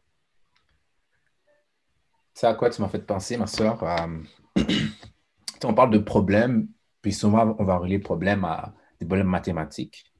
C'est 2.33 2.47
à 2.47 2.53
quoi 2.53 2.69
tu 2.69 2.81
m'as 2.81 2.89
fait 2.89 3.05
penser, 3.05 3.37
ma 3.37 3.47
soeur? 3.47 3.83
Euh, 3.83 4.23
on 5.63 5.73
parle 5.73 5.91
de 5.91 5.99
problèmes, 5.99 6.67
puis 7.01 7.13
souvent 7.13 7.55
on 7.59 7.63
va 7.63 7.77
relier 7.77 7.99
problèmes 7.99 8.45
à 8.45 8.73
des 8.99 9.05
problèmes 9.05 9.27
mathématiques. 9.27 10.11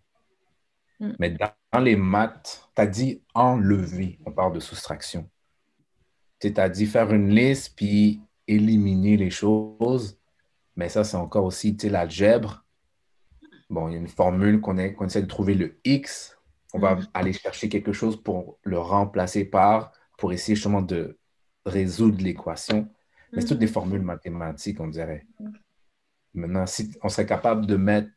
Mm. 0.99 1.11
Mais 1.19 1.31
dans, 1.31 1.79
les 1.79 1.95
maths, 1.95 2.69
tu 2.75 2.81
as 2.81 2.87
dit 2.87 3.21
enlever, 3.33 4.19
on 4.25 4.31
parle 4.31 4.53
de 4.53 4.59
soustraction. 4.59 5.29
Tu 6.39 6.53
as 6.57 6.69
dit 6.69 6.85
faire 6.85 7.13
une 7.13 7.29
liste 7.29 7.75
puis 7.75 8.21
éliminer 8.47 9.17
les 9.17 9.29
choses. 9.29 10.17
Mais 10.75 10.89
ça, 10.89 11.03
c'est 11.03 11.17
encore 11.17 11.45
aussi 11.45 11.77
l'algèbre. 11.83 12.65
Bon, 13.69 13.87
il 13.87 13.93
y 13.93 13.95
a 13.95 13.99
une 13.99 14.07
formule 14.07 14.59
qu'on 14.59 14.77
essaie 14.77 15.21
de 15.21 15.27
trouver 15.27 15.53
le 15.53 15.79
X. 15.85 16.37
On 16.73 16.79
va 16.79 16.95
Mhm. 16.95 17.07
aller 17.13 17.33
chercher 17.33 17.69
quelque 17.69 17.91
chose 17.93 18.21
pour 18.21 18.59
le 18.63 18.79
remplacer 18.79 19.45
par, 19.45 19.91
pour 20.17 20.31
essayer 20.33 20.55
justement 20.55 20.81
de 20.81 21.17
résoudre 21.65 22.21
l'équation. 22.23 22.89
Mais 23.33 23.41
c'est 23.41 23.47
toutes 23.47 23.59
des 23.59 23.67
formules 23.67 24.01
mathématiques, 24.01 24.79
on 24.79 24.87
dirait. 24.87 25.25
Maintenant, 26.33 26.65
si 26.65 26.91
on 27.03 27.09
serait 27.09 27.25
capable 27.25 27.65
de 27.65 27.75
mettre 27.75 28.09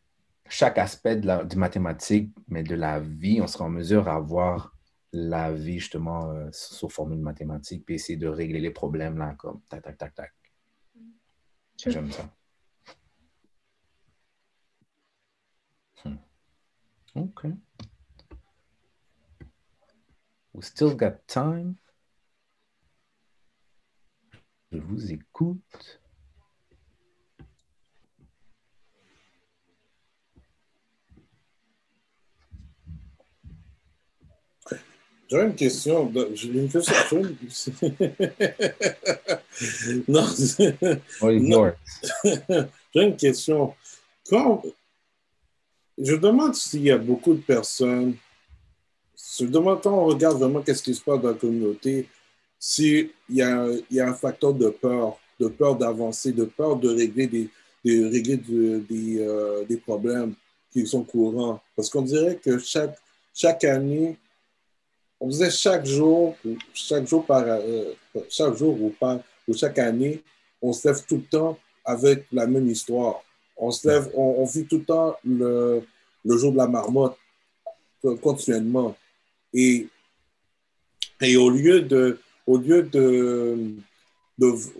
chaque 0.49 0.79
aspect 0.79 1.17
de 1.17 1.27
la, 1.27 1.45
du 1.45 1.57
mathématique, 1.57 2.35
mais 2.49 2.63
de 2.63 2.75
la 2.75 3.01
vie, 3.01 3.41
on 3.41 3.47
serait 3.47 3.65
en 3.65 3.71
mesure 3.71 4.09
à 4.09 4.15
avoir 4.15 4.77
la 5.13 5.53
vie 5.53 5.79
justement 5.79 6.31
euh, 6.31 6.49
sous 6.53 6.89
formules 6.89 7.21
mathématiques, 7.21 7.85
puis 7.87 7.95
essayer 7.97 8.19
de 8.19 8.27
régler 8.29 8.61
les 8.61 8.71
problèmes 8.71 9.17
là, 9.19 9.35
comme 9.39 9.61
tac, 9.69 9.83
tac, 9.83 9.97
tac, 9.97 10.15
tac. 10.15 10.33
J'aime 11.87 12.11
ça. 12.13 12.29
Hmm. 16.05 16.17
OK. 17.17 17.47
We 20.55 20.63
still 20.63 20.95
got 20.95 21.27
time. 21.27 21.77
Je 24.71 24.79
vous 24.79 25.13
écoute. 25.13 26.01
J'aurais 35.29 35.47
une 35.47 35.55
question. 35.57 36.13
J'ai 36.35 36.49
une 36.51 36.69
question. 36.69 37.23
non, 40.07 40.27
Oh, 41.21 41.33
Non. 41.33 41.73
j'ai 42.95 43.03
une 43.03 43.17
question. 43.17 43.75
Quand 44.29 44.63
je 45.99 46.15
demande 46.15 46.55
s'il 46.55 46.83
y 46.83 46.93
a 46.93 46.99
beaucoup 46.99 47.35
de 47.35 47.41
personnes, 47.41 48.17
je 49.41 49.47
demande 49.47 49.82
quand 49.82 49.93
on 49.93 50.05
regarde 50.07 50.39
vraiment 50.39 50.62
qu'est-ce 50.62 50.82
qui 50.82 50.95
se 50.95 51.01
passe 51.01 51.20
dans 51.20 51.28
la 51.28 51.35
communauté, 51.35 52.09
s'il 52.59 53.11
y 53.28 53.43
a, 53.43 53.66
y 53.91 54.01
a 54.01 54.09
un 54.09 54.14
facteur 54.14 54.55
de 54.55 54.68
peur, 54.68 55.18
de 55.41 55.49
peur 55.49 55.76
d'avancer, 55.76 56.32
de 56.32 56.45
peur 56.45 56.76
de 56.76 56.89
régler 56.89 57.26
des, 57.26 57.51
de 57.85 58.11
régler 58.11 58.37
de- 58.37 58.78
des, 58.89 59.18
euh, 59.20 59.64
des 59.64 59.76
problèmes 59.76 60.35
qui 60.72 60.87
sont 60.87 61.03
courants. 61.03 61.61
Parce 61.76 61.91
qu'on 61.91 62.03
dirait 62.03 62.37
que 62.37 62.59
chaque, 62.59 62.97
chaque 63.35 63.64
année, 63.64 64.16
on 65.20 65.28
disait 65.28 65.51
chaque 65.51 65.85
jour, 65.85 66.37
ou 66.45 66.57
chaque 66.72 67.07
jour 67.07 67.24
par, 67.26 67.45
euh, 67.47 67.93
chaque 68.28 68.57
jour 68.57 68.80
ou, 68.80 68.95
ou 69.49 69.55
chaque 69.55 69.78
année, 69.78 70.22
on 70.62 70.72
se 70.72 70.89
lève 70.89 71.05
tout 71.07 71.16
le 71.16 71.24
temps 71.24 71.59
avec 71.85 72.26
la 72.32 72.47
même 72.47 72.68
histoire. 72.68 73.22
On 73.57 73.70
se 73.70 73.87
lève, 73.87 74.11
on, 74.14 74.45
vit 74.45 74.64
tout 74.64 74.78
le 74.78 74.85
temps 74.85 75.16
le, 75.24 75.82
le 76.24 76.37
jour 76.37 76.53
de 76.53 76.57
la 76.57 76.66
marmotte 76.66 77.16
continuellement. 78.22 78.97
Et, 79.55 79.87
et 81.21 81.37
au 81.37 81.49
lieu 81.49 81.81
de, 81.83 82.19
au 82.47 82.59
lieu 82.59 82.83
de, 82.83 83.57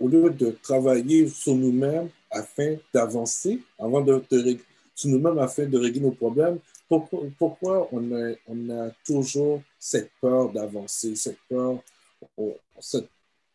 au 0.01 0.09
lieu 0.09 0.31
de 0.31 0.51
travailler 0.63 1.29
sur 1.29 1.55
nous-mêmes 1.55 2.09
afin 2.31 2.77
d'avancer, 2.93 3.61
avant 3.79 4.01
de, 4.01 4.21
de 4.31 4.59
sur 4.95 5.11
nous-mêmes 5.11 5.39
afin 5.39 5.65
de 5.67 5.79
régler 5.79 6.01
nos 6.01 6.11
problèmes, 6.11 6.59
pourquoi, 6.89 7.21
pourquoi 7.39 7.89
on, 7.93 8.13
a, 8.13 8.35
on 8.49 8.71
a 8.71 8.91
toujours 9.07 9.63
cette 9.79 10.11
peur 10.21 10.51
d'avancer, 10.53 11.15
cette 11.17 11.39
peur, 11.49 11.83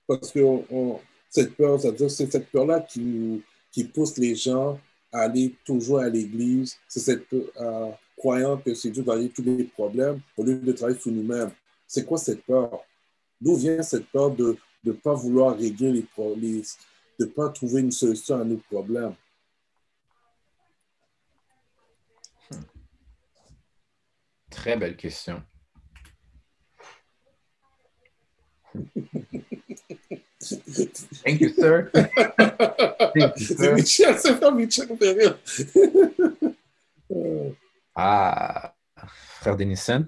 parce 0.07 0.31
que 0.31 0.39
cette 1.29 1.55
peur, 1.55 1.79
c'est 1.79 2.31
cette 2.31 2.47
peur-là 2.49 2.79
qui, 2.81 2.99
nous- 3.01 3.41
qui 3.71 3.83
pousse 3.83 4.17
les 4.17 4.35
gens 4.35 4.79
à 5.11 5.21
aller 5.21 5.53
toujours 5.65 5.99
à 5.99 6.09
l'église, 6.09 6.77
c'est 6.87 6.99
cette 7.01 7.27
peur, 7.27 7.97
croyant 8.19 8.57
que 8.57 8.75
c'est 8.75 8.91
Dieu 8.91 9.01
va 9.01 9.13
régler 9.13 9.29
tous 9.29 9.43
les 9.43 9.63
problèmes 9.63 10.19
au 10.37 10.43
lieu 10.43 10.55
de 10.55 10.71
travailler 10.73 10.99
sur 10.99 11.11
nous-mêmes. 11.11 11.51
C'est 11.87 12.05
quoi 12.05 12.17
cette 12.17 12.43
peur? 12.43 12.83
D'où 13.39 13.55
vient 13.55 13.81
cette 13.81 14.07
peur 14.07 14.29
de 14.35 14.57
ne 14.83 14.91
pas 14.91 15.13
vouloir 15.13 15.57
régler 15.57 15.93
les 15.93 16.03
problèmes, 16.03 16.61
de 17.19 17.25
ne 17.25 17.29
pas 17.29 17.49
trouver 17.49 17.81
une 17.81 17.91
solution 17.91 18.39
à 18.39 18.43
nos 18.43 18.57
problèmes? 18.57 19.15
Très 24.49 24.75
belle 24.75 24.97
question. 24.97 25.41
Thank 31.23 31.41
you, 31.41 31.49
sir. 31.53 31.89
Thank 31.93 33.39
you, 33.39 33.45
C'est 33.45 33.57
sir. 33.57 33.73
Michel, 33.75 34.15
c'est 34.19 34.39
pas 34.39 34.51
Michel, 34.51 34.87
Ah, 38.01 38.73
frère 39.41 39.57
Denison. 39.57 40.05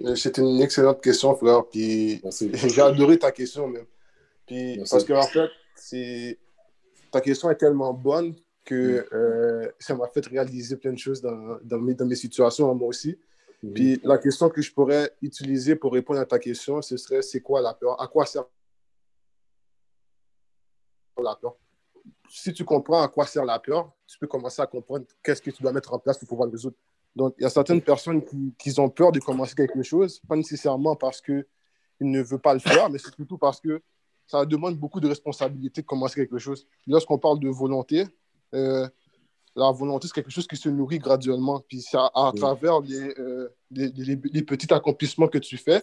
Euh, 0.00 0.16
C'est 0.16 0.38
une 0.38 0.60
excellente 0.60 1.00
question, 1.00 1.36
frère. 1.36 1.68
Puis 1.68 2.20
j'ai 2.52 2.82
adoré 2.82 3.16
ta 3.16 3.30
question 3.30 3.68
même. 3.68 3.86
Puis, 4.44 4.82
parce 4.90 5.04
que 5.04 5.12
en 5.12 5.22
fait, 5.22 5.50
c'est 5.76 6.38
ta 7.12 7.20
question 7.20 7.48
est 7.48 7.56
tellement 7.56 7.94
bonne 7.94 8.34
que 8.64 9.06
euh, 9.12 9.70
ça 9.78 9.94
m'a 9.94 10.08
fait 10.08 10.26
réaliser 10.26 10.76
plein 10.76 10.92
de 10.92 10.98
choses 10.98 11.20
dans, 11.20 11.58
dans, 11.62 11.78
mes, 11.78 11.94
dans 11.94 12.06
mes 12.06 12.16
situations, 12.16 12.74
moi 12.74 12.88
aussi. 12.88 13.16
Puis 13.74 14.00
la 14.02 14.18
question 14.18 14.50
que 14.50 14.60
je 14.60 14.72
pourrais 14.72 15.12
utiliser 15.22 15.76
pour 15.76 15.92
répondre 15.92 16.18
à 16.18 16.26
ta 16.26 16.40
question, 16.40 16.82
ce 16.82 16.96
serait 16.96 17.22
c'est 17.22 17.40
quoi 17.40 17.60
la 17.60 17.72
peur? 17.72 18.00
À 18.02 18.08
quoi 18.08 18.26
sert 18.26 18.44
la 21.22 21.36
peur? 21.36 21.56
Si 22.28 22.52
tu 22.52 22.64
comprends 22.64 23.02
à 23.02 23.08
quoi 23.08 23.26
sert 23.26 23.44
la 23.44 23.58
peur, 23.58 23.92
tu 24.06 24.18
peux 24.18 24.26
commencer 24.26 24.62
à 24.62 24.66
comprendre 24.66 25.04
qu'est-ce 25.22 25.42
que 25.42 25.50
tu 25.50 25.62
dois 25.62 25.72
mettre 25.72 25.92
en 25.92 25.98
place 25.98 26.18
pour 26.18 26.28
pouvoir 26.28 26.46
le 26.46 26.52
résoudre. 26.52 26.76
Donc, 27.14 27.34
il 27.38 27.42
y 27.42 27.46
a 27.46 27.50
certaines 27.50 27.82
personnes 27.82 28.24
qui, 28.24 28.54
qui 28.58 28.80
ont 28.80 28.88
peur 28.88 29.12
de 29.12 29.20
commencer 29.20 29.54
quelque 29.54 29.82
chose, 29.82 30.20
pas 30.26 30.36
nécessairement 30.36 30.96
parce 30.96 31.20
qu'ils 31.20 31.44
ne 32.00 32.22
veulent 32.22 32.40
pas 32.40 32.54
le 32.54 32.60
faire, 32.60 32.88
mais 32.88 32.98
c'est 32.98 33.14
plutôt 33.14 33.36
parce 33.36 33.60
que 33.60 33.82
ça 34.26 34.46
demande 34.46 34.76
beaucoup 34.78 34.98
de 35.00 35.08
responsabilité 35.08 35.82
de 35.82 35.86
commencer 35.86 36.14
quelque 36.16 36.38
chose. 36.38 36.66
Lorsqu'on 36.86 37.18
parle 37.18 37.38
de 37.38 37.48
volonté, 37.50 38.06
euh, 38.54 38.88
la 39.54 39.70
volonté, 39.70 40.06
c'est 40.06 40.14
quelque 40.14 40.30
chose 40.30 40.46
qui 40.46 40.56
se 40.56 40.70
nourrit 40.70 40.98
graduellement. 40.98 41.60
Puis 41.68 41.82
c'est 41.82 41.98
à, 41.98 42.10
à 42.14 42.32
travers 42.34 42.80
les, 42.80 43.12
euh, 43.18 43.48
les, 43.70 43.88
les- 43.90 44.16
les 44.32 44.42
petits 44.42 44.72
accomplissements 44.72 45.28
que 45.28 45.36
tu 45.38 45.58
fais, 45.58 45.82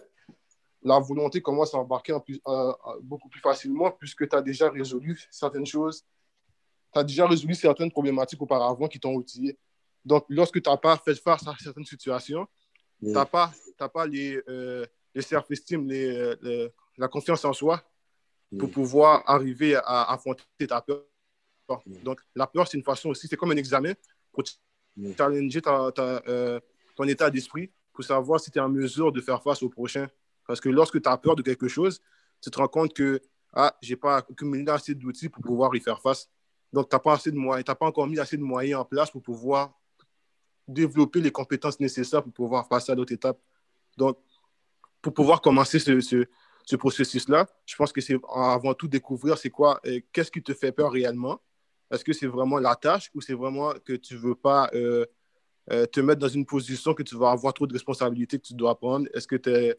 la 0.82 0.98
volonté 0.98 1.42
commence 1.42 1.74
à 1.74 1.78
embarquer 1.78 2.12
en 2.12 2.20
plus- 2.20 2.40
euh, 2.46 2.72
euh, 2.86 2.98
beaucoup 3.02 3.28
plus 3.28 3.40
facilement 3.40 3.90
puisque 3.90 4.28
tu 4.28 4.34
as 4.36 4.42
déjà 4.42 4.70
résolu 4.70 5.20
certaines 5.30 5.66
choses. 5.66 6.04
Tu 6.92 6.98
as 6.98 7.04
déjà 7.04 7.26
résolu 7.26 7.54
certaines 7.54 7.90
problématiques 7.90 8.40
auparavant 8.42 8.88
qui 8.88 8.98
t'ont 8.98 9.14
outillé. 9.14 9.58
Donc, 10.04 10.24
lorsque 10.28 10.60
tu 10.62 10.68
n'as 10.70 10.76
pas 10.78 10.96
fait 10.96 11.14
face 11.14 11.46
à 11.46 11.54
certaines 11.62 11.84
situations, 11.84 12.46
tu 13.00 13.06
n'as 13.12 13.26
pas, 13.26 13.52
pas 13.92 14.06
les, 14.06 14.40
euh, 14.48 14.86
le 15.14 15.20
self-esteem, 15.22 15.86
les, 15.86 16.34
le- 16.40 16.72
la 16.96 17.08
confiance 17.08 17.44
en 17.44 17.52
soi 17.52 17.82
pour 18.58 18.70
pouvoir 18.70 19.22
arriver 19.26 19.76
à 19.76 20.10
affronter 20.12 20.44
ta 20.66 20.80
peur. 20.80 21.04
Donc, 22.02 22.20
la 22.34 22.46
peur, 22.46 22.66
c'est 22.66 22.76
une 22.78 22.82
façon 22.84 23.10
aussi, 23.10 23.28
c'est 23.28 23.36
comme 23.36 23.52
un 23.52 23.56
examen 23.56 23.92
pour 24.32 24.42
challenger 25.16 25.62
ta- 25.62 25.92
ta, 25.92 26.22
euh, 26.26 26.58
ton 26.96 27.04
état 27.04 27.30
d'esprit 27.30 27.70
pour 27.92 28.02
savoir 28.04 28.40
si 28.40 28.50
tu 28.50 28.58
es 28.58 28.60
en 28.60 28.68
mesure 28.68 29.12
de 29.12 29.20
faire 29.20 29.40
face 29.42 29.62
au 29.62 29.68
prochain. 29.68 30.08
Parce 30.50 30.60
que 30.60 30.68
lorsque 30.68 31.00
tu 31.00 31.08
as 31.08 31.16
peur 31.16 31.36
de 31.36 31.42
quelque 31.42 31.68
chose, 31.68 32.00
tu 32.40 32.50
te 32.50 32.58
rends 32.58 32.66
compte 32.66 32.92
que 32.92 33.20
ah, 33.52 33.72
je 33.80 33.90
n'ai 33.90 33.96
pas 33.96 34.16
accumulé 34.16 34.68
assez 34.68 34.94
d'outils 34.96 35.28
pour 35.28 35.42
pouvoir 35.42 35.74
y 35.76 35.80
faire 35.80 36.00
face. 36.00 36.28
Donc, 36.72 36.88
tu 36.88 36.96
n'as 36.96 37.00
pas, 37.00 37.18
pas 37.74 37.86
encore 37.86 38.06
mis 38.08 38.18
assez 38.18 38.36
de 38.36 38.42
moyens 38.42 38.80
en 38.80 38.84
place 38.84 39.10
pour 39.10 39.22
pouvoir 39.22 39.72
développer 40.66 41.20
les 41.20 41.30
compétences 41.30 41.78
nécessaires 41.78 42.22
pour 42.22 42.32
pouvoir 42.32 42.68
passer 42.68 42.90
à 42.90 42.94
d'autres 42.96 43.12
étapes. 43.12 43.38
Donc, 43.96 44.18
pour 45.02 45.14
pouvoir 45.14 45.40
commencer 45.40 45.78
ce, 45.78 46.00
ce- 46.00 46.26
ce 46.64 46.76
processus-là, 46.76 47.46
je 47.66 47.76
pense 47.76 47.92
que 47.92 48.00
c'est 48.00 48.16
avant 48.34 48.74
tout 48.74 48.88
découvrir 48.88 49.38
c'est 49.38 49.50
quoi, 49.50 49.80
euh, 49.86 50.00
qu'est-ce 50.12 50.30
qui 50.30 50.42
te 50.42 50.54
fait 50.54 50.72
peur 50.72 50.92
réellement. 50.92 51.40
Est-ce 51.92 52.04
que 52.04 52.12
c'est 52.12 52.26
vraiment 52.26 52.58
la 52.58 52.76
tâche 52.76 53.10
ou 53.14 53.20
c'est 53.20 53.34
vraiment 53.34 53.72
que 53.84 53.94
tu 53.94 54.14
ne 54.14 54.20
veux 54.20 54.34
pas 54.34 54.68
euh, 54.74 55.06
euh, 55.72 55.86
te 55.86 56.00
mettre 56.00 56.20
dans 56.20 56.28
une 56.28 56.46
position 56.46 56.94
que 56.94 57.02
tu 57.02 57.16
vas 57.16 57.30
avoir 57.32 57.52
trop 57.54 57.66
de 57.66 57.72
responsabilités 57.72 58.38
que 58.38 58.46
tu 58.46 58.54
dois 58.54 58.78
prendre? 58.78 59.06
Est-ce 59.14 59.26
que 59.26 59.36
tu. 59.36 59.74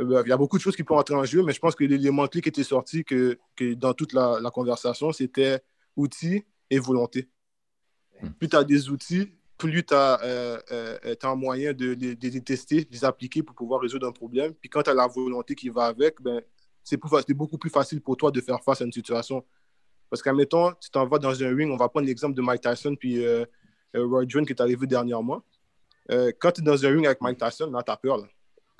Euh, 0.00 0.22
Il 0.24 0.28
y 0.28 0.32
a 0.32 0.36
beaucoup 0.36 0.56
de 0.56 0.62
choses 0.62 0.74
qui 0.76 0.82
peuvent 0.84 0.96
entrer 0.98 1.14
en 1.14 1.24
jeu, 1.24 1.42
mais 1.42 1.52
je 1.52 1.58
pense 1.60 1.74
que 1.74 1.84
l'élément 1.84 2.26
clé 2.26 2.40
qui 2.40 2.48
était 2.48 2.64
sorti 2.64 3.04
que, 3.04 3.38
que 3.56 3.74
dans 3.74 3.92
toute 3.94 4.12
la, 4.12 4.38
la 4.40 4.50
conversation, 4.50 5.12
c'était 5.12 5.60
outils 5.96 6.44
et 6.70 6.78
volonté. 6.78 7.28
Plus 8.38 8.48
tu 8.48 8.56
as 8.56 8.64
des 8.64 8.88
outils, 8.90 9.32
plus 9.56 9.84
tu 9.84 9.94
as, 9.94 10.20
un 11.22 11.34
moyen 11.36 11.72
de, 11.72 11.94
de- 11.94 12.14
de 12.14 12.28
les 12.28 12.40
tester, 12.42 12.84
de 12.84 12.90
les 12.92 13.04
appliquer 13.04 13.42
pour 13.42 13.54
pouvoir 13.54 13.80
résoudre 13.80 14.06
un 14.08 14.12
problème. 14.12 14.54
Puis 14.54 14.68
quand 14.70 14.82
tu 14.82 14.90
as 14.90 14.94
la 14.94 15.06
volonté 15.06 15.54
qui 15.54 15.68
va 15.68 15.84
avec, 15.86 16.20
ben, 16.20 16.40
c'est 16.82 16.98
beaucoup 17.34 17.58
plus 17.58 17.70
facile 17.70 18.00
pour 18.00 18.16
toi 18.16 18.30
de 18.30 18.40
faire 18.40 18.62
face 18.64 18.80
à 18.80 18.84
une 18.84 18.92
situation. 18.92 19.44
Parce 20.08 20.22
qu'admettons, 20.22 20.72
tu 20.80 20.90
t'en 20.90 21.06
vas 21.06 21.18
dans 21.18 21.42
un 21.42 21.54
ring, 21.54 21.70
on 21.70 21.76
va 21.76 21.88
prendre 21.88 22.06
l'exemple 22.06 22.34
de 22.34 22.42
Mike 22.42 22.62
Tyson 22.62 22.96
puis 22.96 23.24
euh, 23.24 23.44
euh, 23.94 24.04
Roy 24.06 24.24
Jones 24.26 24.44
qui 24.44 24.52
est 24.52 24.60
arrivé 24.60 24.86
dernièrement. 24.86 25.42
Euh, 26.10 26.32
quand 26.40 26.52
tu 26.52 26.60
es 26.62 26.64
dans 26.64 26.84
un 26.84 26.88
ring 26.90 27.06
avec 27.06 27.20
Mike 27.20 27.38
Tyson, 27.38 27.70
là, 27.70 27.82
tu 27.84 27.92
as 27.92 27.96
peur. 27.96 28.16
là. 28.18 28.24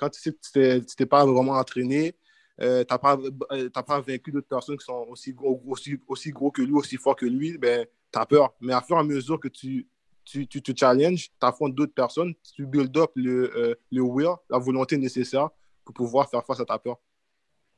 Quand 0.00 0.08
tu 0.08 0.20
sais 0.20 0.32
que 0.32 0.78
tu 0.78 0.96
t'es 0.96 1.06
pas 1.06 1.26
vraiment 1.26 1.52
entraîné, 1.52 2.14
euh, 2.60 2.84
tu 2.84 2.92
n'as 2.92 2.98
pas, 2.98 3.18
euh, 3.52 3.68
t'as 3.68 3.82
pas 3.82 4.00
vaincu 4.00 4.32
d'autres 4.32 4.48
personnes 4.48 4.78
qui 4.78 4.84
sont 4.84 5.06
aussi 5.10 5.34
gros, 5.34 5.62
aussi, 5.66 5.98
aussi 6.08 6.30
gros 6.30 6.50
que 6.50 6.62
lui, 6.62 6.72
aussi 6.72 6.96
forts 6.96 7.16
que 7.16 7.26
lui, 7.26 7.58
ben, 7.58 7.86
tu 8.10 8.18
as 8.18 8.24
peur. 8.24 8.54
Mais 8.60 8.72
à 8.72 8.80
fur 8.80 8.96
et 8.96 9.00
à 9.00 9.02
mesure 9.02 9.38
que 9.38 9.48
tu, 9.48 9.86
tu, 10.24 10.46
tu 10.46 10.62
te 10.62 10.72
challenges, 10.74 11.28
tu 11.28 11.46
affrontes 11.46 11.74
d'autres 11.74 11.92
personnes, 11.92 12.34
tu 12.54 12.66
build 12.66 12.96
up 12.96 13.10
le, 13.14 13.54
euh, 13.56 13.74
le 13.92 14.00
will, 14.00 14.34
la 14.48 14.58
volonté 14.58 14.96
nécessaire 14.96 15.50
pour 15.84 15.94
pouvoir 15.94 16.30
faire 16.30 16.44
face 16.44 16.60
à 16.60 16.64
ta 16.64 16.78
peur. 16.78 16.98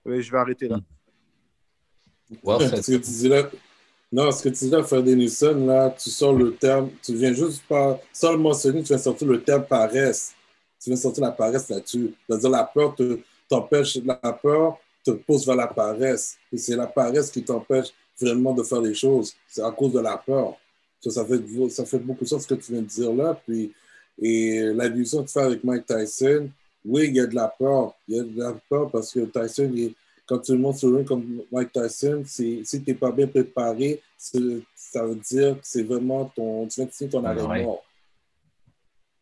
Oui, 0.05 0.23
je 0.23 0.31
vais 0.31 0.39
arrêter 0.39 0.69
là. 0.69 0.79
Ce 2.31 2.93
que 2.93 2.97
tu 2.97 3.11
dis 3.11 3.29
là, 3.29 3.51
non, 4.11 4.31
ce 4.31 4.43
que 4.43 4.49
tu 4.51 4.65
dis 4.65 4.71
là, 4.71 4.83
Fred 4.83 5.05
Denison, 5.05 5.67
là, 5.67 5.91
tu 5.91 6.11
sors 6.11 6.35
le 6.35 6.55
terme, 6.55 6.91
tu 7.03 7.15
viens 7.15 7.33
juste 7.33 7.63
pas, 7.67 8.01
sans 8.13 8.33
le 8.33 8.39
mentionner, 8.39 8.83
tu 8.83 8.89
viens 8.89 8.99
sortir 8.99 9.27
le 9.29 9.43
terme 9.43 9.65
paresse. 9.65 10.35
Tu 10.83 10.91
viens 10.91 10.97
sortir 10.97 11.23
la 11.25 11.31
paresse 11.33 11.69
là-dessus. 11.69 12.13
C'est-à-dire 12.27 12.51
la 12.51 12.65
peur 12.65 12.95
te- 12.95 13.19
t'empêche, 13.49 13.97
la 14.05 14.15
peur 14.33 14.79
te 15.05 15.13
pousse 15.13 15.47
vers 15.47 15.57
la 15.57 15.67
paresse. 15.69 16.37
Et 16.53 16.57
c'est 16.59 16.77
la 16.77 16.87
paresse 16.87 17.31
qui 17.31 17.43
t'empêche 17.45 17.89
vraiment 18.21 18.53
de 18.53 18.63
faire 18.63 18.81
les 18.81 18.95
choses. 18.95 19.35
C'est 19.49 19.63
à 19.63 19.71
cause 19.71 19.93
de 19.93 20.01
la 20.01 20.17
peur. 20.17 20.57
Ça, 21.01 21.11
ça, 21.11 21.25
fait, 21.25 21.41
ça 21.71 21.85
fait 21.85 21.99
beaucoup 21.99 22.25
de 22.25 22.29
sens 22.29 22.43
ce 22.43 22.49
que 22.49 22.55
tu 22.55 22.73
viens 22.73 22.83
de 22.83 22.87
dire 22.87 23.13
là. 23.13 23.41
Puis, 23.47 23.73
et 24.21 24.61
l'allusion 24.75 25.23
que 25.23 25.29
tu 25.29 25.33
fais 25.33 25.41
avec 25.41 25.65
Mike 25.65 25.87
Tyson, 25.87 26.49
oui, 26.85 27.07
il 27.09 27.17
y 27.17 27.21
a 27.21 27.27
de 27.27 27.35
la 27.35 27.49
peur. 27.49 27.95
Il 28.09 28.17
y 28.17 28.21
a 28.21 28.23
de 28.25 28.39
la 28.39 28.55
peur 28.69 28.91
parce 28.91 29.13
que 29.13 29.21
Tyson, 29.21 29.71
il- 29.75 29.95
quand 30.27 30.39
tu 30.39 30.53
montes 30.57 30.77
sur 30.79 30.95
ring 30.95 31.05
comme 31.07 31.43
Mike 31.51 31.73
Tyson, 31.73 32.23
si 32.27 32.63
tu 32.69 32.83
n'es 32.87 32.95
pas 32.95 33.11
bien 33.11 33.27
préparé, 33.27 34.01
ça 34.17 34.39
veut 35.05 35.17
dire 35.17 35.55
que 35.57 35.61
c'est 35.63 35.83
vraiment 35.83 36.25
ton, 36.35 36.67
tu 36.67 36.77
viens 36.81 36.87
de 36.87 36.93
signer 36.93 37.11
ton 37.11 37.25
arrêt 37.25 37.43
Ouais. 37.43 37.65
mort. 37.65 37.83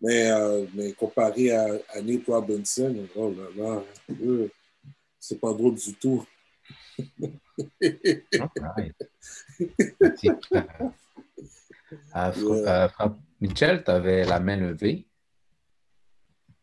Mais, 0.01 0.31
euh, 0.31 0.67
mais 0.75 0.93
comparé 0.93 1.51
à, 1.53 1.67
à 1.91 2.01
Nate 2.01 2.27
Robinson, 2.27 3.07
oh 3.15 3.35
là 3.37 3.45
là, 3.57 3.85
euh, 4.23 4.49
c'est 5.19 5.39
pas 5.39 5.53
drôle 5.53 5.75
du 5.75 5.95
tout. 5.95 6.25
Euh, 12.17 12.89
Franck 12.91 13.19
Michel, 13.41 13.83
tu 13.83 13.91
avais 13.91 14.25
la 14.25 14.39
main 14.39 14.57
levée. 14.57 15.07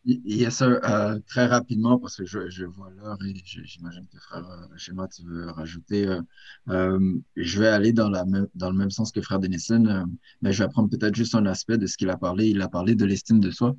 Yes, 0.09 0.55
sir. 0.57 0.79
Euh, 0.85 1.19
très 1.27 1.47
rapidement, 1.47 1.99
parce 1.99 2.15
que 2.15 2.25
je, 2.25 2.63
vois 2.63 2.89
l'heure 2.91 3.17
et 3.25 3.33
j'imagine 3.43 4.07
que 4.07 4.17
frère 4.19 4.45
Schéma, 4.77 5.07
tu 5.09 5.23
veux 5.25 5.49
rajouter. 5.51 6.07
euh, 6.07 6.21
euh, 6.69 7.17
je 7.35 7.59
vais 7.59 7.67
aller 7.67 7.91
dans, 7.91 8.09
la 8.09 8.23
dans 8.55 8.71
le 8.71 8.77
même 8.77 8.89
sens 8.89 9.11
que 9.11 9.21
frère 9.21 9.39
Denison, 9.39 10.05
mais 10.41 10.53
je 10.53 10.63
vais 10.63 10.69
prendre 10.69 10.89
peut-être 10.89 11.15
juste 11.15 11.35
un 11.35 11.45
aspect 11.45 11.77
de 11.77 11.87
ce 11.87 11.97
qu'il 11.97 12.09
a 12.09 12.17
parlé. 12.17 12.47
Il 12.47 12.61
a 12.61 12.69
parlé 12.69 12.95
de 12.95 13.03
l'estime 13.05 13.41
de 13.41 13.51
soi. 13.51 13.75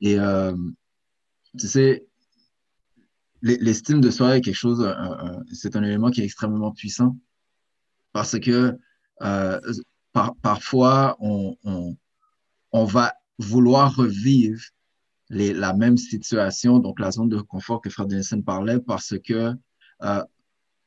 Et 0.00 0.16
tu 1.58 1.68
sais, 1.68 2.06
l'e- 3.42 3.58
l'estime 3.60 4.00
de 4.00 4.10
soi 4.10 4.36
est 4.36 4.40
quelque 4.40 4.54
chose, 4.56 4.84
c'est 5.52 5.76
un 5.76 5.82
élément 5.84 6.10
qui 6.10 6.20
est 6.20 6.24
extrêmement 6.24 6.72
puissant 6.72 7.16
parce 8.12 8.38
que 8.38 8.78
par- 10.12 10.34
parfois, 10.42 11.16
on, 11.20 11.56
on, 11.64 11.96
on 12.72 12.84
va 12.84 13.14
vouloir 13.38 13.94
revivre 13.94 14.62
la 15.30 15.72
même 15.72 15.96
situation, 15.96 16.78
donc 16.78 17.00
la 17.00 17.10
zone 17.10 17.28
de 17.28 17.40
confort 17.40 17.80
que 17.80 17.90
Fred 17.90 18.08
Denison 18.08 18.42
parlait, 18.42 18.78
parce 18.78 19.14
que 19.18 19.54
euh, 20.02 20.24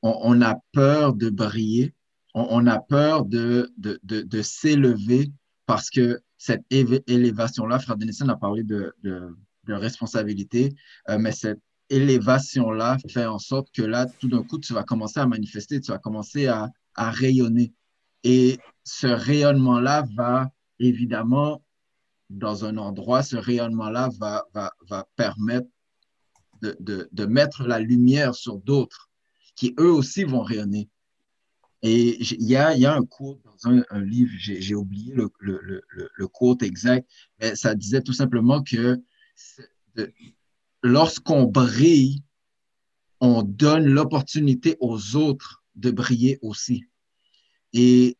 on, 0.01 0.41
a 0.41 0.59
peur 0.73 1.13
de 1.13 1.29
briller, 1.29 1.93
on, 2.33 2.67
a 2.67 2.79
peur 2.79 3.25
de, 3.25 3.73
de, 3.77 3.99
de, 4.03 4.41
s'élever 4.41 5.31
parce 5.65 5.89
que 5.89 6.21
cette 6.37 6.63
élévation-là, 6.69 7.79
Fred 7.79 7.97
Denison 7.97 8.29
a 8.29 8.37
parlé 8.37 8.63
de 8.63 8.93
responsabilité, 9.67 10.73
euh, 11.09 11.17
mais 11.17 11.31
cette 11.31 11.59
élévation-là 11.89 12.97
fait 13.09 13.25
en 13.25 13.39
sorte 13.39 13.69
que 13.73 13.81
là, 13.81 14.05
tout 14.19 14.27
d'un 14.27 14.43
coup, 14.43 14.59
tu 14.59 14.73
vas 14.73 14.83
commencer 14.83 15.19
à 15.19 15.25
manifester, 15.25 15.79
tu 15.79 15.91
vas 15.91 15.97
commencer 15.97 16.47
à, 16.47 16.69
à 16.95 17.11
rayonner. 17.11 17.73
Et 18.23 18.59
ce 18.83 19.07
rayonnement-là 19.07 20.05
va 20.15 20.49
évidemment 20.79 21.61
dans 22.29 22.65
un 22.65 22.77
endroit, 22.77 23.23
ce 23.23 23.37
rayonnement-là 23.37 24.09
va, 24.19 24.45
va, 24.53 24.73
va 24.89 25.07
permettre 25.15 25.67
de, 26.61 26.75
de, 26.79 27.07
de 27.11 27.25
mettre 27.25 27.63
la 27.63 27.79
lumière 27.79 28.35
sur 28.35 28.57
d'autres 28.57 29.09
qui 29.55 29.73
eux 29.79 29.91
aussi 29.91 30.23
vont 30.23 30.41
rayonner. 30.41 30.89
Et 31.83 32.21
il 32.21 32.43
y 32.43 32.55
a, 32.55 32.75
y 32.75 32.85
a 32.85 32.95
un 32.95 33.05
quote 33.05 33.39
dans 33.43 33.69
un, 33.71 33.83
un 33.89 34.01
livre, 34.01 34.31
j'ai 34.37 34.75
oublié 34.75 35.13
le, 35.13 35.29
le, 35.39 35.59
le, 35.61 36.09
le- 36.15 36.27
quote 36.27 36.63
exact, 36.63 37.07
mais 37.39 37.55
ça 37.55 37.75
disait 37.75 38.01
tout 38.01 38.13
simplement 38.13 38.63
que 38.63 38.99
lorsqu'on 40.81 41.43
brille, 41.43 42.23
on 43.19 43.43
donne 43.43 43.85
l'opportunité 43.85 44.75
aux 44.79 45.15
autres 45.15 45.63
de 45.75 45.91
briller 45.91 46.39
aussi. 46.41 46.85
Et 47.73 48.17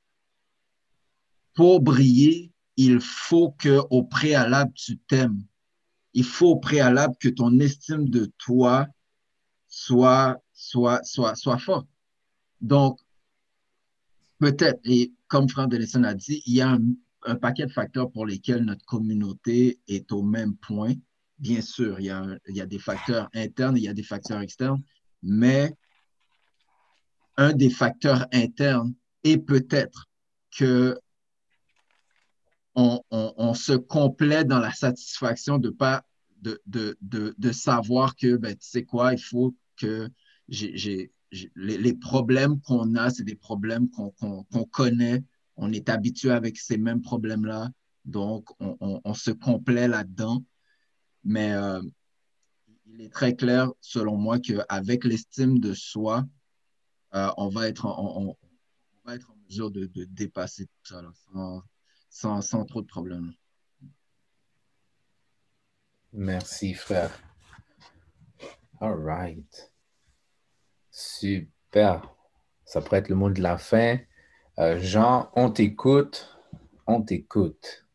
pour 1.55 1.81
briller, 1.81 2.51
il 2.77 3.01
faut 3.01 3.51
que 3.51 3.81
au 3.89 4.03
préalable, 4.03 4.71
tu 4.73 4.97
t'aimes. 4.97 5.43
il 6.13 6.23
faut 6.23 6.51
au 6.51 6.59
préalable 6.59 7.15
que 7.19 7.29
ton 7.29 7.59
estime 7.59 8.09
de 8.09 8.31
toi 8.37 8.87
soit, 9.67 10.41
soit, 10.53 11.03
soit, 11.03 11.35
soit 11.35 11.57
forte. 11.57 11.87
Donc, 12.61 12.99
peut-être, 14.39 14.79
et 14.85 15.11
comme 15.27 15.49
Franck 15.49 15.71
Denison 15.71 16.03
a 16.03 16.13
dit, 16.13 16.41
il 16.45 16.55
y 16.55 16.61
a 16.61 16.69
un, 16.69 16.81
un, 17.23 17.35
paquet 17.35 17.65
de 17.65 17.71
facteurs 17.71 18.11
pour 18.11 18.25
lesquels 18.25 18.63
notre 18.63 18.85
communauté 18.85 19.79
est 19.87 20.11
au 20.11 20.23
même 20.23 20.55
point. 20.57 20.93
Bien 21.39 21.61
sûr, 21.61 21.99
il 21.99 22.05
y 22.05 22.09
a, 22.09 22.25
il 22.47 22.55
y 22.55 22.61
a 22.61 22.65
des 22.65 22.79
facteurs 22.79 23.29
internes, 23.33 23.77
il 23.77 23.83
y 23.83 23.87
a 23.87 23.93
des 23.93 24.03
facteurs 24.03 24.41
externes, 24.41 24.81
mais 25.21 25.73
un 27.35 27.53
des 27.53 27.69
facteurs 27.69 28.25
internes 28.31 28.93
est 29.23 29.37
peut-être 29.37 30.07
que 30.57 30.99
on, 32.77 33.53
se 33.55 33.73
complète 33.73 34.47
dans 34.47 34.59
la 34.59 34.71
satisfaction 34.71 35.57
de 35.57 35.69
pas 35.69 36.05
de, 36.41 36.61
de, 36.67 36.97
de, 37.01 37.33
de 37.37 37.51
savoir 37.51 38.15
que 38.15 38.37
ben, 38.37 38.55
tu 38.55 38.67
sais 38.67 38.83
quoi, 38.83 39.13
il 39.13 39.19
faut 39.19 39.55
que 39.75 40.09
les, 40.49 41.11
les, 41.55 41.93
problèmes 41.95 42.61
qu'on 42.61 42.95
a, 42.95 43.09
c'est 43.09 43.23
des 43.23 43.35
problèmes 43.35 43.89
qu'on 43.89 44.11
qu 44.11 44.65
connaît. 44.71 45.23
On 45.55 45.73
est 45.73 45.89
habitué 45.89 46.31
avec 46.31 46.57
ces 46.57 46.77
mêmes 46.77 47.01
problèmes-là. 47.01 47.69
Donc, 48.05 48.49
on, 48.59 49.01
on, 49.03 49.13
se 49.13 49.31
complaît 49.31 49.87
là-dedans. 49.87 50.43
Mais 51.23 51.53
euh, 51.53 51.81
il 52.85 53.01
est 53.01 53.11
très 53.11 53.35
clair, 53.35 53.71
selon 53.81 54.15
moi, 54.15 54.39
qu'avec 54.39 55.03
l'estime 55.03 55.59
de 55.59 55.73
soi, 55.73 56.25
euh, 57.15 57.29
on, 57.37 57.49
va 57.49 57.67
être 57.67 57.87
en, 57.87 58.21
on, 58.21 58.37
va 59.03 59.15
être 59.15 59.31
en 59.31 59.35
mesure 59.49 59.71
de, 59.71 59.89
dépasser 60.05 60.65
tout 60.65 60.71
ça 60.83 61.01
sans, 62.17 62.41
sans, 62.41 62.65
trop 62.65 62.81
de 62.81 62.87
problèmes. 62.87 63.31
Merci, 66.13 66.73
frère. 66.73 67.11
All 68.81 68.99
right. 69.03 69.71
Super. 70.89 72.15
Ça 72.65 72.81
pourrait 72.81 72.99
être 72.99 73.09
le 73.09 73.15
mot 73.15 73.29
de 73.29 73.39
la 73.39 73.59
fin. 73.59 73.99
Euh, 74.57 74.79
Jean, 74.79 75.29
on 75.35 75.51
t'écoute. 75.51 76.35
On 76.87 77.03
t'écoute. 77.03 77.85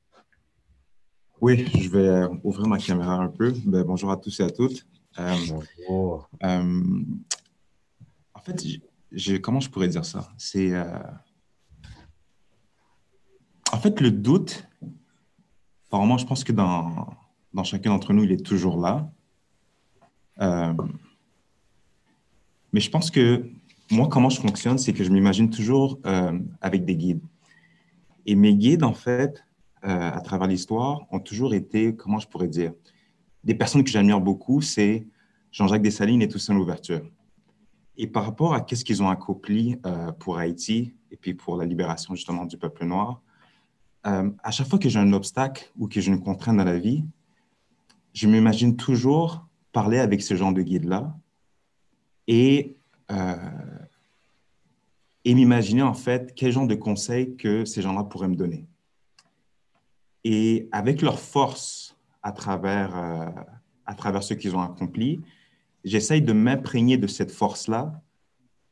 Oui, 1.41 1.67
je 1.77 1.91
vais 1.91 2.07
euh, 2.07 2.29
ouvrir 2.45 2.69
ma 2.69 2.79
caméra 2.79 3.15
un 3.15 3.29
peu. 3.29 3.53
Ben, 3.65 3.83
bonjour 3.83 4.13
à 4.13 4.17
tous 4.17 4.39
et 4.39 4.45
à 4.45 4.51
toutes. 4.51 4.87
Euh, 5.19 5.35
bonjour. 5.49 6.31
Euh, 6.45 6.83
en 8.35 8.41
fait, 8.41 8.65
je, 9.11 9.37
comment 9.39 9.59
je 9.59 9.69
pourrais 9.69 9.89
dire 9.89 10.05
ça? 10.05 10.29
C'est. 10.39 10.71
En 13.83 13.91
fait, 13.91 14.01
le 14.01 14.13
doute, 14.13 14.69
apparemment, 15.89 16.17
je 16.17 16.25
pense 16.25 16.45
que 16.45 16.53
dans, 16.53 17.17
dans 17.53 17.65
chacun 17.65 17.91
d'entre 17.91 18.13
nous, 18.13 18.23
il 18.23 18.31
est 18.31 18.47
toujours 18.47 18.81
là. 18.81 19.11
Euh, 20.41 20.73
mais 22.73 22.79
je 22.79 22.89
pense 22.89 23.11
que 23.11 23.45
moi, 23.91 24.07
comment 24.07 24.31
je 24.31 24.41
fonctionne, 24.41 24.79
c'est 24.79 24.93
que 24.93 25.03
je 25.03 25.11
m'imagine 25.11 25.51
toujours 25.51 25.99
euh, 26.07 26.39
avec 26.61 26.85
des 26.85 26.95
guides. 26.95 27.25
Et 28.25 28.37
mes 28.37 28.55
guides, 28.55 28.85
en 28.85 28.93
fait, 28.93 29.45
euh, 29.83 30.13
à 30.13 30.21
travers 30.21 30.47
l'histoire, 30.47 31.01
ont 31.11 31.19
toujours 31.19 31.53
été, 31.53 31.97
comment 31.97 32.21
je 32.21 32.29
pourrais 32.29 32.47
dire, 32.47 32.73
des 33.43 33.57
personnes 33.57 33.83
que 33.83 33.91
j'admire 33.91 34.21
beaucoup, 34.21 34.61
c'est 34.61 35.09
Jean-Jacques 35.51 35.83
Dessalines 35.83 36.23
et 36.23 36.29
Toussaint 36.29 36.55
Louverture. 36.55 37.03
Et 37.97 38.07
par 38.07 38.27
rapport 38.27 38.55
à 38.55 38.61
qu'est-ce 38.61 38.85
qu'ils 38.85 39.03
ont 39.03 39.11
accompli 39.11 39.77
pour 40.21 40.39
Haïti 40.39 40.95
et 41.11 41.17
puis 41.17 41.35
pour 41.35 41.57
la 41.57 41.65
libération 41.65 42.15
justement 42.15 42.45
du 42.45 42.57
peuple 42.57 42.85
noir, 42.85 43.21
euh, 44.07 44.31
à 44.43 44.51
chaque 44.51 44.69
fois 44.69 44.79
que 44.79 44.89
j'ai 44.89 44.99
un 44.99 45.13
obstacle 45.13 45.71
ou 45.79 45.89
que 45.89 46.01
j'ai 46.01 46.11
une 46.11 46.23
contrainte 46.23 46.57
dans 46.57 46.65
la 46.65 46.79
vie, 46.79 47.05
je 48.13 48.27
m'imagine 48.27 48.77
toujours 48.77 49.47
parler 49.73 49.99
avec 49.99 50.23
ce 50.23 50.35
genre 50.35 50.53
de 50.53 50.63
guide-là 50.63 51.17
et, 52.27 52.77
euh, 53.11 53.37
et 55.25 55.35
m'imaginer 55.35 55.83
en 55.83 55.95
fait 55.95 56.35
quel 56.35 56.53
genre 56.53 56.67
de 56.67 56.75
conseils 56.75 57.37
que 57.37 57.65
ces 57.65 57.81
gens-là 57.83 58.05
pourraient 58.05 58.29
me 58.29 58.37
donner. 58.37 58.67
Et 60.25 60.69
avec 60.73 61.03
leur 61.03 61.19
force 61.19 61.97
à 62.23 62.33
travers, 62.33 62.97
euh, 62.97 63.31
à 63.87 63.95
travers 63.95 64.23
ce 64.23 64.35
qu'ils 64.35 64.55
ont 64.55 64.63
accompli, 64.63 65.21
j'essaye 65.85 66.23
de 66.23 66.33
m'imprégner 66.33 66.97
de 66.97 67.07
cette 67.07 67.33
force-là 67.33 68.01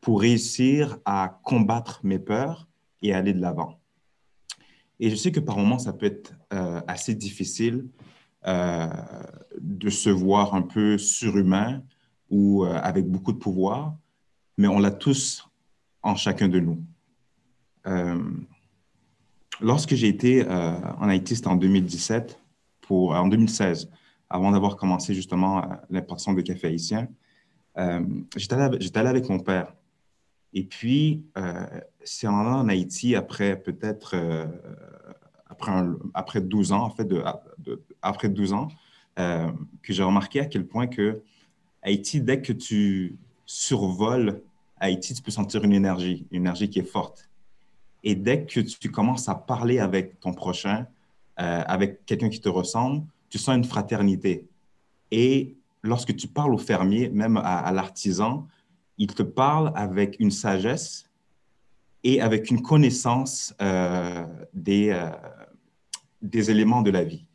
pour 0.01 0.20
réussir 0.20 0.99
à 1.05 1.41
combattre 1.45 2.01
mes 2.05 2.18
peurs 2.18 2.68
et 3.03 3.12
aller 3.12 3.33
de 3.33 3.41
l'avant. 3.41 3.80
Et 5.01 5.09
je 5.09 5.17
sais 5.17 5.33
que 5.33 5.41
par 5.41 5.57
moments, 5.57 5.79
ça 5.79 5.95
peut 5.95 6.07
être 6.07 6.35
euh, 6.53 6.81
assez 6.87 7.15
difficile 7.15 7.87
euh, 8.47 8.87
de 9.59 9.89
se 9.89 10.11
voir 10.11 10.55
un 10.55 10.61
peu 10.61 10.99
surhumain 10.99 11.83
ou 12.29 12.65
euh, 12.65 12.79
avec 12.83 13.09
beaucoup 13.09 13.33
de 13.33 13.39
pouvoir, 13.39 13.97
mais 14.59 14.69
on 14.69 14.79
l'a 14.79 14.91
tous 14.91 15.49
en 16.03 16.15
chacun 16.15 16.49
de 16.49 16.61
nous. 16.61 16.85
Lorsque 19.63 19.95
j'ai 19.95 20.09
été 20.09 20.47
en 20.47 21.09
Haïti, 21.09 21.39
en 21.45 21.57
2017, 21.57 22.39
pour, 22.83 23.13
en 23.13 23.27
2016, 23.27 23.91
avant 24.29 24.53
d'avoir 24.53 24.77
commencé 24.77 25.13
justement 25.13 25.63
l'importation 25.91 26.33
de 26.33 26.41
café 26.41 26.69
haïtien, 26.69 27.09
j'étais 28.37 28.55
allé, 28.55 28.79
allé, 28.95 29.09
avec 29.09 29.29
mon 29.29 29.39
père. 29.39 29.75
Et 30.55 30.65
puis, 30.65 31.25
c'est 32.05 32.27
en 32.27 32.41
allant 32.41 32.61
en 32.61 32.69
Haïti 32.69 33.15
après 33.15 33.61
peut-être 33.61 34.15
après, 35.51 35.73
un, 35.73 35.99
après 36.15 36.41
12 36.41 36.73
ans, 36.73 36.85
en 36.85 36.91
fait, 36.91 37.09
après 38.01 38.29
12 38.29 38.53
ans, 38.53 38.69
euh, 39.19 39.51
que 39.83 39.93
j'ai 39.93 40.03
remarqué 40.03 40.41
à 40.41 40.47
quel 40.47 40.67
point 40.67 40.87
que 40.87 41.23
Haïti, 41.83 42.21
dès 42.21 42.41
que 42.41 42.53
tu 42.53 43.19
survoles 43.45 44.43
Haïti, 44.79 45.13
tu 45.13 45.21
peux 45.21 45.31
sentir 45.31 45.63
une 45.65 45.73
énergie, 45.73 46.27
une 46.31 46.43
énergie 46.43 46.71
qui 46.71 46.79
est 46.79 46.91
forte. 46.91 47.29
Et 48.03 48.15
dès 48.15 48.47
que 48.47 48.61
tu 48.61 48.91
commences 48.91 49.29
à 49.29 49.35
parler 49.35 49.79
avec 49.79 50.21
ton 50.21 50.33
prochain, 50.33 50.87
euh, 51.39 51.63
avec 51.67 52.07
quelqu'un 52.07 52.31
qui 52.31 52.41
te 52.41 52.49
ressemble, 52.49 53.05
tu 53.29 53.37
sens 53.37 53.57
une 53.57 53.65
fraternité. 53.65 54.49
Et 55.11 55.57
lorsque 55.83 56.17
tu 56.17 56.29
parles 56.29 56.55
au 56.55 56.59
fermier, 56.59 57.11
même 57.11 57.37
à 57.37 57.71
l'artisan, 57.73 58.47
il 58.97 59.09
te 59.09 59.23
parle 59.23 59.73
avec 59.75 60.17
une 60.19 60.31
sagesse 60.31 61.10
et 62.03 62.21
avec 62.21 62.51
une 62.51 62.63
connaissance 62.63 63.55
euh, 63.61 64.27
des, 64.55 64.91
euh, 64.91 65.11
des 66.23 66.51
éléments 66.51 66.83
de 66.83 66.91
la 66.91 67.05
vie. 67.05 67.27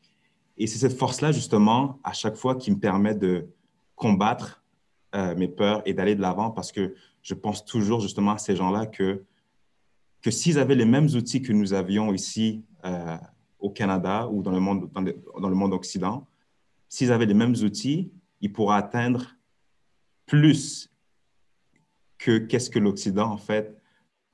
Et 0.57 0.67
c'est 0.67 0.79
cette 0.79 0.97
force-là, 0.97 1.31
justement, 1.31 1.99
à 2.03 2.13
chaque 2.13 2.35
fois 2.35 2.55
qui 2.55 2.71
me 2.71 2.79
permet 2.79 3.13
de 3.13 3.47
combattre 3.95 4.63
euh, 5.13 5.35
mes 5.35 5.47
peurs 5.47 5.81
et 5.85 5.93
d'aller 5.93 6.15
de 6.15 6.21
l'avant 6.21 6.51
parce 6.51 6.71
que 6.71 6.95
je 7.21 7.33
pense 7.33 7.65
toujours, 7.65 7.99
justement, 7.99 8.31
à 8.31 8.37
ces 8.37 8.55
gens-là 8.55 8.85
que, 8.85 9.23
que 10.21 10.31
s'ils 10.31 10.57
avaient 10.59 10.75
les 10.75 10.85
mêmes 10.85 11.07
outils 11.07 11.41
que 11.41 11.53
nous 11.53 11.73
avions 11.73 12.13
ici 12.13 12.63
au 13.59 13.71
Canada 13.71 14.29
ou 14.31 14.43
dans 14.43 14.51
le 14.51 14.59
monde, 14.59 14.91
dans, 14.93 15.01
le, 15.01 15.19
dans 15.41 15.49
le 15.49 15.55
monde 15.55 15.73
occident, 15.73 16.27
s'ils 16.87 17.11
avaient 17.11 17.25
les 17.25 17.33
mêmes 17.33 17.55
outils, 17.63 18.11
ils 18.41 18.53
pourraient 18.53 18.77
atteindre 18.77 19.35
plus 20.27 20.91
que 22.19 22.37
qu'est-ce 22.37 22.69
que 22.69 22.79
l'Occident, 22.79 23.31
en 23.31 23.37
fait, 23.37 23.75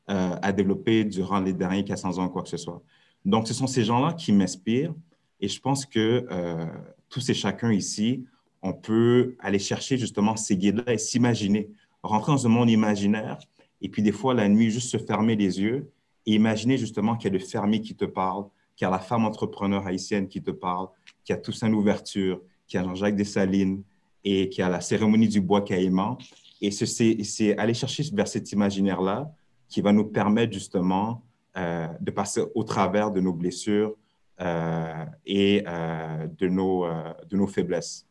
euh, 0.10 0.36
a 0.42 0.52
développé 0.52 1.06
durant 1.06 1.40
les 1.40 1.54
derniers 1.54 1.84
400 1.84 2.18
ans, 2.18 2.30
quoi 2.30 2.44
que 2.44 2.50
ce 2.50 2.58
soit. 2.58 2.82
Donc, 3.24 3.48
ce 3.48 3.54
sont 3.54 3.68
ces 3.68 3.84
gens-là 3.84 4.14
qui 4.14 4.32
m'inspirent 4.32 4.94
et 5.40 5.48
je 5.48 5.60
pense 5.60 5.86
que 5.86 6.26
euh, 6.32 6.66
tous 7.10 7.30
et 7.30 7.34
chacun 7.34 7.72
ici, 7.72 8.26
on 8.62 8.74
peut 8.74 9.36
aller 9.40 9.60
chercher 9.60 9.98
justement 9.98 10.36
ces 10.36 10.58
guides-là 10.58 10.94
et 10.94 10.98
s'imaginer, 10.98 11.70
rentrer 12.04 12.32
dans 12.32 12.46
un 12.46 12.50
monde 12.50 12.70
imaginaire 12.70 13.38
et 13.82 13.90
puis 13.90 14.04
des 14.04 14.12
fois, 14.12 14.34
la 14.34 14.48
nuit, 14.48 14.70
juste 14.70 14.90
se 14.90 14.98
fermer 14.98 15.36
les 15.36 15.60
yeux 15.60 15.92
et 16.26 16.36
imaginer 16.36 16.78
justement 16.78 17.16
qu'il 17.16 17.34
y 17.34 17.36
a 17.36 17.40
le 17.40 17.44
fermier 17.44 17.82
qui 17.82 17.96
te 17.96 18.06
parle, 18.06 18.46
qu'il 18.76 18.86
y 18.86 18.88
a 18.88 18.92
la 18.92 19.00
femme 19.00 19.26
entrepreneur 19.26 19.86
haïtienne 19.86 20.28
qui 20.28 20.42
te 20.42 20.52
parle, 20.52 20.88
qu'il 21.26 21.36
y 21.36 21.38
a 21.38 21.42
Toussaint 21.42 21.70
Louverture, 21.70 22.42
qu'il 22.68 22.80
y 22.80 22.84
a 22.84 22.86
Jean-Jacques 22.86 23.16
Dessalines 23.16 23.84
et 24.24 24.50
qu'il 24.50 24.62
y 24.62 24.64
a 24.64 24.70
la 24.70 24.82
cérémonie 24.82 25.28
du 25.28 25.42
bois 25.42 25.62
caïman. 25.62 26.18
Et 26.62 26.70
c'est 26.70 27.58
aller 27.58 27.74
chercher 27.74 28.04
vers 28.14 28.28
cet 28.28 28.52
imaginaire-là 28.52 29.34
qui 29.72 29.80
va 29.82 29.94
nous 29.94 30.04
permettre 30.04 30.54
justement 30.54 31.24
euh, 31.58 31.88
de 32.00 32.12
passer 32.12 32.44
au 32.54 32.64
travers 32.64 33.10
de 33.10 33.22
nos 33.22 33.34
blessures 33.34 33.96
euh, 34.42 35.06
et 35.26 35.64
euh, 35.66 36.28
de, 36.28 36.48
nos, 36.50 36.86
de 37.30 37.38
nos 37.38 37.48
faiblesses. 37.48 38.06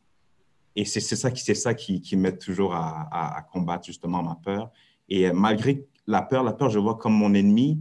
Et 0.74 0.84
c'est 0.86 1.00
ça, 1.00 1.30
qui, 1.30 1.54
ça 1.54 1.74
qui, 1.74 2.00
qui 2.00 2.16
m'aide 2.16 2.38
toujours 2.38 2.74
à, 2.74 3.36
à, 3.36 3.42
combattre 3.42 3.84
justement 3.84 4.22
ma 4.22 4.36
peur. 4.36 4.70
Et 5.08 5.30
malgré 5.32 5.84
la 6.06 6.22
peur, 6.22 6.42
la 6.42 6.52
peur, 6.52 6.70
je 6.70 6.78
vois 6.78 6.96
comme 6.96 7.12
mon 7.12 7.34
ennemi, 7.34 7.78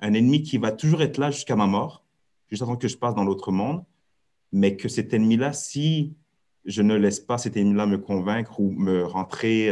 un 0.00 0.12
ennemi 0.12 0.42
qui 0.42 0.58
va 0.58 0.70
toujours 0.70 1.00
être 1.00 1.16
là 1.16 1.30
jusqu'à 1.30 1.56
ma 1.56 1.66
mort, 1.66 2.04
juste 2.50 2.62
avant 2.62 2.76
que 2.76 2.88
je 2.88 2.98
passe 2.98 3.14
dans 3.14 3.24
l'autre 3.24 3.50
monde, 3.50 3.82
mais 4.50 4.76
que 4.76 4.88
cet 4.88 5.14
ennemi-là, 5.14 5.52
si 5.54 6.14
je 6.66 6.82
ne 6.82 6.96
laisse 6.96 7.20
pas 7.20 7.38
cet 7.38 7.56
ennemi-là 7.56 7.86
me 7.86 7.96
convaincre 7.98 8.60
ou 8.60 8.70
me 8.72 9.04
rentrer 9.04 9.70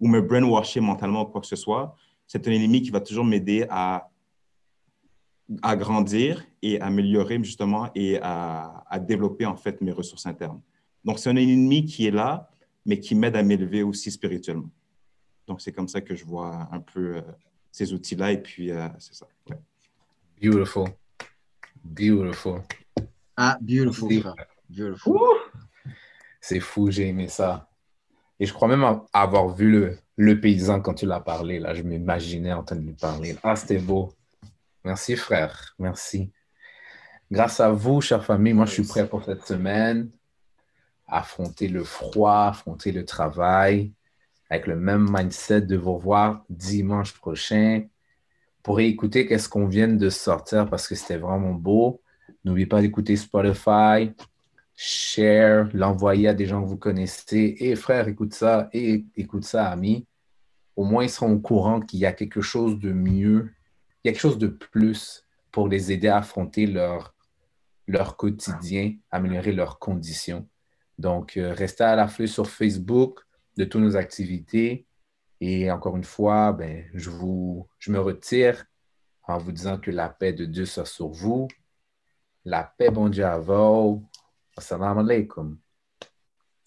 ou 0.00 0.08
me 0.08 0.20
brainwasher 0.20 0.80
mentalement 0.80 1.22
ou 1.22 1.26
quoi 1.26 1.40
que 1.40 1.46
ce 1.46 1.56
soit, 1.56 1.94
c'est 2.26 2.46
un 2.48 2.52
ennemi 2.52 2.82
qui 2.82 2.90
va 2.90 3.00
toujours 3.00 3.24
m'aider 3.24 3.66
à 3.70 4.10
à 5.62 5.76
grandir 5.76 6.44
et 6.62 6.80
améliorer 6.80 7.38
justement 7.42 7.90
et 7.94 8.18
à, 8.22 8.82
à, 8.88 8.98
développer 8.98 9.44
en 9.44 9.56
fait 9.56 9.80
mes 9.82 9.92
ressources 9.92 10.26
internes. 10.26 10.60
Donc, 11.04 11.18
c'est 11.18 11.28
un 11.28 11.36
ennemi 11.36 11.84
qui 11.84 12.06
est 12.06 12.10
là, 12.10 12.48
mais 12.86 12.98
qui 12.98 13.14
m'aide 13.14 13.36
à 13.36 13.42
m'élever 13.42 13.82
aussi 13.82 14.10
spirituellement. 14.10 14.70
Donc, 15.46 15.60
c'est 15.60 15.72
comme 15.72 15.88
ça 15.88 16.00
que 16.00 16.14
je 16.14 16.24
vois 16.24 16.68
un 16.72 16.80
peu 16.80 17.16
euh, 17.16 17.22
ces 17.70 17.92
outils-là. 17.92 18.32
Et 18.32 18.40
puis, 18.40 18.70
euh, 18.70 18.88
c'est 18.98 19.14
ça. 19.14 19.26
Ouais. 19.50 19.58
Beautiful. 20.40 20.88
Beautiful. 21.84 22.62
Ah, 23.36 23.58
beautiful. 23.60 24.34
Beautiful. 24.70 25.18
C'est 26.40 26.60
fou, 26.60 26.90
j'ai 26.90 27.08
aimé 27.08 27.28
ça. 27.28 27.68
Et 28.44 28.46
je 28.46 28.52
crois 28.52 28.68
même 28.68 28.84
avoir 29.14 29.48
vu 29.48 29.70
le, 29.70 29.96
le 30.16 30.38
paysan 30.38 30.82
quand 30.82 30.92
tu 30.92 31.06
l'as 31.06 31.20
parlé. 31.20 31.58
Là, 31.58 31.72
je 31.72 31.80
m'imaginais 31.80 32.52
en 32.52 32.62
train 32.62 32.76
de 32.76 32.82
lui 32.82 32.92
parler. 32.92 33.34
Ah, 33.42 33.56
c'était 33.56 33.78
beau. 33.78 34.12
Merci, 34.84 35.16
frère. 35.16 35.74
Merci. 35.78 36.30
Grâce 37.32 37.58
à 37.60 37.70
vous, 37.70 38.02
chère 38.02 38.22
famille, 38.22 38.52
moi, 38.52 38.66
je 38.66 38.72
suis 38.72 38.82
prêt 38.82 39.08
pour 39.08 39.24
cette 39.24 39.46
semaine. 39.46 40.10
Affronter 41.08 41.68
le 41.68 41.84
froid, 41.84 42.48
affronter 42.50 42.92
le 42.92 43.06
travail, 43.06 43.94
avec 44.50 44.66
le 44.66 44.76
même 44.76 45.08
mindset 45.10 45.62
de 45.62 45.78
vous 45.78 45.94
revoir 45.94 46.44
dimanche 46.50 47.14
prochain 47.14 47.84
pour 48.62 48.78
écouter 48.78 49.26
qu'est-ce 49.26 49.48
qu'on 49.48 49.68
vient 49.68 49.88
de 49.88 50.10
sortir 50.10 50.68
parce 50.68 50.86
que 50.86 50.94
c'était 50.94 51.16
vraiment 51.16 51.54
beau. 51.54 52.02
N'oubliez 52.44 52.66
pas 52.66 52.82
d'écouter 52.82 53.16
Spotify, 53.16 54.12
share, 54.76 55.68
l'envoyer 55.72 56.28
à 56.28 56.34
des 56.34 56.46
gens 56.46 56.62
que 56.62 56.68
vous 56.68 56.76
connaissez. 56.76 57.56
Et 57.60 57.76
frère, 57.76 58.08
écoute 58.08 58.34
ça, 58.34 58.68
et 58.72 59.04
écoute 59.16 59.44
ça, 59.44 59.68
ami. 59.68 60.06
Au 60.76 60.84
moins, 60.84 61.04
ils 61.04 61.10
seront 61.10 61.32
au 61.32 61.38
courant 61.38 61.80
qu'il 61.80 62.00
y 62.00 62.06
a 62.06 62.12
quelque 62.12 62.40
chose 62.40 62.78
de 62.78 62.92
mieux, 62.92 63.52
quelque 64.02 64.18
chose 64.18 64.38
de 64.38 64.48
plus 64.48 65.24
pour 65.52 65.68
les 65.68 65.92
aider 65.92 66.08
à 66.08 66.18
affronter 66.18 66.66
leur, 66.66 67.14
leur 67.86 68.16
quotidien, 68.16 68.94
améliorer 69.10 69.52
leurs 69.52 69.78
conditions. 69.78 70.48
Donc, 70.98 71.36
euh, 71.36 71.52
restez 71.52 71.84
à 71.84 71.94
l'afflux 71.94 72.28
sur 72.28 72.48
Facebook 72.48 73.20
de 73.56 73.64
toutes 73.64 73.82
nos 73.82 73.96
activités. 73.96 74.86
Et 75.40 75.70
encore 75.70 75.96
une 75.96 76.04
fois, 76.04 76.52
ben, 76.52 76.84
je, 76.94 77.10
vous, 77.10 77.68
je 77.78 77.92
me 77.92 78.00
retire 78.00 78.64
en 79.26 79.38
vous 79.38 79.52
disant 79.52 79.78
que 79.78 79.90
la 79.90 80.08
paix 80.08 80.32
de 80.32 80.44
Dieu 80.44 80.64
soit 80.64 80.86
sur 80.86 81.08
vous. 81.08 81.48
La 82.44 82.64
paix, 82.64 82.90
bon 82.90 83.08
Dieu, 83.08 83.24
à 83.24 83.38
vous. 83.38 84.04
Assalamu 84.56 85.00
alaikum. 85.00 85.58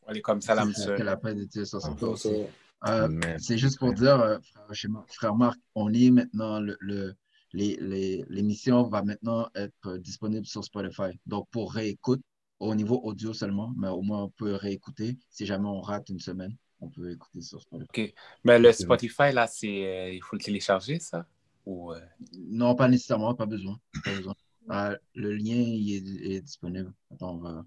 Alaikum 0.08 0.42
salam. 0.42 0.74
Que 0.74 1.04
la 1.04 1.18
paix 1.18 1.34
de 1.36 1.46
Dieu 1.46 1.66
soit 1.66 1.82
sur 1.82 1.96
toi 1.96 2.18
Ça, 2.18 2.30
aussi. 2.30 2.44
Euh, 2.86 3.38
c'est 3.40 3.58
juste 3.58 3.80
pour 3.80 3.94
dire, 3.94 4.20
euh, 4.20 4.38
frère, 4.70 5.04
frère 5.08 5.36
Marc, 5.36 5.60
on 5.74 5.88
lit 5.88 6.12
maintenant 6.12 6.60
le, 6.60 6.78
le- 6.80 7.16
les- 7.54 7.78
les- 7.82 8.24
l'émission 8.30 8.84
va 8.84 9.02
maintenant 9.04 9.48
être 9.56 9.98
disponible 9.98 10.46
sur 10.46 10.64
Spotify. 10.64 11.20
Donc 11.26 11.48
pour 11.50 11.74
réécoute, 11.74 12.22
au 12.60 12.76
niveau 12.76 13.00
audio 13.04 13.34
seulement, 13.34 13.74
mais 13.78 13.88
au 13.88 14.02
moins 14.02 14.24
on 14.24 14.30
peut 14.30 14.54
réécouter. 14.54 15.18
Si 15.30 15.46
jamais 15.46 15.68
on 15.68 15.82
rate 15.82 16.10
une 16.10 16.20
semaine, 16.20 16.56
on 16.82 16.90
peut 16.90 17.12
écouter 17.12 17.42
sur 17.42 17.62
Spotify. 17.62 17.88
OK. 18.04 18.14
Mais 18.44 18.60
le. 18.60 18.72
Spotify, 18.72 19.32
là, 19.34 19.48
c'est, 19.48 19.86
euh, 19.88 20.14
il 20.14 20.22
faut 20.22 20.36
le 20.36 20.42
télécharger, 20.44 21.00
ça? 21.00 21.26
Ou, 21.66 21.94
euh, 21.94 22.00
Non, 22.48 22.76
pas 22.76 22.88
nécessairement, 22.88 23.34
pas 23.34 23.46
besoin. 23.46 23.80
Pas 24.04 24.16
besoin. 24.16 24.36
Euh, 24.70 24.98
le 25.16 25.34
lien 25.34 25.56
il 25.56 25.94
est, 25.94 25.98
il 26.00 26.32
est 26.34 26.42
disponible. 26.42 26.94
Attends, 27.12 27.36
on 27.36 27.38
va 27.38 27.66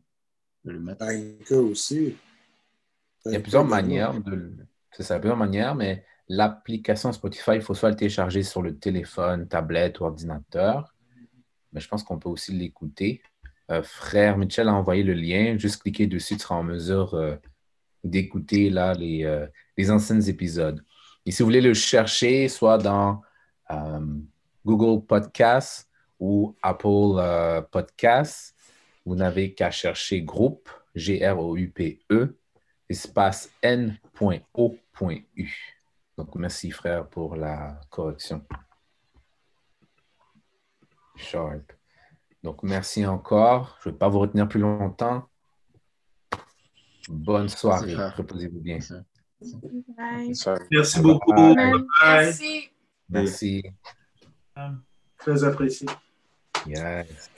le 0.65 0.81
mettre. 0.81 1.05
Anchor 1.05 1.65
aussi. 1.71 2.17
Il 3.27 3.33
y 3.33 3.37
a 3.37 3.41
plusieurs 3.41 3.65
manières 3.65 4.19
de 4.21 4.31
le- 4.31 4.67
c'est 4.93 5.03
ça, 5.03 5.19
plusieurs 5.19 5.37
manières, 5.37 5.75
mais 5.75 6.05
l'application 6.29 7.13
Spotify, 7.13 7.53
il 7.57 7.63
faut 7.63 7.75
soit 7.75 7.91
le 7.91 7.97
télécharger 7.97 8.43
sur 8.43 8.63
le 8.63 8.77
téléphone, 8.79 9.47
tablette 9.49 10.01
ou 10.01 10.05
ordinateur. 10.05 10.95
Mais 11.73 11.81
je 11.81 11.89
pense 11.89 12.03
qu'on 12.03 12.19
peut 12.19 12.29
aussi 12.29 12.53
l'écouter. 12.53 13.23
Euh, 13.71 13.83
frère 13.83 14.37
Mitchell 14.37 14.69
a 14.69 14.75
envoyé 14.75 15.03
le 15.03 15.13
lien. 15.13 15.57
Juste 15.59 15.83
cliquer 15.83 16.07
dessus, 16.07 16.35
tu 16.37 16.43
seras 16.43 16.57
en 16.57 16.65
mesure 16.65 17.15
euh, 17.15 17.37
d'écouter 18.03 18.71
là 18.71 18.95
les, 18.95 19.25
euh, 19.25 19.47
les 19.77 19.91
anciens 19.91 20.21
épisodes. 20.21 20.83
Et 21.27 21.31
si 21.31 21.43
vous 21.43 21.47
voulez 21.47 21.61
le 21.61 21.75
chercher, 21.75 22.49
soit 22.49 22.79
dans 22.79 23.23
euh, 23.71 24.01
Google 24.65 25.05
Podcasts 25.07 25.89
ou 26.19 26.57
Apple 26.63 27.17
euh, 27.19 27.61
Podcasts, 27.63 28.57
vous 29.11 29.17
n'avez 29.17 29.55
qu'à 29.55 29.73
chercher 29.73 30.23
groupe, 30.23 30.71
G-R-O-U-P-E, 30.95 32.39
espace 32.89 33.51
n.o.u. 33.61 35.49
Donc, 36.17 36.35
merci, 36.37 36.71
frère, 36.71 37.09
pour 37.09 37.35
la 37.35 37.81
correction. 37.91 38.47
Sharp. 41.17 41.73
Donc, 42.45 42.63
merci 42.63 43.05
encore. 43.05 43.77
Je 43.83 43.89
ne 43.89 43.93
vais 43.93 43.99
pas 43.99 44.09
vous 44.09 44.21
retenir 44.21 44.47
plus 44.47 44.61
longtemps. 44.61 45.29
Bonne 47.09 47.49
soirée. 47.49 47.97
Reposez-vous 47.97 48.61
bien. 48.61 48.79
Bye. 49.97 50.33
Merci 50.71 51.01
beaucoup. 51.01 51.33
Bye. 51.33 51.57
Bye. 51.57 51.85
Merci. 52.01 52.71
Merci. 53.09 53.65
Très 55.19 55.43
apprécié. 55.43 55.89
Yes. 56.65 57.29